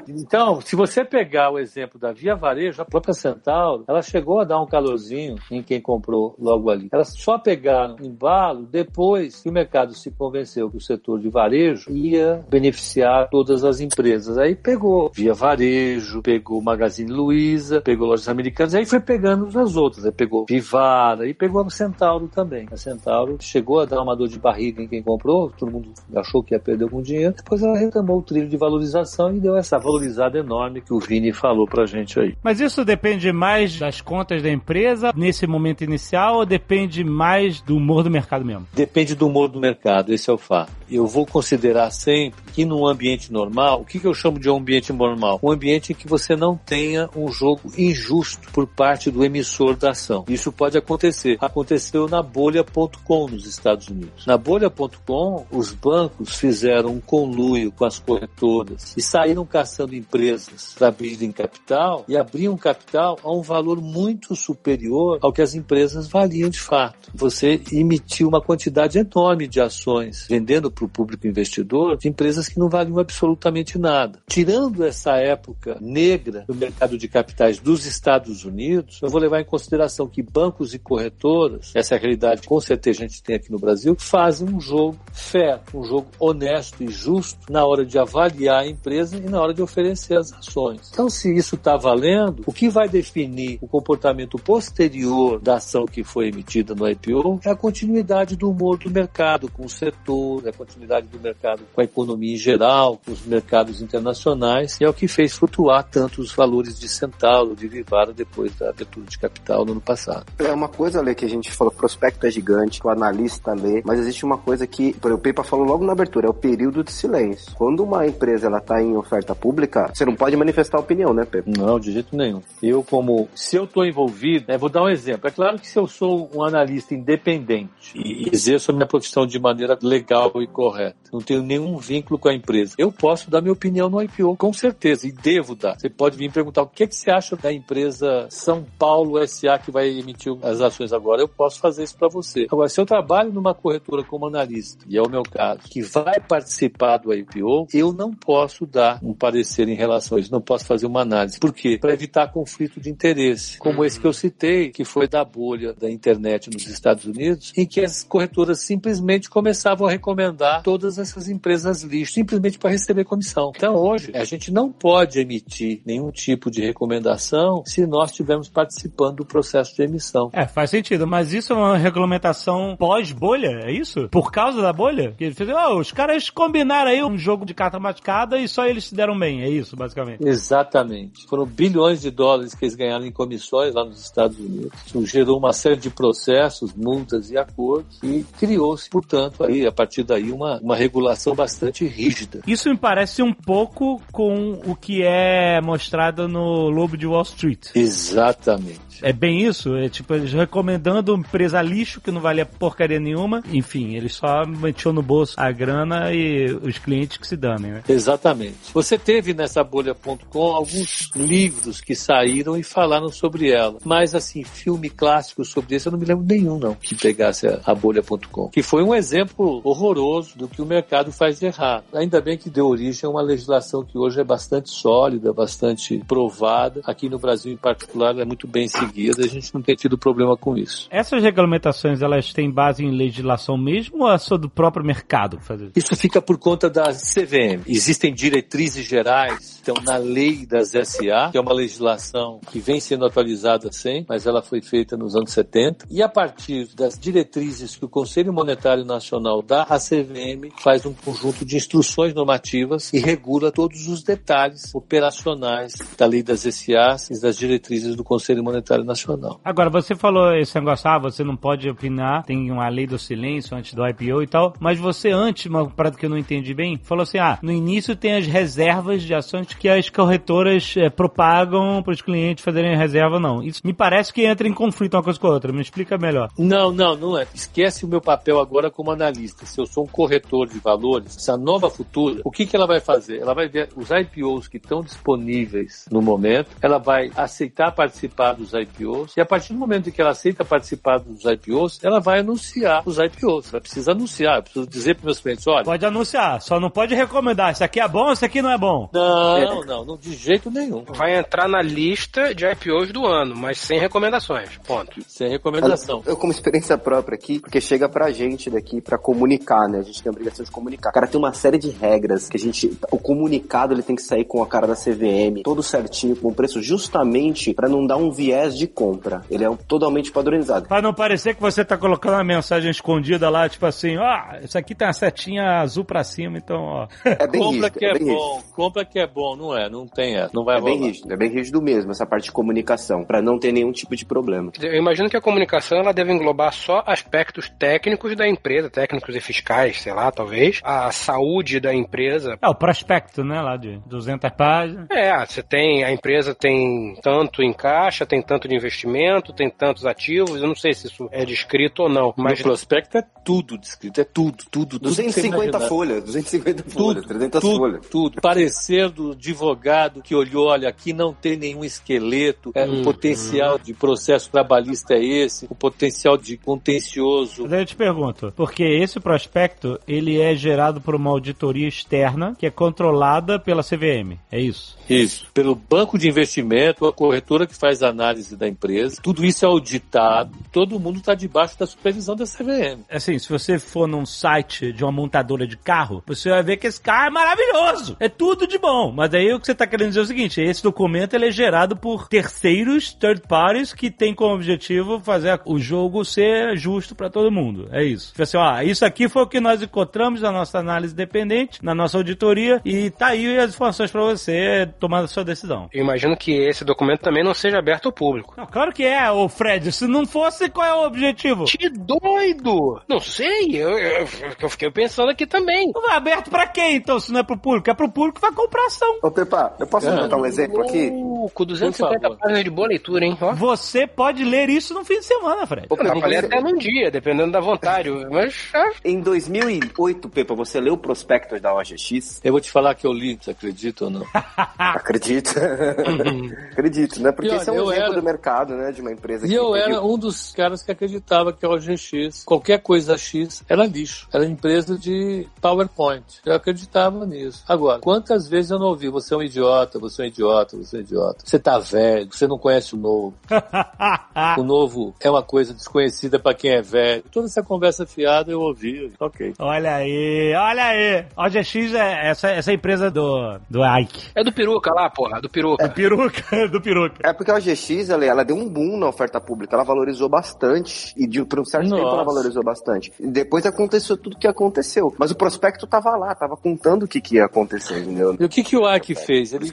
Então, 0.07 0.59
se 0.61 0.75
você 0.75 1.05
pegar 1.05 1.51
o 1.51 1.59
exemplo 1.59 1.99
da 1.99 2.11
Via 2.11 2.35
Varejo, 2.35 2.81
a 2.81 2.85
própria 2.85 3.13
Centauro, 3.13 3.83
ela 3.87 4.01
chegou 4.01 4.39
a 4.39 4.43
dar 4.43 4.61
um 4.61 4.65
calorzinho 4.65 5.35
em 5.51 5.61
quem 5.61 5.79
comprou 5.79 6.35
logo 6.39 6.69
ali. 6.69 6.89
Elas 6.91 7.13
só 7.15 7.37
pegaram 7.37 7.95
embalo 8.01 8.65
depois 8.65 9.41
que 9.41 9.49
o 9.49 9.53
mercado 9.53 9.93
se 9.93 10.11
convenceu 10.11 10.69
que 10.69 10.77
o 10.77 10.81
setor 10.81 11.19
de 11.19 11.29
varejo 11.29 11.91
ia 11.91 12.43
beneficiar 12.49 13.29
todas 13.29 13.63
as 13.63 13.79
empresas. 13.79 14.37
Aí 14.37 14.55
pegou 14.55 15.11
Via 15.13 15.33
Varejo, 15.33 16.21
pegou 16.21 16.61
Magazine 16.61 17.11
Luiza, 17.11 17.81
pegou 17.81 18.07
Lojas 18.07 18.27
Americanas, 18.27 18.75
aí 18.75 18.85
foi 18.85 18.99
pegando 18.99 19.47
as 19.59 19.75
outras. 19.75 20.05
Aí 20.05 20.11
pegou 20.11 20.45
Vivara, 20.47 21.23
aí 21.23 21.33
pegou 21.33 21.48
a 21.57 21.69
Centauro 21.69 22.27
também. 22.27 22.67
A 22.71 22.77
Centauro 22.77 23.37
chegou 23.39 23.79
a 23.79 23.85
dar 23.85 24.01
uma 24.01 24.15
dor 24.15 24.27
de 24.27 24.37
barriga 24.37 24.81
em 24.81 24.87
quem 24.87 25.01
comprou, 25.01 25.49
todo 25.49 25.71
mundo 25.71 25.91
achou 26.15 26.43
que 26.43 26.53
ia 26.53 26.59
perder 26.59 26.83
algum 26.83 27.01
dinheiro. 27.01 27.33
Depois 27.35 27.63
ela 27.63 27.77
retomou 27.77 28.19
o 28.19 28.21
trilho 28.21 28.47
de 28.47 28.57
valorização 28.57 29.35
e 29.35 29.39
deu 29.39 29.55
essa 29.55 29.77
valorizada 29.79 30.37
enorme 30.37 30.81
que 30.81 30.93
o 30.93 30.99
Vini 30.99 31.31
falou 31.31 31.65
pra 31.65 31.85
gente 31.85 32.19
aí. 32.19 32.35
Mas 32.43 32.59
isso 32.59 32.83
depende 32.83 33.31
mais 33.31 33.77
das 33.77 34.01
contas 34.01 34.43
da 34.43 34.49
empresa 34.49 35.11
nesse 35.15 35.47
momento 35.47 35.83
inicial 35.83 36.37
ou 36.37 36.45
depende 36.45 37.03
mais 37.03 37.61
do 37.61 37.77
humor 37.77 38.03
do 38.03 38.11
mercado 38.11 38.45
mesmo? 38.45 38.67
Depende 38.73 39.15
do 39.15 39.27
humor 39.27 39.47
do 39.47 39.59
mercado, 39.59 40.13
esse 40.13 40.29
é 40.29 40.33
o 40.33 40.37
fato. 40.37 40.71
Eu 40.89 41.05
vou 41.07 41.25
considerar 41.25 41.91
sempre 41.91 42.41
que 42.51 42.65
num 42.65 42.87
ambiente 42.87 43.31
normal, 43.31 43.81
o 43.81 43.85
que, 43.85 43.99
que 43.99 44.07
eu 44.07 44.13
chamo 44.13 44.39
de 44.39 44.49
um 44.49 44.57
ambiente 44.57 44.91
normal? 44.91 45.39
Um 45.41 45.51
ambiente 45.51 45.91
em 45.91 45.95
que 45.95 46.07
você 46.07 46.35
não 46.35 46.57
tenha 46.57 47.09
um 47.15 47.31
jogo 47.31 47.61
injusto 47.77 48.51
por 48.51 48.67
parte 48.67 49.11
do 49.11 49.23
emissor 49.23 49.75
da 49.75 49.91
ação. 49.91 50.25
Isso 50.27 50.51
pode 50.51 50.77
acontecer. 50.77 51.37
Aconteceu 51.39 52.07
na 52.07 52.21
bolha.com 52.21 53.27
nos 53.27 53.45
Estados 53.45 53.87
Unidos. 53.87 54.25
Na 54.25 54.37
bolha.com, 54.37 55.45
os 55.51 55.71
bancos 55.71 56.37
fizeram 56.37 56.89
um 56.89 56.99
conluio 56.99 57.71
com 57.71 57.85
as 57.85 57.99
corretoras 57.99 58.95
e 58.97 59.01
saíram 59.01 59.45
caçando 59.45 59.95
empresas 59.95 60.73
para 60.77 60.89
abrirem 60.89 61.31
capital 61.31 62.03
e 62.07 62.17
abriam 62.17 62.57
capital 62.57 63.17
a 63.23 63.31
um 63.31 63.41
valor 63.41 63.81
muito 63.81 64.35
superior 64.35 65.19
ao 65.21 65.31
que 65.31 65.41
as 65.41 65.53
empresas 65.53 66.07
valiam 66.07 66.49
de 66.49 66.59
fato. 66.59 67.09
Você 67.13 67.61
emitiu 67.71 68.27
uma 68.27 68.41
quantidade 68.41 68.99
enorme 68.99 69.47
de 69.47 69.61
ações 69.61 70.27
vendendo 70.29 70.71
para 70.71 70.85
o 70.85 70.89
público 70.89 71.27
investidor 71.27 71.97
de 71.97 72.07
empresas 72.07 72.47
que 72.47 72.59
não 72.59 72.69
valiam 72.69 72.99
absolutamente 72.99 73.77
nada. 73.77 74.19
Tirando 74.27 74.83
essa 74.83 75.15
época 75.17 75.77
negra 75.79 76.43
do 76.47 76.55
mercado 76.55 76.97
de 76.97 77.07
capitais 77.07 77.59
dos 77.59 77.85
Estados 77.85 78.43
Unidos, 78.45 78.99
eu 79.01 79.09
vou 79.09 79.19
levar 79.19 79.41
em 79.41 79.45
consideração 79.45 80.07
que 80.07 80.21
bancos 80.21 80.73
e 80.73 80.79
corretoras, 80.79 81.28
essa 81.75 81.95
é 81.95 81.97
a 81.97 81.99
realidade 81.99 82.47
com 82.47 82.59
certeza 82.59 83.03
a 83.03 83.07
gente 83.07 83.23
tem 83.23 83.35
aqui 83.35 83.51
no 83.51 83.59
Brasil, 83.59 83.95
fazem 83.97 84.47
um 84.47 84.59
jogo 84.59 84.97
fair, 85.13 85.59
um 85.73 85.83
jogo 85.83 86.07
honesto 86.19 86.83
e 86.83 86.87
justo 86.87 87.39
na 87.49 87.65
hora 87.65 87.85
de 87.85 87.97
avaliar 87.97 88.63
a 88.63 88.67
empresa 88.67 89.17
e 89.17 89.21
na 89.21 89.41
hora 89.41 89.53
de 89.53 89.61
oferecer 89.61 90.17
as 90.17 90.31
ações. 90.33 90.89
Então, 90.91 91.09
se 91.09 91.33
isso 91.35 91.55
está 91.55 91.77
valendo, 91.77 92.43
o 92.45 92.53
que 92.53 92.69
vai 92.69 92.89
definir 92.89 93.59
o 93.61 93.67
comportamento 93.67 94.37
posterior 94.37 95.39
da 95.39 95.55
ação 95.55 95.85
que 95.85 96.03
foi 96.03 96.27
emitida 96.27 96.73
no 96.73 96.89
IPO 96.89 97.39
é 97.43 97.49
a 97.49 97.55
continuidade 97.55 98.35
do 98.35 98.49
humor 98.49 98.77
do 98.77 98.89
mercado 98.89 99.49
com 99.51 99.65
o 99.65 99.69
setor, 99.69 100.45
é 100.45 100.49
a 100.49 100.53
continuidade 100.53 101.07
do 101.07 101.19
mercado 101.19 101.61
com 101.73 101.81
a 101.81 101.83
economia 101.83 102.33
em 102.33 102.37
geral, 102.37 102.99
com 103.05 103.11
os 103.11 103.25
mercados 103.25 103.81
internacionais, 103.81 104.79
e 104.79 104.83
é 104.83 104.89
o 104.89 104.93
que 104.93 105.07
fez 105.07 105.33
flutuar 105.33 105.83
tanto 105.83 106.21
os 106.21 106.33
valores 106.33 106.79
de 106.79 106.87
Centauro, 106.87 107.55
de 107.55 107.67
Vivara, 107.67 108.13
depois 108.13 108.55
da 108.55 108.69
abertura 108.69 109.05
de 109.05 109.17
capital 109.17 109.65
no 109.65 109.73
ano 109.73 109.81
passado. 109.81 110.25
É 110.39 110.51
uma 110.51 110.67
coisa, 110.67 111.01
Lê, 111.01 111.15
que 111.19 111.25
a 111.25 111.29
gente 111.29 111.51
falou, 111.51 111.73
prospecto 111.73 112.25
é 112.25 112.31
gigante, 112.31 112.79
o 112.81 112.89
analista 112.89 113.53
lê, 113.53 113.81
mas 113.83 113.99
existe 113.99 114.23
uma 114.23 114.37
coisa 114.37 114.65
que, 114.65 114.95
o 115.03 115.17
Pepa 115.17 115.43
falou 115.43 115.65
logo 115.65 115.83
na 115.83 115.91
abertura, 115.91 116.27
é 116.27 116.29
o 116.29 116.33
período 116.33 116.81
de 116.81 116.93
silêncio. 116.93 117.53
Quando 117.55 117.83
uma 117.83 118.07
empresa 118.07 118.47
ela 118.47 118.61
tá 118.61 118.81
em 118.81 118.95
oferta 118.95 119.35
pública, 119.35 119.91
você 119.93 120.05
não 120.05 120.15
pode 120.15 120.37
manifestar 120.37 120.79
opinião, 120.79 121.13
né, 121.13 121.25
Pepa? 121.25 121.51
Não, 121.57 121.77
de 121.77 121.91
jeito 121.91 122.15
nenhum. 122.15 122.41
Eu, 122.63 122.81
como, 122.83 123.27
se 123.35 123.57
eu 123.57 123.65
estou 123.65 123.85
envolvido, 123.85 124.45
né, 124.47 124.57
vou 124.57 124.69
dar 124.69 124.83
um 124.83 124.89
exemplo. 124.89 125.27
É 125.27 125.31
claro 125.31 125.59
que 125.59 125.67
se 125.67 125.77
eu 125.77 125.87
sou 125.87 126.29
um 126.33 126.41
analista 126.41 126.95
independente 126.95 127.69
e 127.93 128.29
exerço 128.31 128.71
a 128.71 128.73
minha 128.73 128.87
profissão 128.87 129.27
de 129.27 129.37
maneira 129.37 129.77
legal 129.83 130.31
e 130.41 130.47
correta, 130.47 130.95
não 131.11 131.19
tenho 131.19 131.43
nenhum 131.43 131.77
vínculo 131.77 132.17
com 132.17 132.29
a 132.29 132.33
empresa, 132.33 132.75
eu 132.77 132.93
posso 132.93 133.29
dar 133.29 133.41
minha 133.41 133.53
opinião 133.53 133.89
no 133.89 134.01
IPO, 134.01 134.37
com 134.37 134.53
certeza, 134.53 135.05
e 135.05 135.11
devo 135.11 135.53
dar. 135.53 135.77
Você 135.77 135.89
pode 135.89 136.15
vir 136.15 136.31
perguntar 136.31 136.61
o 136.61 136.67
que, 136.67 136.87
que 136.87 136.95
você 136.95 137.11
acha 137.11 137.35
da 137.35 137.51
empresa 137.51 138.27
São 138.29 138.65
Paulo 138.77 139.19
SA 139.27 139.59
que 139.59 139.69
vai 139.69 139.89
emitir 139.89 140.33
as 140.43 140.61
ações 140.61 140.93
agora. 140.93 141.08
Agora 141.09 141.23
eu 141.23 141.27
posso 141.27 141.59
fazer 141.59 141.83
isso 141.83 141.97
para 141.97 142.07
você. 142.07 142.45
Agora, 142.51 142.69
se 142.69 142.79
eu 142.79 142.85
trabalho 142.85 143.33
numa 143.33 143.53
corretora 143.53 144.03
como 144.03 144.27
analista, 144.27 144.85
e 144.87 144.95
é 144.95 145.01
o 145.01 145.09
meu 145.09 145.23
caso, 145.23 145.61
que 145.63 145.81
vai 145.81 146.19
participar 146.19 146.97
do 146.97 147.11
IPO, 147.11 147.67
eu 147.73 147.91
não 147.91 148.13
posso 148.13 148.65
dar 148.65 148.99
um 149.03 149.13
parecer 149.13 149.67
em 149.67 149.73
relação 149.73 150.17
a 150.17 150.21
isso, 150.21 150.31
não 150.31 150.41
posso 150.41 150.65
fazer 150.65 150.85
uma 150.85 151.01
análise. 151.01 151.39
Por 151.39 151.51
quê? 151.51 151.77
Para 151.79 151.93
evitar 151.93 152.31
conflito 152.31 152.79
de 152.79 152.89
interesse, 152.89 153.57
como 153.57 153.83
esse 153.83 153.99
que 153.99 154.05
eu 154.05 154.13
citei, 154.13 154.69
que 154.69 154.85
foi 154.85 155.07
da 155.07 155.25
bolha 155.25 155.73
da 155.73 155.89
internet 155.89 156.49
nos 156.51 156.67
Estados 156.67 157.05
Unidos, 157.05 157.51
em 157.57 157.65
que 157.65 157.81
as 157.81 158.03
corretoras 158.03 158.61
simplesmente 158.61 159.29
começavam 159.29 159.87
a 159.87 159.91
recomendar 159.91 160.61
todas 160.61 160.99
essas 160.99 161.27
empresas 161.27 161.81
lixo, 161.81 162.13
simplesmente 162.13 162.59
para 162.59 162.69
receber 162.69 163.03
comissão. 163.03 163.51
Então, 163.55 163.75
hoje, 163.75 164.11
a 164.13 164.23
gente 164.23 164.51
não 164.51 164.71
pode 164.71 165.19
emitir 165.19 165.81
nenhum 165.85 166.11
tipo 166.11 166.51
de 166.51 166.61
recomendação 166.61 167.63
se 167.65 167.85
nós 167.87 168.11
estivermos 168.11 168.47
participando 168.47 169.17
do 169.17 169.25
processo 169.25 169.75
de 169.75 169.81
emissão. 169.81 170.29
É, 170.33 170.45
faz 170.45 170.69
sentido, 170.69 170.98
mas 171.05 171.33
isso 171.33 171.53
é 171.53 171.55
uma 171.55 171.77
regulamentação 171.77 172.75
pós-bolha, 172.77 173.61
é 173.63 173.71
isso? 173.71 174.07
Por 174.09 174.31
causa 174.31 174.61
da 174.61 174.73
bolha? 174.73 175.13
Que 175.17 175.31
oh, 175.53 175.79
os 175.79 175.91
caras 175.91 176.29
combinaram 176.29 176.91
aí 176.91 177.03
um 177.03 177.17
jogo 177.17 177.45
de 177.45 177.53
carta 177.53 177.79
mascada 177.79 178.37
e 178.37 178.47
só 178.47 178.65
eles 178.65 178.85
se 178.85 178.95
deram 178.95 179.17
bem, 179.17 179.41
é 179.41 179.49
isso, 179.49 179.75
basicamente. 179.75 180.25
Exatamente. 180.25 181.27
Foram 181.27 181.45
bilhões 181.45 182.01
de 182.01 182.11
dólares 182.11 182.53
que 182.53 182.65
eles 182.65 182.75
ganharam 182.75 183.05
em 183.05 183.11
comissões 183.11 183.73
lá 183.73 183.83
nos 183.83 184.01
Estados 184.01 184.37
Unidos. 184.37 184.71
Isso 184.85 185.05
gerou 185.05 185.37
uma 185.37 185.53
série 185.53 185.77
de 185.77 185.89
processos, 185.89 186.73
multas 186.73 187.31
e 187.31 187.37
acordos 187.37 187.99
e 188.03 188.25
criou-se, 188.37 188.89
portanto, 188.89 189.43
aí, 189.43 189.65
a 189.65 189.71
partir 189.71 190.03
daí, 190.03 190.31
uma, 190.31 190.59
uma 190.59 190.75
regulação 190.75 191.35
bastante 191.35 191.85
rígida. 191.85 192.41
Isso 192.47 192.69
me 192.69 192.77
parece 192.77 193.21
um 193.21 193.33
pouco 193.33 194.01
com 194.11 194.59
o 194.65 194.75
que 194.75 195.03
é 195.03 195.61
mostrado 195.61 196.27
no 196.27 196.69
Lobo 196.69 196.97
de 196.97 197.07
Wall 197.07 197.23
Street. 197.23 197.67
Exatamente. 197.75 198.88
É 199.01 199.13
bem 199.13 199.45
isso? 199.45 199.75
É 199.75 199.89
tipo, 199.89 200.13
eles 200.13 200.33
recomendando 200.33 201.15
empresa 201.15 201.61
lixo 201.61 202.01
que 202.01 202.11
não 202.11 202.21
valia 202.21 202.45
porcaria 202.45 202.99
nenhuma. 202.99 203.41
Enfim, 203.51 203.95
eles 203.95 204.15
só 204.15 204.45
metiam 204.45 204.93
no 204.93 205.01
bolso 205.01 205.33
a 205.37 205.51
grana 205.51 206.13
e 206.13 206.51
os 206.51 206.77
clientes 206.77 207.17
que 207.17 207.27
se 207.27 207.35
danem, 207.35 207.71
né? 207.71 207.83
Exatamente. 207.87 208.73
Você 208.73 208.97
teve 208.97 209.33
nessa 209.33 209.63
bolha.com 209.63 210.41
alguns 210.41 211.09
livros 211.15 211.81
que 211.81 211.95
saíram 211.95 212.57
e 212.57 212.63
falaram 212.63 213.09
sobre 213.09 213.51
ela. 213.51 213.77
Mas, 213.83 214.13
assim, 214.13 214.43
filme 214.43 214.89
clássico 214.89 215.45
sobre 215.45 215.75
isso 215.75 215.87
eu 215.87 215.91
não 215.91 215.99
me 215.99 216.05
lembro 216.05 216.25
nenhum, 216.25 216.57
não, 216.59 216.75
que 216.75 216.95
pegasse 216.95 217.47
a, 217.47 217.75
bolha.com. 217.75 218.49
Que 218.49 218.61
foi 218.61 218.83
um 218.83 218.93
exemplo 218.93 219.61
horroroso 219.63 220.37
do 220.37 220.47
que 220.47 220.61
o 220.61 220.65
mercado 220.65 221.11
faz 221.11 221.39
de 221.39 221.45
errado. 221.45 221.85
Ainda 221.93 222.19
bem 222.21 222.37
que 222.37 222.49
deu 222.49 222.67
origem 222.67 223.07
a 223.07 223.09
uma 223.09 223.21
legislação 223.21 223.83
que 223.83 223.97
hoje 223.97 224.19
é 224.19 224.23
bastante 224.23 224.69
sólida, 224.69 225.31
bastante 225.31 226.03
provada. 226.07 226.81
Aqui 226.85 227.09
no 227.09 227.19
Brasil, 227.19 227.53
em 227.53 227.57
particular, 227.57 228.17
é 228.17 228.25
muito 228.25 228.47
bem 228.47 228.67
seguida 228.67 228.88
seguida, 228.89 229.23
a 229.23 229.27
gente 229.27 229.53
não 229.53 229.61
tem 229.61 229.75
tido 229.75 229.97
problema 229.97 230.35
com 230.35 230.57
isso. 230.57 230.87
Essas 230.91 231.23
regulamentações, 231.23 232.01
elas 232.01 232.33
têm 232.33 232.51
base 232.51 232.83
em 232.83 232.91
legislação 232.91 233.57
mesmo 233.57 234.03
ou 234.03 234.11
é 234.11 234.17
só 234.17 234.37
do 234.37 234.49
próprio 234.49 234.85
mercado 234.85 235.39
fazer? 235.41 235.71
Isso 235.75 235.95
fica 235.95 236.21
por 236.21 236.37
conta 236.37 236.69
da 236.69 236.91
CVM. 236.91 237.63
Existem 237.67 238.13
diretrizes 238.13 238.85
gerais, 238.85 239.59
então 239.61 239.75
na 239.83 239.97
lei 239.97 240.45
das 240.45 240.71
SA, 240.71 241.29
que 241.31 241.37
é 241.37 241.41
uma 241.41 241.53
legislação 241.53 242.39
que 242.51 242.59
vem 242.59 242.79
sendo 242.79 243.05
atualizada 243.05 243.71
sem, 243.71 244.05
mas 244.07 244.25
ela 244.25 244.41
foi 244.41 244.61
feita 244.61 244.97
nos 244.97 245.15
anos 245.15 245.31
70, 245.31 245.85
e 245.89 246.01
a 246.01 246.09
partir 246.09 246.67
das 246.75 246.97
diretrizes 246.97 247.75
que 247.75 247.85
o 247.85 247.89
Conselho 247.89 248.33
Monetário 248.33 248.85
Nacional 248.85 249.41
dá, 249.41 249.63
a 249.63 249.77
CVM 249.77 250.51
faz 250.57 250.85
um 250.85 250.93
conjunto 250.93 251.45
de 251.45 251.55
instruções 251.55 252.13
normativas 252.13 252.91
e 252.93 252.99
regula 252.99 253.51
todos 253.51 253.87
os 253.87 254.03
detalhes 254.03 254.73
operacionais 254.73 255.73
da 255.97 256.05
lei 256.05 256.23
das 256.23 256.41
SAs 256.41 257.09
e 257.09 257.21
das 257.21 257.37
diretrizes 257.37 257.95
do 257.95 258.03
Conselho 258.03 258.43
Monetário 258.43 258.78
Nacional. 258.83 259.39
Agora, 259.43 259.69
você 259.69 259.95
falou 259.95 260.35
esse 260.35 260.57
negócio, 260.59 260.89
ah, 260.89 260.97
você 260.97 261.23
não 261.23 261.35
pode 261.35 261.69
opinar, 261.69 262.23
tem 262.23 262.51
uma 262.51 262.67
lei 262.69 262.87
do 262.87 262.97
silêncio 262.97 263.55
antes 263.55 263.73
do 263.73 263.87
IPO 263.87 264.23
e 264.23 264.27
tal, 264.27 264.53
mas 264.59 264.79
você 264.79 265.09
antes, 265.11 265.45
uma 265.45 265.69
parada 265.69 265.97
que 265.97 266.05
eu 266.05 266.09
não 266.09 266.17
entendi 266.17 266.53
bem, 266.53 266.79
falou 266.83 267.03
assim, 267.03 267.17
ah, 267.17 267.39
no 267.41 267.51
início 267.51 267.95
tem 267.95 268.15
as 268.15 268.25
reservas 268.25 269.03
de 269.03 269.13
ações 269.13 269.53
que 269.53 269.69
as 269.69 269.89
corretoras 269.89 270.75
é, 270.77 270.89
propagam 270.89 271.81
para 271.83 271.93
os 271.93 272.01
clientes 272.01 272.43
fazerem 272.43 272.77
reserva, 272.77 273.19
não. 273.19 273.41
Isso 273.41 273.61
me 273.63 273.73
parece 273.73 274.13
que 274.13 274.25
entra 274.25 274.47
em 274.47 274.53
conflito 274.53 274.95
uma 274.95 275.03
coisa 275.03 275.19
com 275.19 275.27
a 275.27 275.31
outra, 275.31 275.51
me 275.51 275.61
explica 275.61 275.97
melhor. 275.97 276.29
Não, 276.37 276.71
não, 276.71 276.95
não 276.95 277.17
é. 277.17 277.27
Esquece 277.33 277.85
o 277.85 277.87
meu 277.87 278.01
papel 278.01 278.39
agora 278.39 278.69
como 278.69 278.91
analista. 278.91 279.45
Se 279.45 279.59
eu 279.59 279.65
sou 279.65 279.83
um 279.83 279.87
corretor 279.87 280.47
de 280.47 280.59
valores, 280.59 281.17
essa 281.17 281.37
nova 281.37 281.69
futura, 281.69 282.21
o 282.23 282.31
que, 282.31 282.45
que 282.45 282.55
ela 282.55 282.67
vai 282.67 282.79
fazer? 282.79 283.19
Ela 283.19 283.33
vai 283.33 283.47
ver 283.47 283.69
os 283.75 283.89
IPOs 283.89 284.47
que 284.47 284.57
estão 284.57 284.81
disponíveis 284.81 285.85
no 285.91 286.01
momento, 286.01 286.49
ela 286.61 286.77
vai 286.77 287.11
aceitar 287.15 287.71
participar 287.71 288.33
dos 288.33 288.53
IPOs 288.53 288.68
e 289.15 289.21
a 289.21 289.25
partir 289.25 289.53
do 289.53 289.59
momento 289.59 289.89
em 289.89 289.91
que 289.91 290.01
ela 290.01 290.11
aceita 290.11 290.45
participar 290.45 290.99
dos 290.99 291.23
IPOs, 291.25 291.79
ela 291.83 291.99
vai 291.99 292.19
anunciar 292.19 292.83
os 292.85 292.97
IPOs. 292.97 293.53
Ela 293.53 293.61
precisa 293.61 293.91
anunciar, 293.91 294.37
eu 294.37 294.43
preciso 294.43 294.67
dizer 294.67 294.95
para 294.95 295.05
meus 295.05 295.19
clientes, 295.19 295.47
olha... 295.47 295.63
Pode 295.63 295.85
anunciar, 295.85 296.41
só 296.41 296.59
não 296.59 296.69
pode 296.69 296.95
recomendar, 296.95 297.51
isso 297.51 297.63
aqui 297.63 297.79
é 297.79 297.87
bom, 297.87 298.11
isso 298.11 298.25
aqui 298.25 298.41
não 298.41 298.51
é 298.51 298.57
bom. 298.57 298.89
Não, 298.93 299.65
não, 299.65 299.85
não, 299.85 299.97
de 299.97 300.13
jeito 300.13 300.49
nenhum. 300.51 300.83
Vai 300.83 301.17
entrar 301.17 301.47
na 301.47 301.61
lista 301.61 302.33
de 302.33 302.45
IPOs 302.45 302.91
do 302.91 303.05
ano, 303.05 303.35
mas 303.35 303.57
sem 303.57 303.79
recomendações, 303.79 304.57
ponto. 304.65 305.01
Sem 305.07 305.29
recomendação. 305.29 306.01
Eu, 306.05 306.17
como 306.17 306.31
experiência 306.31 306.77
própria 306.77 307.15
aqui, 307.15 307.39
porque 307.39 307.61
chega 307.61 307.87
pra 307.87 308.11
gente 308.11 308.49
daqui 308.49 308.81
pra 308.81 308.97
comunicar, 308.97 309.67
né? 309.67 309.79
A 309.79 309.83
gente 309.83 310.01
tem 310.01 310.09
a 310.09 310.13
obrigação 310.13 310.43
de 310.45 310.51
comunicar. 310.51 310.91
Cara, 310.91 311.07
tem 311.07 311.19
uma 311.19 311.33
série 311.33 311.57
de 311.57 311.69
regras 311.69 312.29
que 312.29 312.37
a 312.37 312.39
gente... 312.39 312.77
O 312.91 312.97
comunicado, 312.97 313.73
ele 313.73 313.83
tem 313.83 313.95
que 313.95 314.01
sair 314.01 314.25
com 314.25 314.41
a 314.43 314.47
cara 314.47 314.67
da 314.67 314.75
CVM, 314.75 315.41
todo 315.43 315.63
certinho, 315.63 316.15
com 316.15 316.29
o 316.29 316.33
preço, 316.33 316.61
justamente 316.61 317.53
para 317.53 317.69
não 317.69 317.85
dar 317.85 317.97
um 317.97 318.11
viés 318.11 318.57
de 318.59 318.67
compra. 318.67 319.21
Ele 319.29 319.43
é 319.43 319.49
um, 319.49 319.55
totalmente 319.55 320.11
padronizado. 320.11 320.67
Pra 320.67 320.81
não 320.81 320.93
parecer 320.93 321.35
que 321.35 321.41
você 321.41 321.63
tá 321.65 321.77
colocando 321.77 322.13
uma 322.13 322.23
mensagem 322.23 322.69
escondida 322.69 323.29
lá, 323.29 323.47
tipo 323.49 323.65
assim, 323.65 323.97
ó, 323.97 324.03
ah, 324.03 324.39
isso 324.43 324.57
aqui 324.57 324.75
tem 324.75 324.87
uma 324.87 324.93
setinha 324.93 325.59
azul 325.61 325.83
pra 325.85 326.03
cima, 326.03 326.37
então, 326.37 326.61
ó. 326.61 326.87
É 327.05 327.27
bem 327.27 327.41
compra 327.41 327.67
rígido, 327.67 327.71
que 327.79 327.85
é, 327.85 327.93
bem 327.93 328.05
bom, 328.15 328.35
rígido. 328.35 328.53
compra 328.53 328.85
que 328.85 328.99
é 328.99 329.07
bom, 329.07 329.35
não 329.35 329.57
é, 329.57 329.69
não 329.69 329.87
tem 329.87 330.15
essa, 330.17 330.31
não 330.33 330.43
vai 330.43 330.57
É 330.57 330.61
bem 330.61 330.75
rolar. 330.75 330.87
rígido, 330.87 331.13
é 331.13 331.17
bem 331.17 331.29
rígido 331.29 331.61
mesmo, 331.61 331.91
essa 331.91 332.05
parte 332.05 332.25
de 332.25 332.31
comunicação, 332.31 333.03
pra 333.03 333.21
não 333.21 333.39
ter 333.39 333.51
nenhum 333.51 333.71
tipo 333.71 333.95
de 333.95 334.05
problema. 334.05 334.51
Eu 334.61 334.73
imagino 334.75 335.09
que 335.09 335.17
a 335.17 335.21
comunicação 335.21 335.77
ela 335.79 335.93
deve 335.93 336.11
englobar 336.11 336.53
só 336.53 336.83
aspectos 336.85 337.49
técnicos 337.57 338.15
da 338.15 338.27
empresa, 338.27 338.69
técnicos 338.69 339.15
e 339.15 339.19
fiscais, 339.21 339.81
sei 339.81 339.93
lá, 339.93 340.11
talvez. 340.11 340.59
A 340.63 340.91
saúde 340.91 341.59
da 341.59 341.73
empresa. 341.73 342.37
É 342.41 342.47
o 342.47 342.55
prospecto, 342.55 343.23
né, 343.23 343.41
lá 343.41 343.55
de 343.57 343.79
200 343.85 344.29
páginas. 344.31 344.87
É, 344.91 345.25
você 345.25 345.41
tem, 345.41 345.83
a 345.83 345.91
empresa 345.91 346.35
tem 346.35 346.95
tanto 347.01 347.41
em 347.41 347.53
caixa, 347.53 348.05
tem 348.05 348.21
tanto 348.21 348.47
de 348.49 348.55
investimento, 348.55 349.31
tem 349.33 349.49
tantos 349.49 349.85
ativos, 349.85 350.41
eu 350.41 350.47
não 350.47 350.55
sei 350.55 350.73
se 350.73 350.87
isso 350.87 351.07
é 351.11 351.23
descrito 351.25 351.83
ou 351.83 351.89
não, 351.89 352.13
Mas 352.17 352.39
no 352.39 352.45
prospecto 352.45 352.97
é 352.97 353.03
tudo 353.23 353.57
descrito, 353.57 354.01
é 354.01 354.03
tudo, 354.03 354.43
tudo, 354.49 354.79
tudo. 354.79 354.89
que 354.89 354.95
você 354.95 355.03
250 355.03 355.45
imaginar. 355.49 355.69
folhas, 355.69 356.03
250 356.03 356.63
folhas, 356.69 357.05
300 357.05 357.41
tudo, 357.41 357.57
folhas. 357.57 357.87
Tudo. 357.87 358.21
Parecer 358.21 358.89
do 358.89 359.11
advogado 359.11 360.01
que 360.01 360.15
olhou, 360.15 360.47
olha, 360.47 360.67
aqui 360.69 360.91
não 360.93 361.13
tem 361.13 361.37
nenhum 361.37 361.63
esqueleto, 361.63 362.51
é, 362.55 362.65
Hum, 362.65 362.81
o 362.81 362.83
potencial 362.83 363.57
de 363.57 363.73
processo 363.73 364.29
trabalhista 364.29 364.93
é 364.93 365.03
esse, 365.03 365.45
o 365.49 365.55
potencial 365.55 366.17
de 366.17 366.37
contencioso. 366.37 367.43
Mas 367.43 367.53
aí 367.53 367.61
eu 367.61 367.65
te 367.65 367.75
pergunto, 367.75 368.33
porque 368.35 368.63
esse 368.63 368.99
prospecto, 368.99 369.79
ele 369.87 370.19
é 370.19 370.35
gerado 370.35 370.81
por 370.81 370.95
uma 370.95 371.09
auditoria 371.09 371.67
externa 371.67 372.35
que 372.37 372.45
é 372.45 372.51
controlada 372.51 373.39
pela 373.39 373.63
CVM, 373.63 374.17
é 374.31 374.39
isso? 374.39 374.77
Isso. 374.89 375.27
Pelo 375.33 375.55
banco 375.55 375.97
de 375.97 376.07
investimento, 376.07 376.85
a 376.85 376.93
corretora 376.93 377.45
que 377.45 377.55
faz 377.55 377.83
a 377.83 377.93
análise 378.29 378.35
da 378.35 378.47
empresa, 378.47 379.01
tudo 379.01 379.25
isso 379.25 379.45
é 379.45 379.47
auditado, 379.47 380.31
todo 380.51 380.79
mundo 380.79 380.99
está 380.99 381.13
debaixo 381.13 381.57
da 381.57 381.65
supervisão 381.65 382.15
da 382.15 382.25
CVM. 382.25 382.83
Assim, 382.89 383.17
se 383.17 383.29
você 383.29 383.57
for 383.57 383.87
num 383.87 384.05
site 384.05 384.71
de 384.71 384.83
uma 384.83 384.91
montadora 384.91 385.47
de 385.47 385.57
carro, 385.57 386.03
você 386.05 386.29
vai 386.29 386.43
ver 386.43 386.57
que 386.57 386.67
esse 386.67 386.79
carro 386.79 387.07
é 387.07 387.09
maravilhoso. 387.09 387.97
É 387.99 388.09
tudo 388.09 388.47
de 388.47 388.57
bom. 388.57 388.91
Mas 388.91 389.13
aí 389.13 389.33
o 389.33 389.39
que 389.39 389.45
você 389.45 389.55
tá 389.55 389.65
querendo 389.65 389.89
dizer 389.89 390.01
é 390.01 390.03
o 390.03 390.07
seguinte: 390.07 390.41
esse 390.41 390.61
documento 390.63 391.13
ele 391.13 391.27
é 391.27 391.31
gerado 391.31 391.75
por 391.75 392.07
terceiros, 392.07 392.93
third 392.93 393.21
parties, 393.27 393.73
que 393.73 393.89
tem 393.89 394.13
como 394.13 394.35
objetivo 394.35 394.99
fazer 394.99 395.39
o 395.45 395.59
jogo 395.59 396.03
ser 396.03 396.57
justo 396.57 396.95
pra 396.95 397.09
todo 397.09 397.31
mundo. 397.31 397.67
É 397.71 397.83
isso. 397.83 398.09
Tipo 398.09 398.23
assim, 398.23 398.37
ó, 398.37 398.61
isso 398.61 398.85
aqui 398.85 399.07
foi 399.07 399.23
o 399.23 399.27
que 399.27 399.39
nós 399.39 399.61
encontramos 399.61 400.21
na 400.21 400.31
nossa 400.31 400.59
análise 400.59 400.93
independente, 400.93 401.63
na 401.63 401.73
nossa 401.73 401.97
auditoria, 401.97 402.61
e 402.65 402.89
tá 402.89 403.07
aí 403.07 403.37
as 403.37 403.51
informações 403.51 403.91
pra 403.91 404.01
você 404.01 404.69
tomar 404.79 404.99
a 404.99 405.07
sua 405.07 405.23
decisão. 405.23 405.69
eu 405.71 405.81
imagino 405.81 406.15
que 406.17 406.31
esse 406.31 406.65
documento 406.65 407.01
também 407.01 407.23
não 407.23 407.33
seja 407.33 407.57
aberto 407.57 407.87
ao 407.87 407.91
público. 407.91 408.18
Não, 408.37 408.45
claro 408.45 408.71
que 408.71 408.83
é, 408.83 409.09
ô 409.11 409.27
Fred. 409.29 409.71
Se 409.71 409.87
não 409.87 410.05
fosse, 410.05 410.49
qual 410.49 410.65
é 410.65 410.73
o 410.73 410.85
objetivo? 410.87 411.45
Que 411.45 411.69
doido! 411.69 412.81
Não 412.87 412.99
sei, 412.99 413.49
eu, 413.53 413.77
eu, 413.77 414.07
eu 414.41 414.49
fiquei 414.49 414.71
pensando 414.71 415.09
aqui 415.09 415.25
também. 415.25 415.71
Não 415.73 415.81
vai 415.81 415.95
aberto 415.95 416.29
pra 416.29 416.47
quem, 416.47 416.75
então, 416.75 416.99
se 416.99 417.11
não 417.11 417.19
é 417.19 417.23
pro 417.23 417.37
público? 417.37 417.69
É 417.69 417.73
pro 417.73 417.89
público 417.89 418.15
que 418.15 418.21
vai 418.21 418.31
comprar 418.31 418.65
ação. 418.65 418.99
Ô, 419.03 419.11
Pepa, 419.11 419.55
eu 419.59 419.67
posso 419.67 419.87
É. 419.89 419.95
botar 419.95 420.17
um 420.17 420.25
exemplo 420.25 420.61
aqui? 420.61 420.89
Com 421.33 421.45
250 421.45 421.99
favor. 422.01 422.17
páginas 422.17 422.43
de 422.43 422.49
boa 422.49 422.67
leitura, 422.67 423.05
hein? 423.05 423.17
Ó. 423.21 423.33
Você 423.33 423.85
pode 423.87 424.23
ler 424.23 424.49
isso 424.49 424.73
no 424.73 424.83
fim 424.85 424.99
de 424.99 425.05
semana, 425.05 425.45
Fred. 425.45 425.67
Pra 425.67 425.93
ler 426.07 426.25
até 426.25 426.39
num 426.41 426.57
dia, 426.57 426.89
dependendo 426.91 427.31
da 427.31 427.39
vontade. 427.39 427.89
Mas 428.09 428.49
ah, 428.53 428.69
Em 428.83 428.99
2008, 429.01 430.09
Pepa, 430.09 430.33
você 430.35 430.59
leu 430.59 430.73
o 430.73 430.77
prospecto 430.77 431.39
da 431.39 431.53
OGX? 431.53 432.21
Eu 432.23 432.31
vou 432.31 432.41
te 432.41 432.51
falar 432.51 432.75
que 432.75 432.85
eu 432.87 432.93
li, 432.93 433.17
você 433.21 433.31
acredita 433.31 433.85
ou 433.85 433.89
não? 433.91 434.05
Acredito. 434.57 435.33
Acredito, 436.51 437.01
né? 437.01 437.11
Porque 437.11 437.29
olha, 437.29 437.37
esse 437.37 437.49
é 437.49 437.53
um 437.53 437.55
eu 437.57 437.71
exemplo 437.71 437.83
era- 437.91 437.93
do 437.95 438.03
mercado, 438.09 438.55
né? 438.55 438.71
De 438.71 438.81
uma 438.81 438.91
empresa 438.91 439.25
E 439.25 439.29
que 439.29 439.35
eu 439.35 439.55
era 439.55 439.81
um 439.83 439.97
dos 439.97 440.31
caras 440.31 440.63
que 440.63 440.71
acreditava 440.71 441.31
que 441.31 441.45
a 441.45 441.49
OGX, 441.49 442.23
qualquer 442.23 442.59
coisa 442.59 442.97
X, 442.97 443.43
era 443.47 443.65
lixo. 443.65 444.07
Era 444.11 444.25
empresa 444.25 444.77
de 444.77 445.27
PowerPoint. 445.41 446.03
Eu 446.25 446.33
acreditava 446.33 447.05
nisso. 447.05 447.43
Agora, 447.47 447.79
quantas 447.79 448.27
vezes 448.27 448.51
eu 448.51 448.59
não 448.59 448.67
ouvi, 448.67 448.89
você 448.89 449.13
é 449.13 449.17
um 449.17 449.23
idiota, 449.23 449.79
você 449.79 450.01
é 450.01 450.05
um 450.05 450.07
idiota, 450.07 450.57
você 450.57 450.77
é 450.77 450.79
um 450.79 450.83
idiota. 450.83 451.23
Você 451.23 451.39
tá 451.39 451.59
velho, 451.59 452.09
você 452.11 452.27
não 452.27 452.37
conhece 452.37 452.75
o 452.75 452.77
novo. 452.77 453.13
O 454.37 454.43
novo 454.43 454.93
é 454.99 455.09
uma 455.09 455.23
coisa 455.23 455.53
desconhecida 455.53 456.19
pra 456.19 456.33
quem 456.33 456.51
é 456.51 456.61
velho. 456.61 457.03
Toda 457.11 457.27
essa 457.27 457.41
conversa 457.41 457.85
fiada 457.85 458.31
eu 458.31 458.41
ouvi. 458.41 458.91
Ok. 458.99 459.33
olha 459.39 459.75
aí, 459.75 460.33
olha 460.35 460.65
aí. 460.65 461.05
A 461.15 461.25
OGX 461.25 461.73
é 461.73 462.09
essa, 462.09 462.29
essa 462.29 462.51
empresa 462.51 462.91
do, 462.91 463.39
do 463.49 463.61
Ike. 463.79 464.11
É 464.15 464.23
do 464.23 464.31
peruca 464.31 464.73
lá, 464.73 464.89
porra, 464.89 465.21
do 465.21 465.29
peruca. 465.29 465.69
Peruca, 465.69 466.47
do 466.51 466.61
peruca. 466.61 466.95
É 467.03 467.13
porque 467.13 467.31
a 467.31 467.35
OGX, 467.35 467.89
ela, 467.89 467.98
ela 468.07 468.23
deu 468.23 468.35
um 468.35 468.47
boom 468.47 468.77
na 468.77 468.87
oferta 468.87 469.19
pública, 469.19 469.55
ela 469.55 469.63
valorizou 469.63 470.09
bastante, 470.09 470.93
e 470.97 471.07
de, 471.07 471.23
por 471.23 471.39
um 471.39 471.45
certo 471.45 471.69
tempo 471.69 471.81
Nossa. 471.81 471.95
ela 471.95 472.03
valorizou 472.03 472.43
bastante. 472.43 472.91
E 472.99 473.07
depois 473.07 473.45
aconteceu 473.45 473.97
tudo 473.97 474.15
o 474.15 474.19
que 474.19 474.27
aconteceu. 474.27 474.93
Mas 474.97 475.11
o 475.11 475.15
prospecto 475.15 475.67
tava 475.67 475.95
lá, 475.95 476.13
tava 476.15 476.35
contando 476.35 476.83
o 476.83 476.87
que, 476.87 477.01
que 477.01 477.15
ia 477.15 477.25
acontecer, 477.25 477.79
entendeu? 477.79 478.15
E 478.19 478.23
o 478.23 478.29
que, 478.29 478.43
que 478.43 478.57
o 478.57 478.69
Ike 478.75 478.95
fez? 478.95 479.33
Ele 479.33 479.49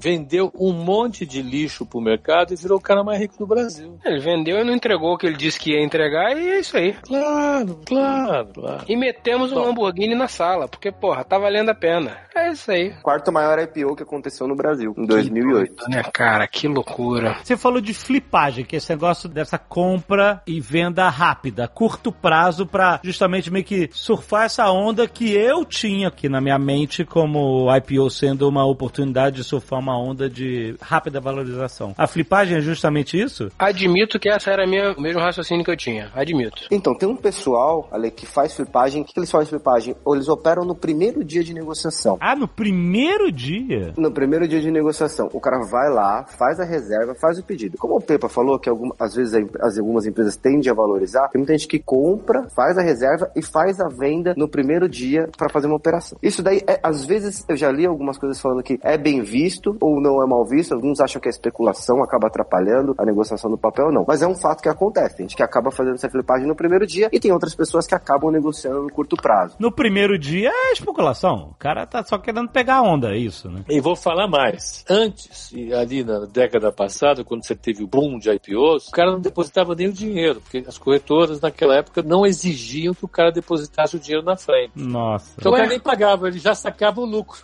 vendeu 0.00 0.50
um 0.54 0.72
monte 0.72 1.26
de 1.26 1.42
lixo 1.42 1.86
pro 1.86 2.00
mercado 2.00 2.52
e 2.52 2.56
virou 2.56 2.78
o 2.78 2.80
cara 2.80 3.02
mais 3.02 3.18
rico 3.18 3.36
do 3.38 3.46
Brasil. 3.46 3.98
Ele 4.04 4.20
vendeu 4.20 4.58
e 4.58 4.64
não 4.64 4.74
entregou 4.74 5.14
o 5.14 5.18
que 5.18 5.26
ele 5.26 5.36
disse 5.36 5.58
que 5.58 5.72
ia 5.72 5.84
entregar 5.84 6.36
e 6.36 6.48
é 6.50 6.60
isso 6.60 6.76
aí. 6.76 6.94
Claro, 7.02 7.80
claro, 7.86 8.48
claro. 8.54 8.84
E 8.88 8.96
metemos 8.96 9.52
um 9.52 9.58
Lamborghini 9.58 10.14
na 10.14 10.28
sala, 10.28 10.68
porque, 10.68 10.90
porra, 10.90 11.24
tá 11.24 11.38
valendo 11.38 11.70
a 11.70 11.74
pena. 11.74 12.16
É 12.34 12.52
isso 12.52 12.70
aí. 12.70 12.94
Quarto 13.02 13.32
maior 13.32 13.58
IPO 13.58 13.96
que 13.96 14.02
aconteceu 14.02 14.46
no 14.46 14.54
Brasil, 14.54 14.94
em 14.96 15.04
2008. 15.04 15.88
Né, 15.88 16.02
cara, 16.12 16.46
que 16.46 16.68
loucura. 16.68 17.38
Você 17.42 17.56
falou 17.56 17.80
de 17.80 17.89
flipagem, 17.94 18.64
que 18.64 18.76
é 18.76 18.78
esse 18.78 18.90
negócio 18.90 19.28
dessa 19.28 19.58
compra 19.58 20.42
e 20.46 20.60
venda 20.60 21.08
rápida, 21.08 21.68
curto 21.68 22.12
prazo, 22.12 22.66
pra 22.66 23.00
justamente 23.02 23.50
meio 23.50 23.64
que 23.64 23.88
surfar 23.92 24.44
essa 24.44 24.70
onda 24.70 25.06
que 25.06 25.32
eu 25.32 25.64
tinha 25.64 26.08
aqui 26.08 26.28
na 26.28 26.40
minha 26.40 26.58
mente 26.58 27.04
como 27.04 27.68
IPO 27.74 28.10
sendo 28.10 28.48
uma 28.48 28.64
oportunidade 28.64 29.36
de 29.36 29.44
surfar 29.44 29.78
uma 29.78 29.98
onda 29.98 30.28
de 30.28 30.74
rápida 30.80 31.20
valorização. 31.20 31.94
A 31.96 32.06
flipagem 32.06 32.58
é 32.58 32.60
justamente 32.60 33.20
isso? 33.20 33.50
Admito 33.58 34.18
que 34.18 34.28
essa 34.28 34.50
era 34.50 34.64
a 34.64 34.66
minha, 34.66 34.92
o 34.92 35.00
mesmo 35.00 35.20
raciocínio 35.20 35.64
que 35.64 35.70
eu 35.70 35.76
tinha. 35.76 36.10
Admito. 36.14 36.66
Então, 36.70 36.96
tem 36.96 37.08
um 37.08 37.16
pessoal, 37.16 37.88
ali, 37.92 38.10
que 38.10 38.26
faz 38.26 38.54
flipagem. 38.54 39.02
O 39.02 39.04
que, 39.04 39.12
que 39.12 39.20
eles 39.20 39.30
fazem 39.30 39.48
flipagem? 39.48 39.96
Ou 40.04 40.14
eles 40.14 40.28
operam 40.28 40.64
no 40.64 40.74
primeiro 40.74 41.24
dia 41.24 41.42
de 41.42 41.54
negociação. 41.54 42.18
Ah, 42.20 42.34
no 42.34 42.48
primeiro 42.48 43.30
dia? 43.30 43.92
No 43.96 44.10
primeiro 44.10 44.46
dia 44.46 44.60
de 44.60 44.70
negociação, 44.70 45.28
o 45.32 45.40
cara 45.40 45.58
vai 45.70 45.90
lá, 45.90 46.24
faz 46.38 46.58
a 46.60 46.64
reserva, 46.64 47.14
faz 47.20 47.38
o 47.38 47.44
pedido. 47.44 47.76
Como 47.80 47.96
o 47.96 48.00
Pepa 48.00 48.28
falou, 48.28 48.58
que 48.58 48.68
algum, 48.68 48.90
às 48.98 49.14
vezes 49.14 49.34
as, 49.58 49.78
algumas 49.78 50.06
empresas 50.06 50.36
tendem 50.36 50.70
a 50.70 50.74
valorizar, 50.74 51.28
tem 51.28 51.40
muita 51.40 51.54
gente 51.54 51.66
que 51.66 51.78
compra, 51.78 52.46
faz 52.54 52.76
a 52.76 52.82
reserva 52.82 53.30
e 53.34 53.42
faz 53.42 53.80
a 53.80 53.88
venda 53.88 54.34
no 54.36 54.46
primeiro 54.46 54.86
dia 54.86 55.28
para 55.36 55.48
fazer 55.48 55.66
uma 55.66 55.76
operação. 55.76 56.18
Isso 56.22 56.42
daí, 56.42 56.62
é, 56.66 56.78
às 56.82 57.06
vezes, 57.06 57.44
eu 57.48 57.56
já 57.56 57.72
li 57.72 57.86
algumas 57.86 58.18
coisas 58.18 58.38
falando 58.38 58.62
que 58.62 58.78
é 58.82 58.98
bem 58.98 59.22
visto 59.22 59.76
ou 59.80 60.00
não 60.00 60.22
é 60.22 60.26
mal 60.26 60.44
visto. 60.44 60.74
Alguns 60.74 61.00
acham 61.00 61.20
que 61.20 61.28
é 61.28 61.30
especulação, 61.30 62.02
acaba 62.02 62.26
atrapalhando 62.26 62.94
a 62.98 63.04
negociação 63.04 63.50
do 63.50 63.56
papel, 63.56 63.90
não. 63.90 64.04
Mas 64.06 64.20
é 64.20 64.28
um 64.28 64.34
fato 64.34 64.62
que 64.62 64.68
acontece. 64.68 65.16
Tem 65.16 65.24
gente 65.24 65.36
que 65.36 65.42
acaba 65.42 65.70
fazendo 65.70 65.94
essa 65.94 66.10
flipagem 66.10 66.46
no 66.46 66.54
primeiro 66.54 66.86
dia 66.86 67.08
e 67.10 67.18
tem 67.18 67.32
outras 67.32 67.54
pessoas 67.54 67.86
que 67.86 67.94
acabam 67.94 68.30
negociando 68.30 68.82
no 68.82 68.92
curto 68.92 69.16
prazo. 69.16 69.56
No 69.58 69.72
primeiro 69.72 70.18
dia 70.18 70.50
é 70.52 70.72
especulação. 70.72 71.50
O 71.52 71.54
cara 71.58 71.86
tá 71.86 72.04
só 72.04 72.18
querendo 72.18 72.50
pegar 72.50 72.76
a 72.76 72.82
onda, 72.82 73.14
é 73.14 73.16
isso, 73.16 73.48
né? 73.48 73.64
E 73.70 73.80
vou 73.80 73.96
falar 73.96 74.28
mais. 74.28 74.84
Antes, 74.88 75.50
ali 75.72 76.04
na 76.04 76.26
década 76.26 76.70
passada, 76.70 77.24
quando 77.24 77.46
você 77.46 77.54
teve 77.54 77.69
o 77.82 77.86
boom 77.86 78.18
de 78.18 78.30
IPOs, 78.30 78.88
o 78.88 78.90
cara 78.90 79.12
não 79.12 79.20
depositava 79.20 79.74
nem 79.74 79.88
o 79.88 79.92
dinheiro, 79.92 80.40
porque 80.40 80.64
as 80.66 80.78
corretoras 80.78 81.40
naquela 81.40 81.76
época 81.76 82.02
não 82.02 82.26
exigiam 82.26 82.94
que 82.94 83.04
o 83.04 83.08
cara 83.08 83.30
depositasse 83.30 83.96
o 83.96 84.00
dinheiro 84.00 84.24
na 84.24 84.36
frente. 84.36 84.72
Nossa. 84.74 85.34
Então 85.38 85.52
o 85.52 85.54
cara 85.54 85.68
nem 85.68 85.80
pagava, 85.80 86.28
ele 86.28 86.38
já 86.38 86.54
sacava 86.54 87.00
o 87.00 87.04
lucro. 87.04 87.40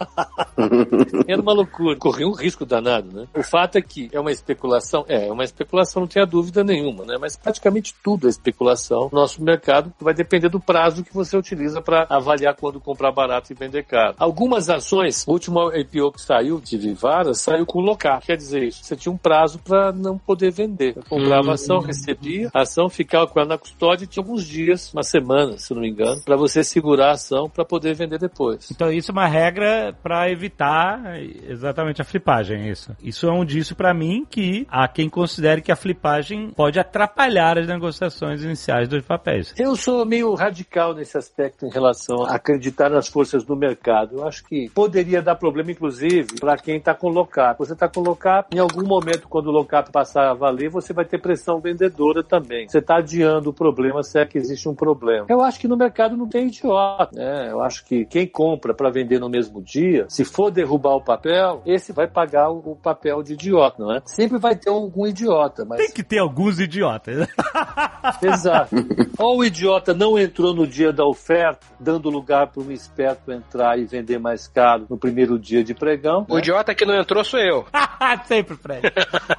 Era 1.26 1.40
uma 1.40 1.52
loucura. 1.52 1.96
Corria 1.96 2.26
um 2.26 2.34
risco 2.34 2.64
danado, 2.64 3.12
né? 3.12 3.26
O 3.34 3.42
fato 3.42 3.76
é 3.76 3.82
que 3.82 4.08
é 4.12 4.20
uma 4.20 4.32
especulação, 4.32 5.04
é, 5.08 5.28
é 5.28 5.32
uma 5.32 5.44
especulação, 5.44 6.02
não 6.02 6.08
tenha 6.08 6.26
dúvida 6.26 6.62
nenhuma, 6.64 7.04
né? 7.04 7.16
Mas 7.20 7.36
praticamente 7.36 7.94
tudo 8.02 8.26
é 8.26 8.30
especulação. 8.30 9.08
Nosso 9.12 9.42
mercado 9.42 9.92
vai 10.00 10.14
depender 10.14 10.48
do 10.48 10.60
prazo 10.60 11.04
que 11.04 11.14
você 11.14 11.36
utiliza 11.36 11.80
para 11.80 12.06
avaliar 12.08 12.54
quando 12.54 12.80
comprar 12.80 13.12
barato 13.12 13.52
e 13.52 13.54
vender 13.54 13.84
caro. 13.84 14.14
Algumas 14.18 14.68
ações, 14.68 15.24
o 15.26 15.32
último 15.32 15.72
IPO 15.72 16.12
que 16.12 16.20
saiu 16.20 16.60
de 16.60 16.76
Vivara 16.76 17.34
saiu 17.34 17.66
com 17.66 17.80
locar. 17.80 18.20
Quer 18.20 18.36
dizer 18.36 18.62
isso, 18.62 18.84
você 18.84 18.96
tinha 18.96 19.12
um 19.12 19.16
prazo 19.16 19.58
para 19.58 19.92
não 19.92 20.15
poder 20.18 20.50
vender. 20.50 20.94
Você 20.94 21.08
comprava 21.08 21.50
a 21.50 21.54
ação, 21.54 21.80
recebia 21.80 22.50
a 22.52 22.62
ação, 22.62 22.88
ficava 22.88 23.26
com 23.26 23.40
ela 23.40 23.50
na 23.50 23.58
custódia 23.58 24.04
e 24.04 24.06
tinha 24.06 24.22
alguns 24.22 24.44
dias, 24.44 24.92
uma 24.92 25.02
semana, 25.02 25.58
se 25.58 25.72
eu 25.72 25.76
não 25.76 25.82
me 25.82 25.90
engano, 25.90 26.20
para 26.24 26.36
você 26.36 26.62
segurar 26.62 27.08
a 27.08 27.12
ação 27.12 27.48
para 27.48 27.64
poder 27.64 27.94
vender 27.94 28.18
depois. 28.18 28.70
Então 28.70 28.92
isso 28.92 29.10
é 29.10 29.12
uma 29.12 29.26
regra 29.26 29.94
pra 30.02 30.30
evitar 30.30 31.20
exatamente 31.48 32.00
a 32.00 32.04
flipagem, 32.04 32.62
é 32.62 32.70
isso. 32.70 32.96
Isso 33.02 33.26
é 33.26 33.32
um 33.32 33.42
indício 33.42 33.76
pra 33.76 33.94
mim 33.94 34.24
que 34.28 34.66
há 34.70 34.86
quem 34.88 35.08
considere 35.08 35.62
que 35.62 35.72
a 35.72 35.76
flipagem 35.76 36.50
pode 36.50 36.78
atrapalhar 36.78 37.58
as 37.58 37.66
negociações 37.66 38.42
iniciais 38.42 38.88
dos 38.88 39.02
papéis. 39.02 39.54
Eu 39.58 39.76
sou 39.76 40.04
meio 40.04 40.34
radical 40.34 40.94
nesse 40.94 41.16
aspecto 41.16 41.66
em 41.66 41.70
relação 41.70 42.24
a 42.24 42.36
acreditar 42.36 42.90
nas 42.90 43.08
forças 43.08 43.44
do 43.44 43.56
mercado. 43.56 44.16
Eu 44.16 44.26
acho 44.26 44.44
que 44.44 44.68
poderia 44.70 45.22
dar 45.22 45.36
problema, 45.36 45.70
inclusive, 45.70 46.26
para 46.40 46.56
quem 46.56 46.76
está 46.76 46.94
com 46.94 47.08
lock-up. 47.08 47.58
Você 47.58 47.72
está 47.72 47.88
com 47.88 48.00
lock-up, 48.00 48.54
em 48.54 48.58
algum 48.58 48.86
momento, 48.86 49.28
quando 49.28 49.46
o 49.46 49.52
lock-up 49.52 49.90
passar 49.96 50.30
a 50.30 50.34
valer, 50.34 50.68
você 50.68 50.92
vai 50.92 51.06
ter 51.06 51.18
pressão 51.18 51.58
vendedora 51.58 52.22
também. 52.22 52.68
Você 52.68 52.80
está 52.80 52.98
adiando 52.98 53.48
o 53.48 53.52
problema 53.54 54.02
se 54.02 54.20
é 54.20 54.26
que 54.26 54.36
existe 54.36 54.68
um 54.68 54.74
problema. 54.74 55.24
Eu 55.26 55.40
acho 55.40 55.58
que 55.58 55.66
no 55.66 55.74
mercado 55.74 56.18
não 56.18 56.28
tem 56.28 56.48
idiota. 56.48 57.16
Né? 57.16 57.50
Eu 57.50 57.62
acho 57.62 57.82
que 57.82 58.04
quem 58.04 58.26
compra 58.26 58.74
para 58.74 58.90
vender 58.90 59.18
no 59.18 59.30
mesmo 59.30 59.62
dia, 59.62 60.04
se 60.10 60.22
for 60.22 60.50
derrubar 60.50 60.96
o 60.96 61.00
papel, 61.00 61.62
esse 61.64 61.94
vai 61.94 62.06
pagar 62.06 62.50
o 62.50 62.76
papel 62.76 63.22
de 63.22 63.32
idiota, 63.32 63.82
não 63.82 63.94
é? 63.94 64.02
Sempre 64.04 64.38
vai 64.38 64.54
ter 64.54 64.68
algum 64.68 65.06
idiota, 65.06 65.64
mas 65.64 65.78
Tem 65.78 65.90
que 65.90 66.02
ter 66.02 66.18
alguns 66.18 66.60
idiotas. 66.60 67.26
Exato. 68.20 68.76
Ou 69.18 69.38
o 69.38 69.44
idiota 69.46 69.94
não 69.94 70.18
entrou 70.18 70.54
no 70.54 70.66
dia 70.66 70.92
da 70.92 71.06
oferta, 71.06 71.66
dando 71.80 72.10
lugar 72.10 72.48
para 72.48 72.62
um 72.62 72.70
esperto 72.70 73.32
entrar 73.32 73.78
e 73.78 73.86
vender 73.86 74.18
mais 74.18 74.46
caro 74.46 74.84
no 74.90 74.98
primeiro 74.98 75.38
dia 75.38 75.64
de 75.64 75.72
pregão. 75.74 76.26
O 76.28 76.34
né? 76.34 76.40
idiota 76.40 76.74
que 76.74 76.84
não 76.84 76.94
entrou 76.94 77.24
sou 77.24 77.40
eu. 77.40 77.64
Sempre, 78.26 78.56
Fred. 78.56 78.92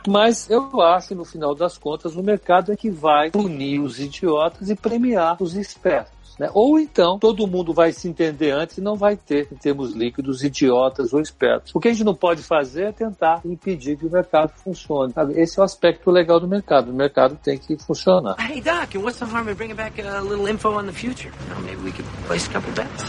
Mas 0.08 0.47
eu 0.50 0.82
acho 0.82 1.10
que 1.10 1.16
no 1.16 1.26
final 1.26 1.54
das 1.56 1.78
contas 1.78 2.16
o 2.16 2.24
mercado 2.24 2.72
é 2.72 2.76
que 2.76 2.89
vai 2.89 3.32
punir 3.32 3.80
os 3.80 4.00
idiotas 4.00 4.70
e 4.70 4.76
premiar 4.76 5.38
os 5.41 5.56
espertos. 5.56 6.36
né? 6.39 6.50
Ou 6.54 6.80
então 6.80 7.18
todo 7.20 7.48
mundo 7.48 7.74
vai 7.74 7.91
se 7.91 8.08
entender 8.08 8.52
antes 8.52 8.78
e 8.78 8.82
não 8.82 8.95
vai 8.95 9.16
ter, 9.16 9.48
em 9.52 9.56
termos 9.56 9.93
líquidos, 9.93 10.43
idiotas 10.43 11.14
ou 11.14 11.20
espertos. 11.20 11.74
O 11.74 11.80
que 11.80 11.88
a 11.88 11.91
gente 11.91 12.04
não 12.04 12.14
pode 12.16 12.43
fazer 12.43 12.84
é 12.86 12.91
tentar 12.91 13.41
impedir 13.45 13.98
que 13.98 14.06
o 14.06 14.12
mercado 14.12 14.52
funcione. 14.64 15.14
sabe? 15.14 15.34
Esse 15.39 15.60
é 15.60 15.62
o 15.62 15.66
aspecto 15.66 16.12
legal 16.12 16.39
do 16.39 16.48
mercado. 16.48 16.91
O 16.91 16.93
mercado 16.93 17.38
tem 17.43 17.58
que 17.58 17.78
funcionar. 17.78 18.36
Hey, 18.39 18.62
Doc, 18.62 18.93
what's 18.95 19.20
the 19.20 19.26
harm 19.26 19.50
in 19.50 19.56
bringing 19.56 19.76
back 19.76 20.00
a 20.02 20.22
little 20.22 20.48
info 20.48 20.78
on 20.78 20.86
the 20.86 20.93
future? 20.93 21.32
Know, 21.50 21.60
maybe 21.62 21.82
we 21.84 21.91
could 21.91 22.06
place 22.28 22.48
a 22.48 22.54
couple 22.54 22.72
bets. 22.74 23.04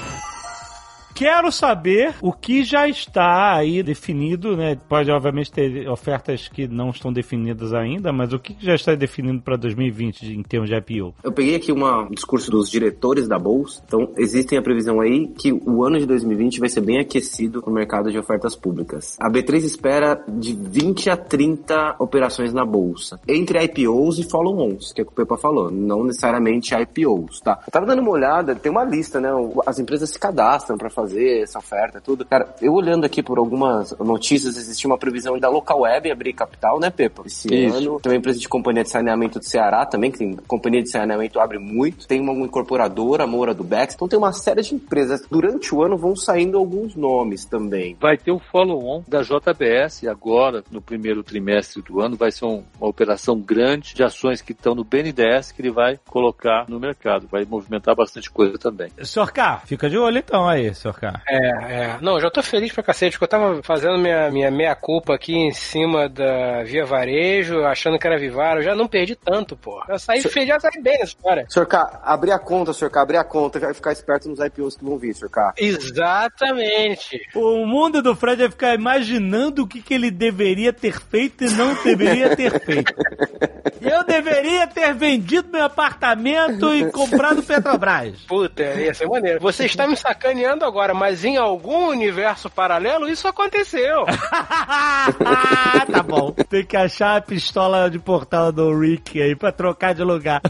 Quero 1.19 1.51
saber 1.51 2.15
o 2.23 2.33
que 2.33 2.63
já 2.63 2.87
está 2.87 3.57
aí 3.57 3.83
definido, 3.83 4.57
né? 4.57 4.79
Pode, 4.89 5.11
obviamente, 5.11 5.51
ter 5.51 5.89
ofertas 5.89 6.47
que 6.47 6.69
não 6.69 6.91
estão 6.91 7.13
definidas 7.13 7.75
ainda, 7.75 8.13
mas 8.13 8.33
o 8.33 8.39
que 8.39 8.55
já 8.61 8.77
está 8.77 8.95
definido 8.95 9.41
para 9.41 9.57
2020 9.57 10.33
em 10.33 10.45
termos 10.45 10.71
de 10.71 10.77
IPO? 10.77 11.13
Eu 11.25 11.33
peguei 11.33 11.57
aqui 11.57 11.73
uma- 11.73 12.05
um 12.05 12.11
discurso 12.11 12.53
dos 12.53 12.71
diretores 12.71 13.27
da 13.27 13.37
Bolsa. 13.37 13.83
Então, 13.85 14.13
existem 14.17 14.57
a 14.57 14.63
previsão 14.63 15.01
aí 15.01 15.27
que 15.27 15.53
o 15.53 15.85
ano 15.85 15.99
de 15.99 16.07
2020 16.07 16.61
vai 16.61 16.69
ser 16.69 16.83
bem 16.83 17.01
aquecido 17.01 17.65
no 17.67 17.73
mercado 17.73 18.13
de 18.13 18.19
ofertas 18.19 18.55
públicas. 18.55 19.17
A 19.21 19.29
B3 19.29 19.65
espera 19.65 20.23
de 20.29 20.53
20 20.55 21.11
a 21.11 21.17
30 21.17 21.97
operações 21.99 22.55
na 22.55 22.65
Bolsa, 22.65 23.19
entre 23.27 23.61
IPOs 23.65 24.21
e 24.21 24.23
follow-ons, 24.23 24.93
que 24.93 25.01
é 25.01 25.05
que 25.05 25.11
o 25.11 25.15
Pepa 25.17 25.37
falou, 25.37 25.69
não 25.69 26.05
necessariamente 26.05 26.73
IPOs, 26.73 27.41
tá? 27.41 27.59
Eu 27.67 27.73
tava 27.73 27.87
dando 27.87 28.03
uma 28.03 28.13
olhada, 28.13 28.55
tem 28.55 28.71
uma 28.71 28.85
lista, 28.85 29.21
né? 29.21 29.31
As 29.67 29.81
empresas 29.81 30.11
se 30.11 30.19
cadastram 30.21 30.79
para 30.79 30.89
fazer 30.89 31.08
essa 31.17 31.59
oferta, 31.59 32.01
tudo. 32.01 32.25
Cara, 32.25 32.55
eu 32.61 32.73
olhando 32.73 33.05
aqui 33.05 33.23
por 33.23 33.39
algumas 33.39 33.97
notícias, 33.99 34.57
existia 34.57 34.89
uma 34.89 34.99
previsão 34.99 35.39
da 35.39 35.49
Local 35.49 35.81
Web 35.81 36.11
abrir 36.11 36.33
capital, 36.33 36.79
né, 36.81 36.91
Pepa? 36.91 37.23
Esse 37.27 37.53
Isso. 37.53 37.77
ano. 37.77 38.01
Tem 38.01 38.13
uma 38.13 38.19
empresa 38.19 38.39
de 38.39 38.49
companhia 38.49 38.83
de 38.83 38.91
saneamento 38.91 39.39
do 39.39 39.45
Ceará 39.45 39.85
também, 39.87 40.11
que 40.11 40.19
tem 40.19 40.37
companhia 40.47 40.83
de 40.83 40.91
saneamento 40.91 41.39
abre 41.41 41.59
muito. 41.59 42.07
Tem 42.07 42.21
uma 42.21 42.33
incorporadora, 42.33 43.25
a 43.25 43.27
Moura 43.27 43.55
do 43.55 43.65
Bex. 43.65 43.95
Então 43.95 44.09
tem 44.09 44.19
uma 44.19 44.33
série 44.33 44.63
de 44.63 44.75
empresas. 44.75 45.23
Durante 45.31 45.75
o 45.75 45.83
ano 45.83 45.97
vão 45.97 46.17
saindo 46.17 46.59
alguns 46.59 46.95
nomes 46.95 47.45
também. 47.45 47.97
Vai 48.01 48.17
ter 48.17 48.31
o 48.33 48.39
follow-on 48.39 49.03
da 49.07 49.23
JBS 49.23 50.07
agora, 50.09 50.63
no 50.71 50.81
primeiro 50.81 51.23
trimestre 51.23 51.83
do 51.83 52.01
ano. 52.01 52.17
Vai 52.17 52.31
ser 52.31 52.45
um- 52.45 52.65
uma 52.81 52.89
operação 52.89 53.39
grande 53.39 53.95
de 53.95 54.03
ações 54.03 54.41
que 54.41 54.53
estão 54.53 54.75
no 54.75 54.85
BNDES 54.85 55.53
que 55.53 55.63
ele 55.63 55.71
vai 55.71 55.99
colocar 56.09 56.67
no 56.69 56.79
mercado. 56.81 57.27
Vai 57.31 57.45
movimentar 57.45 57.95
bastante 57.95 58.31
coisa 58.31 58.59
também. 58.59 58.89
Sr. 59.03 59.33
K, 59.33 59.63
fica 59.67 59.89
de 59.89 59.99
olho 59.99 60.19
então 60.19 60.49
aí, 60.49 60.75
Sr. 60.75 60.93
É, 61.07 61.37
é. 61.37 61.99
Não, 62.01 62.15
eu 62.15 62.21
já 62.21 62.31
tô 62.31 62.43
feliz 62.43 62.73
pra 62.73 62.83
cacete, 62.83 63.19
porque 63.19 63.25
eu 63.25 63.41
tava 63.41 63.63
fazendo 63.63 63.99
minha, 63.99 64.31
minha 64.31 64.51
meia-culpa 64.51 65.15
aqui 65.15 65.35
em 65.35 65.53
cima 65.53 66.09
da 66.09 66.63
Via 66.65 66.85
Varejo, 66.85 67.65
achando 67.65 67.99
que 67.99 68.07
era 68.07 68.19
Vivaro. 68.19 68.61
Eu 68.61 68.65
já 68.65 68.75
não 68.75 68.89
perdi 68.89 69.15
tanto, 69.15 69.57
pô. 69.57 69.83
Eu 69.89 69.99
saí 69.99 70.23
feliz, 70.23 70.49
já 70.49 70.61
saí 70.61 70.83
bem 70.83 70.99
nessa 70.99 71.13
história. 71.13 71.47
Sr. 71.49 71.67
K, 71.67 72.01
abrir 72.03 72.33
a 72.33 72.39
conta, 72.39 72.73
Sr. 72.73 72.91
K, 72.91 73.01
abrir 73.01 73.17
a 73.17 73.25
conta, 73.25 73.59
vai 73.59 73.75
ficar 73.75 73.93
esperto 73.93 74.29
nos 74.29 74.41
IPOs 74.41 74.77
que 74.77 74.85
vão 74.85 74.99
vir, 74.99 75.15
Sr. 75.15 75.31
K. 75.31 75.53
Exatamente. 75.57 77.21
O 77.35 77.67
mundo 77.67 78.03
do 78.03 78.15
Fred 78.15 78.43
vai 78.43 78.51
ficar 78.51 78.75
imaginando 78.75 79.63
o 79.63 79.67
que, 79.67 79.83
que 79.83 79.95
ele 79.95 80.11
deveria 80.11 80.73
ter 80.73 80.99
feito 81.01 81.45
e 81.45 81.51
não 81.51 81.75
deveria 81.83 82.35
ter 82.37 82.61
feito. 82.61 82.95
Eu 83.81 84.05
deveria 84.05 84.67
ter 84.67 84.93
vendido 84.95 85.49
meu 85.51 85.65
apartamento 85.65 86.75
e 86.75 86.91
comprado 86.91 87.43
Petrobras. 87.43 88.19
Puta, 88.27 88.63
ia 88.63 88.93
ser 88.93 89.07
maneiro. 89.07 89.41
Você 89.41 89.67
está 89.67 89.87
me 89.87 89.97
sacaneando 89.97 90.65
agora, 90.65 90.88
mas 90.95 91.25
em 91.25 91.37
algum 91.37 91.89
universo 91.89 92.51
paralelo 92.51 93.09
isso 93.09 93.29
aconteceu. 93.29 94.05
tá 95.93 96.03
bom. 96.03 96.33
Tem 96.49 96.65
que 96.65 96.77
achar 96.77 97.17
a 97.17 97.21
pistola 97.21 97.91
de 97.91 97.99
portal 97.99 98.53
do 98.53 98.79
Rick 98.79 99.21
aí 99.21 99.37
pra 99.37 99.53
trocar 99.53 99.95
de 99.95 100.03
lugar. 100.03 100.41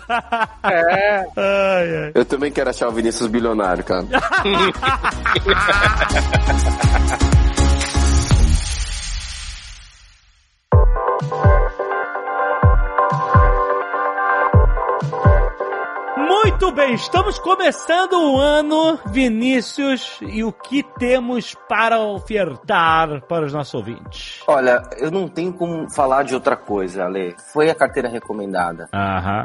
É. 0.65 1.19
Ai, 1.37 2.05
ai. 2.05 2.13
Eu 2.15 2.25
também 2.25 2.51
quero 2.51 2.71
achar 2.71 2.89
o 2.89 2.93
Vinícius 2.93 3.29
bilionário, 3.29 3.85
cara. 3.85 4.07
Muito 16.61 16.75
bem, 16.75 16.93
estamos 16.95 17.39
começando 17.39 18.15
o 18.15 18.37
ano, 18.37 18.99
Vinícius, 19.13 20.19
e 20.23 20.43
o 20.43 20.51
que 20.53 20.83
temos 20.99 21.55
para 21.69 22.01
ofertar 22.01 23.23
para 23.29 23.47
os 23.47 23.53
nossos 23.53 23.75
ouvintes? 23.75 24.43
Olha, 24.45 24.83
eu 24.99 25.09
não 25.09 25.29
tenho 25.29 25.53
como 25.53 25.89
falar 25.95 26.25
de 26.25 26.35
outra 26.35 26.57
coisa, 26.57 27.05
Ale. 27.05 27.37
Foi 27.53 27.71
a 27.71 27.77
carteira 27.77 28.09
recomendada. 28.09 28.89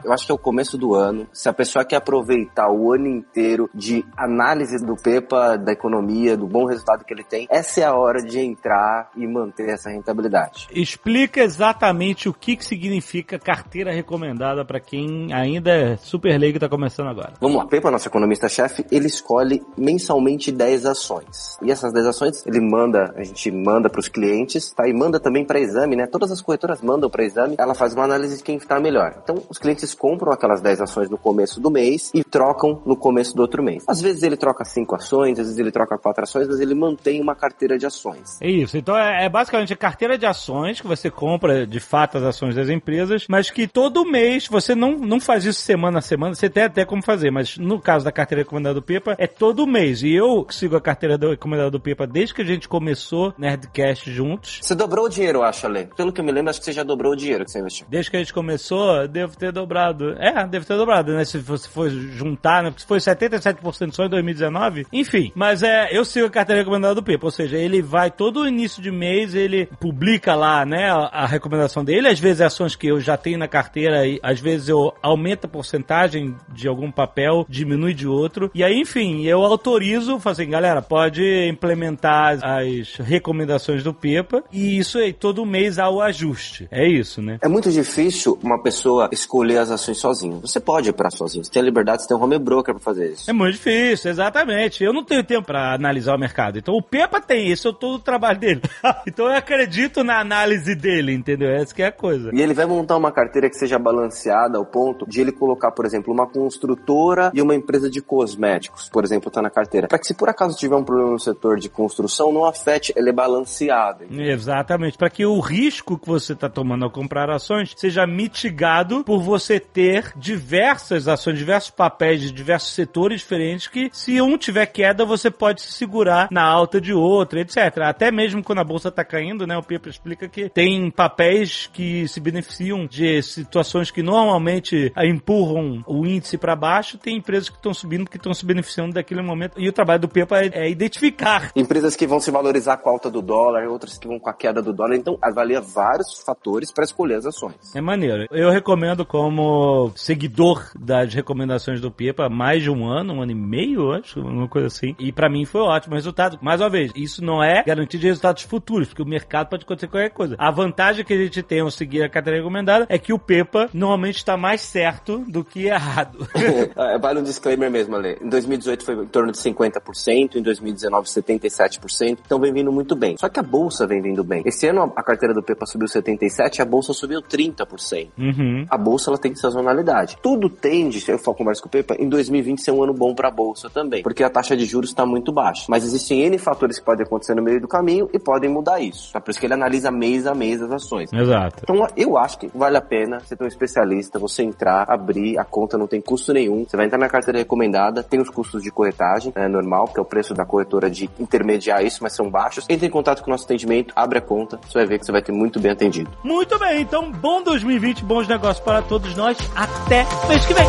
Eu 0.04 0.12
acho 0.12 0.26
que 0.26 0.32
é 0.32 0.36
o 0.36 0.40
começo 0.40 0.76
do 0.76 0.96
ano. 0.96 1.28
Se 1.32 1.48
a 1.48 1.54
pessoa 1.54 1.86
quer 1.86 1.98
aproveitar 1.98 2.72
o 2.72 2.92
ano 2.92 3.06
inteiro 3.06 3.70
de 3.76 4.04
análise 4.18 4.84
do 4.84 4.96
PEPA, 4.96 5.56
da 5.56 5.72
economia, 5.72 6.36
do 6.36 6.48
bom 6.48 6.66
resultado 6.66 7.06
que 7.06 7.14
ele 7.14 7.24
tem, 7.24 7.46
essa 7.48 7.82
é 7.82 7.84
a 7.84 7.94
hora 7.94 8.24
de 8.24 8.40
entrar 8.40 9.12
e 9.16 9.28
manter 9.28 9.70
essa 9.70 9.92
rentabilidade. 9.92 10.68
Explica 10.72 11.42
exatamente 11.42 12.28
o 12.28 12.34
que, 12.34 12.56
que 12.56 12.66
significa 12.66 13.38
carteira 13.38 13.94
recomendada 13.94 14.66
para 14.66 14.80
quem 14.80 15.32
ainda 15.32 15.70
é 15.70 15.96
super 15.96 16.36
leigo 16.40 16.56
e 16.56 16.58
está 16.58 16.68
começando 16.68 17.03
agora. 17.10 17.34
Vamos 17.40 17.58
lá, 17.58 17.66
Pepa, 17.66 17.92
nosso 17.92 18.08
economista-chefe, 18.08 18.86
ele 18.92 19.08
escolhe 19.08 19.62
mensalmente 19.78 20.52
10 20.52 20.86
ações. 20.86 21.58
E 21.62 21.72
essas 21.72 21.94
10 21.94 22.08
ações, 22.08 22.46
ele 22.46 22.60
manda, 22.60 23.14
a 23.16 23.24
gente 23.24 23.52
manda 23.52 23.90
para 23.90 24.00
os 24.00 24.08
clientes, 24.08 24.72
tá? 24.72 24.88
E 24.88 24.94
manda 24.94 25.20
também 25.20 25.46
para 25.46 25.60
exame, 25.60 25.96
né? 25.96 26.08
Todas 26.08 26.32
as 26.32 26.42
corretoras 26.42 26.82
mandam 26.82 27.10
para 27.10 27.24
exame, 27.24 27.56
ela 27.58 27.74
faz 27.74 27.94
uma 27.94 28.04
análise 28.04 28.38
de 28.38 28.44
quem 28.44 28.58
está 28.58 28.80
melhor. 28.80 29.16
Então, 29.24 29.42
os 29.50 29.58
clientes 29.58 29.94
compram 29.94 30.32
aquelas 30.32 30.62
10 30.62 30.82
ações 30.82 31.10
no 31.10 31.18
começo 31.18 31.60
do 31.60 31.70
mês 31.70 32.12
e 32.14 32.24
trocam 32.24 32.82
no 32.86 32.96
começo 32.96 33.36
do 33.36 33.42
outro 33.42 33.64
mês. 33.64 33.84
Às 33.88 34.02
vezes 34.02 34.24
ele 34.24 34.38
troca 34.38 34.64
5 34.64 34.96
ações, 34.96 35.40
às 35.40 35.46
vezes 35.46 35.60
ele 35.60 35.72
troca 35.72 35.98
4 35.98 36.24
ações, 36.24 36.48
mas 36.48 36.60
ele 36.60 36.76
mantém 36.76 37.22
uma 37.22 37.36
carteira 37.36 37.78
de 37.78 37.86
ações. 37.86 38.38
É 38.42 38.50
isso. 38.50 38.78
Então 38.78 38.98
é, 38.98 39.26
é 39.26 39.30
basicamente 39.30 39.74
a 39.74 39.78
carteira 39.78 40.18
de 40.18 40.26
ações 40.26 40.82
que 40.82 40.88
você 40.88 41.10
compra 41.10 41.66
de 41.66 41.80
fato 41.80 42.18
as 42.18 42.24
ações 42.24 42.56
das 42.56 42.70
empresas, 42.70 43.26
mas 43.30 43.50
que 43.50 43.68
todo 43.68 44.06
mês 44.06 44.48
você 44.48 44.76
não, 44.76 44.98
não 44.98 45.20
faz 45.20 45.46
isso 45.46 45.62
semana 45.62 46.00
a 46.00 46.02
semana, 46.02 46.36
você 46.36 46.50
tem 46.50 46.64
até 46.64 46.86
como 46.94 47.04
fazer, 47.04 47.32
mas 47.32 47.58
no 47.58 47.80
caso 47.80 48.06
da 48.06 48.12
carteira 48.12 48.44
recomendada 48.44 48.76
do 48.76 48.82
Pepa, 48.82 49.16
é 49.18 49.26
todo 49.26 49.66
mês. 49.66 50.04
E 50.04 50.14
eu 50.14 50.46
sigo 50.50 50.76
a 50.76 50.82
carteira 50.82 51.18
do- 51.18 51.32
recomendada 51.32 51.72
do 51.72 51.80
Pepa 51.80 52.06
desde 52.06 52.34
que 52.36 52.42
a 52.42 52.46
gente 52.46 52.68
começou 52.70 53.34
Nerdcast 53.38 54.12
juntos. 54.12 54.60
Você 54.62 54.76
dobrou 54.76 55.06
o 55.06 55.10
dinheiro, 55.10 55.40
eu 55.40 55.44
acho, 55.44 55.66
Ale. 55.66 55.90
Pelo 55.98 56.12
que 56.14 56.22
eu 56.22 56.26
me 56.26 56.32
lembro, 56.32 56.50
acho 56.52 56.60
que 56.60 56.66
você 56.66 56.72
já 56.72 56.84
dobrou 56.84 57.14
o 57.14 57.16
dinheiro 57.16 57.44
que 57.46 57.52
você 57.52 57.60
investiu. 57.60 57.88
Desde 57.90 58.12
que 58.12 58.18
a 58.18 58.20
gente 58.20 58.34
começou, 58.34 59.08
devo 59.08 59.36
ter 59.38 59.52
dobrado. 59.52 60.12
É, 60.20 60.46
devo 60.48 60.66
ter 60.66 60.78
dobrado, 60.78 61.14
né? 61.14 61.26
Se 61.26 61.38
você 61.40 61.68
for 61.68 61.90
juntar, 61.90 62.62
né? 62.64 62.70
Porque 62.70 62.86
foi 62.86 63.00
77% 63.00 63.92
só 63.94 64.06
em 64.06 64.10
2019. 64.10 64.86
Enfim, 64.94 65.32
mas 65.36 65.64
é, 65.64 65.90
eu 65.92 66.06
sigo 66.06 66.28
a 66.28 66.30
carteira 66.30 66.62
recomendada 66.62 66.96
do 66.96 67.04
Pepa. 67.04 67.26
Ou 67.26 67.32
seja, 67.32 67.58
ele 67.58 67.82
vai 67.82 68.12
todo 68.12 68.48
início 68.48 68.82
de 68.82 68.92
mês, 68.92 69.34
ele 69.34 69.66
publica 69.80 70.36
lá, 70.36 70.66
né? 70.66 70.92
A, 70.92 71.24
a 71.24 71.26
recomendação 71.26 71.84
dele. 71.84 72.08
Às 72.08 72.20
vezes 72.20 72.42
é 72.42 72.46
ações 72.46 72.76
que 72.76 72.88
eu 72.88 73.00
já 73.00 73.18
tenho 73.18 73.38
na 73.40 73.48
carteira 73.48 74.06
e 74.06 74.20
às 74.22 74.40
vezes 74.40 74.70
eu 74.70 74.94
aumento 75.02 75.46
a 75.46 75.50
porcentagem 75.50 76.36
de 76.54 76.68
algum 76.68 76.83
papel, 76.92 77.46
diminui 77.50 77.94
de 77.94 78.08
outro. 78.08 78.52
E 78.54 78.64
aí, 78.64 78.80
enfim, 78.80 79.24
eu 79.26 79.42
autorizo, 79.44 80.20
falo 80.20 80.34
assim, 80.34 80.50
galera, 80.50 80.82
pode 80.82 81.24
implementar 81.48 82.40
as 82.44 82.96
recomendações 82.98 83.84
do 83.84 83.94
Pepa. 83.94 84.44
E 84.52 84.78
isso 84.78 84.98
aí, 84.98 85.14
todo 85.14 85.46
mês 85.46 85.80
há 85.80 85.90
o 85.90 86.02
ajuste. 86.02 86.68
É 86.72 86.88
isso, 86.88 87.22
né? 87.22 87.40
É 87.42 87.48
muito 87.48 87.72
difícil 87.72 88.38
uma 88.44 88.62
pessoa 88.62 89.10
escolher 89.12 89.58
as 89.58 89.72
ações 89.72 89.98
sozinho. 89.98 90.40
Você 90.42 90.60
pode 90.60 90.90
operar 90.90 91.12
sozinho. 91.12 91.44
Você 91.44 91.52
tem 91.52 91.62
a 91.62 91.66
liberdade, 91.66 92.04
você 92.04 92.08
tem 92.08 92.18
um 92.18 92.24
home 92.24 92.40
broker 92.40 92.74
pra 92.74 92.84
fazer 92.84 93.12
isso. 93.12 93.30
É 93.30 93.34
muito 93.34 93.54
difícil, 93.54 94.12
exatamente. 94.12 94.84
Eu 94.84 94.94
não 94.94 95.04
tenho 95.04 95.24
tempo 95.24 95.48
pra 95.48 95.74
analisar 95.74 96.16
o 96.16 96.20
mercado. 96.20 96.58
Então 96.58 96.76
o 96.76 96.82
Pepa 96.82 97.20
tem 97.22 97.52
isso, 97.52 97.68
eu 97.68 97.74
tô 97.74 97.94
no 97.94 98.00
trabalho 98.00 98.40
dele. 98.40 98.62
então 99.08 99.26
eu 99.28 99.36
acredito 99.36 100.04
na 100.04 100.20
análise 100.20 100.76
dele, 100.76 101.14
entendeu? 101.14 101.50
Essa 101.50 101.74
que 101.74 101.82
é 101.82 101.88
a 101.88 101.92
coisa. 101.92 102.32
E 102.34 102.42
ele 102.42 102.54
vai 102.54 102.66
montar 102.66 102.98
uma 102.98 103.12
carteira 103.12 103.50
que 103.50 103.56
seja 103.56 103.78
balanceada 103.80 104.58
ao 104.58 104.66
ponto 104.66 105.08
de 105.08 105.22
ele 105.22 105.32
colocar, 105.32 105.72
por 105.72 105.86
exemplo, 105.86 106.14
uma 106.14 106.28
construtora 106.74 107.32
e 107.34 107.42
uma 107.42 107.56
empresa 107.56 107.90
de 107.90 108.02
cosméticos, 108.02 108.90
por 108.90 109.04
exemplo, 109.04 109.32
tá 109.32 109.42
na 109.42 109.50
carteira. 109.50 109.88
Para 109.88 110.00
que 110.00 110.08
se 110.08 110.14
por 110.14 110.30
acaso 110.30 110.58
tiver 110.58 110.76
um 110.76 110.84
problema 110.84 111.12
no 111.12 111.20
setor 111.20 111.60
de 111.60 111.70
construção, 111.70 112.32
não 112.32 112.46
afete, 112.46 112.94
ele 112.96 113.10
é 113.10 113.14
balanceado. 113.14 114.06
Exatamente, 114.12 114.98
para 114.98 115.10
que 115.10 115.26
o 115.26 115.40
risco 115.40 115.98
que 115.98 116.08
você 116.08 116.34
está 116.34 116.50
tomando 116.50 116.86
ao 116.86 116.92
comprar 116.92 117.30
ações 117.30 117.74
seja 117.76 118.06
mitigado 118.06 119.04
por 119.04 119.22
você 119.22 119.60
ter 119.60 120.14
diversas 120.16 121.08
ações, 121.08 121.38
diversos 121.38 121.72
papéis 121.72 122.22
de 122.22 122.32
diversos 122.32 122.74
setores 122.74 123.22
diferentes 123.22 123.68
que, 123.68 123.90
se 123.92 124.22
um 124.22 124.38
tiver 124.38 124.66
queda, 124.66 125.06
você 125.06 125.30
pode 125.30 125.62
se 125.62 125.72
segurar 125.74 126.28
na 126.32 126.44
alta 126.44 126.80
de 126.80 126.94
outro, 126.94 127.40
etc. 127.40 127.58
Até 127.84 128.12
mesmo 128.12 128.44
quando 128.44 128.60
a 128.60 128.64
bolsa 128.64 128.90
está 128.90 129.04
caindo, 129.04 129.46
né? 129.46 129.58
O 129.58 129.64
Pepa 129.64 129.90
explica 129.90 130.28
que 130.28 130.50
tem 130.50 130.90
papéis 130.90 131.70
que 131.72 132.08
se 132.08 132.20
beneficiam 132.20 132.86
de 132.86 133.22
situações 133.22 133.92
que 133.92 134.02
normalmente 134.02 134.92
empurram 134.98 135.84
o 135.88 136.06
índice 136.06 136.38
para 136.38 136.56
baixo, 136.64 136.98
tem 136.98 137.18
empresas 137.18 137.50
que 137.50 137.58
estão 137.58 137.74
subindo 137.74 138.10
que 138.10 138.16
estão 138.16 138.34
se 138.34 138.46
beneficiando 138.46 138.94
daquele 138.94 139.22
momento. 139.22 139.60
E 139.60 139.68
o 139.68 139.74
trabalho 139.74 140.00
do 140.00 140.08
Pepa 140.08 140.40
é, 140.40 140.52
é 140.54 140.70
identificar 140.70 141.52
Empresas 141.56 141.96
que 141.96 142.08
vão 142.08 142.20
se 142.20 142.32
valorizar 142.32 142.78
com 142.78 142.90
a 142.90 142.94
alta 142.94 143.10
do 143.10 143.22
dólar, 143.22 143.68
outras 143.68 143.98
que 143.98 144.08
vão 144.08 144.20
com 144.20 144.30
a 144.30 144.34
queda 144.34 144.62
do 144.62 144.74
dólar. 144.74 144.96
Então, 144.96 145.18
avalia 145.22 145.60
vários 145.60 146.22
fatores 146.26 146.72
para 146.72 146.84
escolher 146.84 147.16
as 147.16 147.26
ações. 147.26 147.76
É 147.76 147.82
maneiro. 147.82 148.28
Eu 148.32 148.50
recomendo 148.50 149.06
como 149.06 149.92
seguidor 149.96 150.72
das 150.80 151.14
recomendações 151.14 151.82
do 151.82 151.92
Pepa 151.92 152.26
há 152.26 152.30
mais 152.30 152.64
de 152.64 152.70
um 152.70 152.86
ano, 152.86 153.16
um 153.16 153.22
ano 153.22 153.32
e 153.32 153.36
meio, 153.36 153.92
acho, 153.92 154.22
uma 154.22 154.48
coisa 154.48 154.68
assim. 154.68 154.96
E 154.98 155.12
pra 155.12 155.30
mim 155.30 155.46
foi 155.46 155.62
um 155.62 155.66
ótimo 155.66 155.96
resultado. 155.96 156.40
Mais 156.42 156.62
uma 156.62 156.70
vez, 156.70 156.92
isso 156.96 157.24
não 157.24 157.44
é 157.44 157.64
garantia 157.64 158.00
de 158.00 158.08
resultados 158.08 158.44
futuros, 158.44 158.88
porque 158.88 159.02
o 159.02 159.08
mercado 159.08 159.50
pode 159.50 159.64
acontecer 159.64 159.88
qualquer 159.88 160.12
coisa. 160.12 160.36
A 160.38 160.52
vantagem 160.52 161.04
que 161.04 161.14
a 161.14 161.18
gente 161.18 161.44
tem 161.44 161.60
ao 161.60 161.72
seguir 161.72 162.04
a 162.04 162.10
carteira 162.10 162.40
recomendada 162.40 162.86
é 162.90 162.98
que 162.98 163.14
o 163.14 163.20
Pepa 163.20 163.70
normalmente 163.74 164.18
está 164.18 164.38
mais 164.38 164.62
certo 164.62 165.24
do 165.28 165.44
que 165.44 165.66
errado. 165.66 166.28
É, 166.76 166.98
vale 166.98 167.20
um 167.20 167.24
disclaimer 167.24 167.70
mesmo, 167.70 167.96
Ale. 167.96 168.18
Em 168.22 168.30
2018 168.30 168.84
foi 168.84 168.96
em 168.96 169.06
torno 169.06 169.32
de 169.32 169.38
50%, 169.38 170.36
em 170.36 170.42
2019 170.42 171.08
77%, 171.08 172.20
então 172.26 172.40
vem 172.40 172.52
vindo 172.54 172.72
muito 172.72 172.96
bem. 172.96 173.16
Só 173.18 173.30
que 173.30 173.40
a 173.40 173.44
bolsa 173.44 173.86
vem 173.86 174.02
vindo 174.02 174.24
bem. 174.24 174.42
Esse 174.46 174.68
ano 174.68 174.92
a 174.96 175.04
carteira 175.04 175.34
do 175.34 175.44
Pepa 175.44 175.66
subiu 175.66 175.88
77%, 175.88 176.60
a 176.60 176.66
bolsa 176.66 176.94
subiu 176.94 177.22
30%. 177.22 178.10
uhum. 178.18 178.66
A 178.70 178.78
bolsa 178.78 179.10
ela 179.10 179.18
tem 179.18 179.36
sazonalidade. 179.36 180.18
Tudo 180.22 180.50
tende, 180.50 181.00
se 181.00 181.12
eu 181.12 181.18
for 181.18 181.36
conversa 181.36 181.62
com 181.62 181.68
o 181.68 181.72
Pepa, 181.72 181.96
em 182.00 182.10
2020 182.10 182.62
ser 182.62 182.72
um 182.72 182.84
ano 182.84 182.94
bom 182.94 183.14
para 183.14 183.28
a 183.28 183.32
bolsa 183.32 183.70
também, 183.70 184.04
porque 184.04 184.24
a 184.24 184.30
taxa 184.30 184.56
de 184.56 184.66
juros 184.66 184.90
está 184.90 185.06
muito 185.06 185.32
baixa. 185.32 185.66
Mas 185.70 185.84
existem 185.84 186.22
N 186.22 186.38
fatores 186.38 186.80
que 186.80 186.86
podem 186.86 187.06
acontecer 187.06 187.36
no 187.36 187.42
meio 187.42 187.62
do 187.62 187.68
caminho 187.68 188.10
e 188.14 188.20
podem 188.20 188.50
mudar 188.50 188.80
isso. 188.80 189.14
Tá? 189.14 189.22
Por 189.22 189.32
isso 189.32 189.40
que 189.40 189.46
ele 189.46 189.54
analisa 189.54 189.92
mês 189.92 190.26
a 190.26 190.34
mês 190.34 190.62
as 190.62 190.72
ações. 190.72 191.12
Exato. 191.14 191.64
Então, 191.64 191.88
eu 191.96 192.18
acho 192.18 192.40
que 192.40 192.48
vale 192.54 192.78
a 192.78 192.82
pena 192.82 193.20
você 193.20 193.36
ter 193.36 193.44
um 193.44 193.48
especialista, 193.48 194.20
você 194.20 194.44
entrar, 194.44 194.90
abrir, 194.90 195.38
a 195.38 195.44
conta 195.44 195.78
não 195.78 195.88
tem 195.88 196.02
custo 196.34 196.40
nenhum. 196.40 196.66
Você 196.68 196.76
vai 196.76 196.88
entrar 196.88 196.98
na 196.98 197.08
carteira 197.08 197.40
recomendada, 197.40 198.04
tem 198.04 198.20
os 198.20 198.30
custos 198.30 198.64
de 198.64 198.72
corretagem, 198.72 199.32
é 199.36 199.48
normal, 199.48 199.88
que 199.88 200.00
é 200.00 200.02
o 200.02 200.06
preço 200.06 200.34
da 200.34 200.46
corretora 200.46 200.90
de 200.90 201.10
intermediar 201.20 201.86
isso, 201.86 202.00
mas 202.02 202.16
são 202.16 202.30
baixos. 202.30 202.66
Entre 202.68 202.88
em 202.88 202.90
contato 202.90 203.22
com 203.22 203.30
o 203.30 203.32
nosso 203.32 203.46
atendimento, 203.46 203.94
abre 203.96 204.18
a 204.18 204.22
conta, 204.22 204.60
você 204.68 204.80
vai 204.80 204.88
ver 204.88 205.00
que 205.00 205.06
você 205.06 205.12
vai 205.12 205.22
ter 205.22 205.32
muito 205.32 205.60
bem 205.60 205.72
atendido. 205.72 206.12
Muito 206.24 206.58
bem, 206.58 206.82
então 206.82 207.12
bom 207.12 207.44
2020, 207.44 208.04
bons 208.04 208.28
negócios 208.28 208.64
para 208.64 208.82
todos 208.82 209.16
nós. 209.16 209.38
Até 209.56 210.06
mês 210.28 210.46
que 210.46 210.54
vem. 210.54 210.66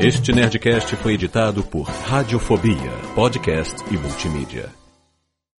Este 0.00 0.32
Nerdcast 0.32 0.96
foi 0.96 1.14
editado 1.14 1.62
por 1.64 1.84
Radiofobia, 1.84 2.92
podcast 3.14 3.76
e 3.90 3.96
multimídia. 3.96 4.83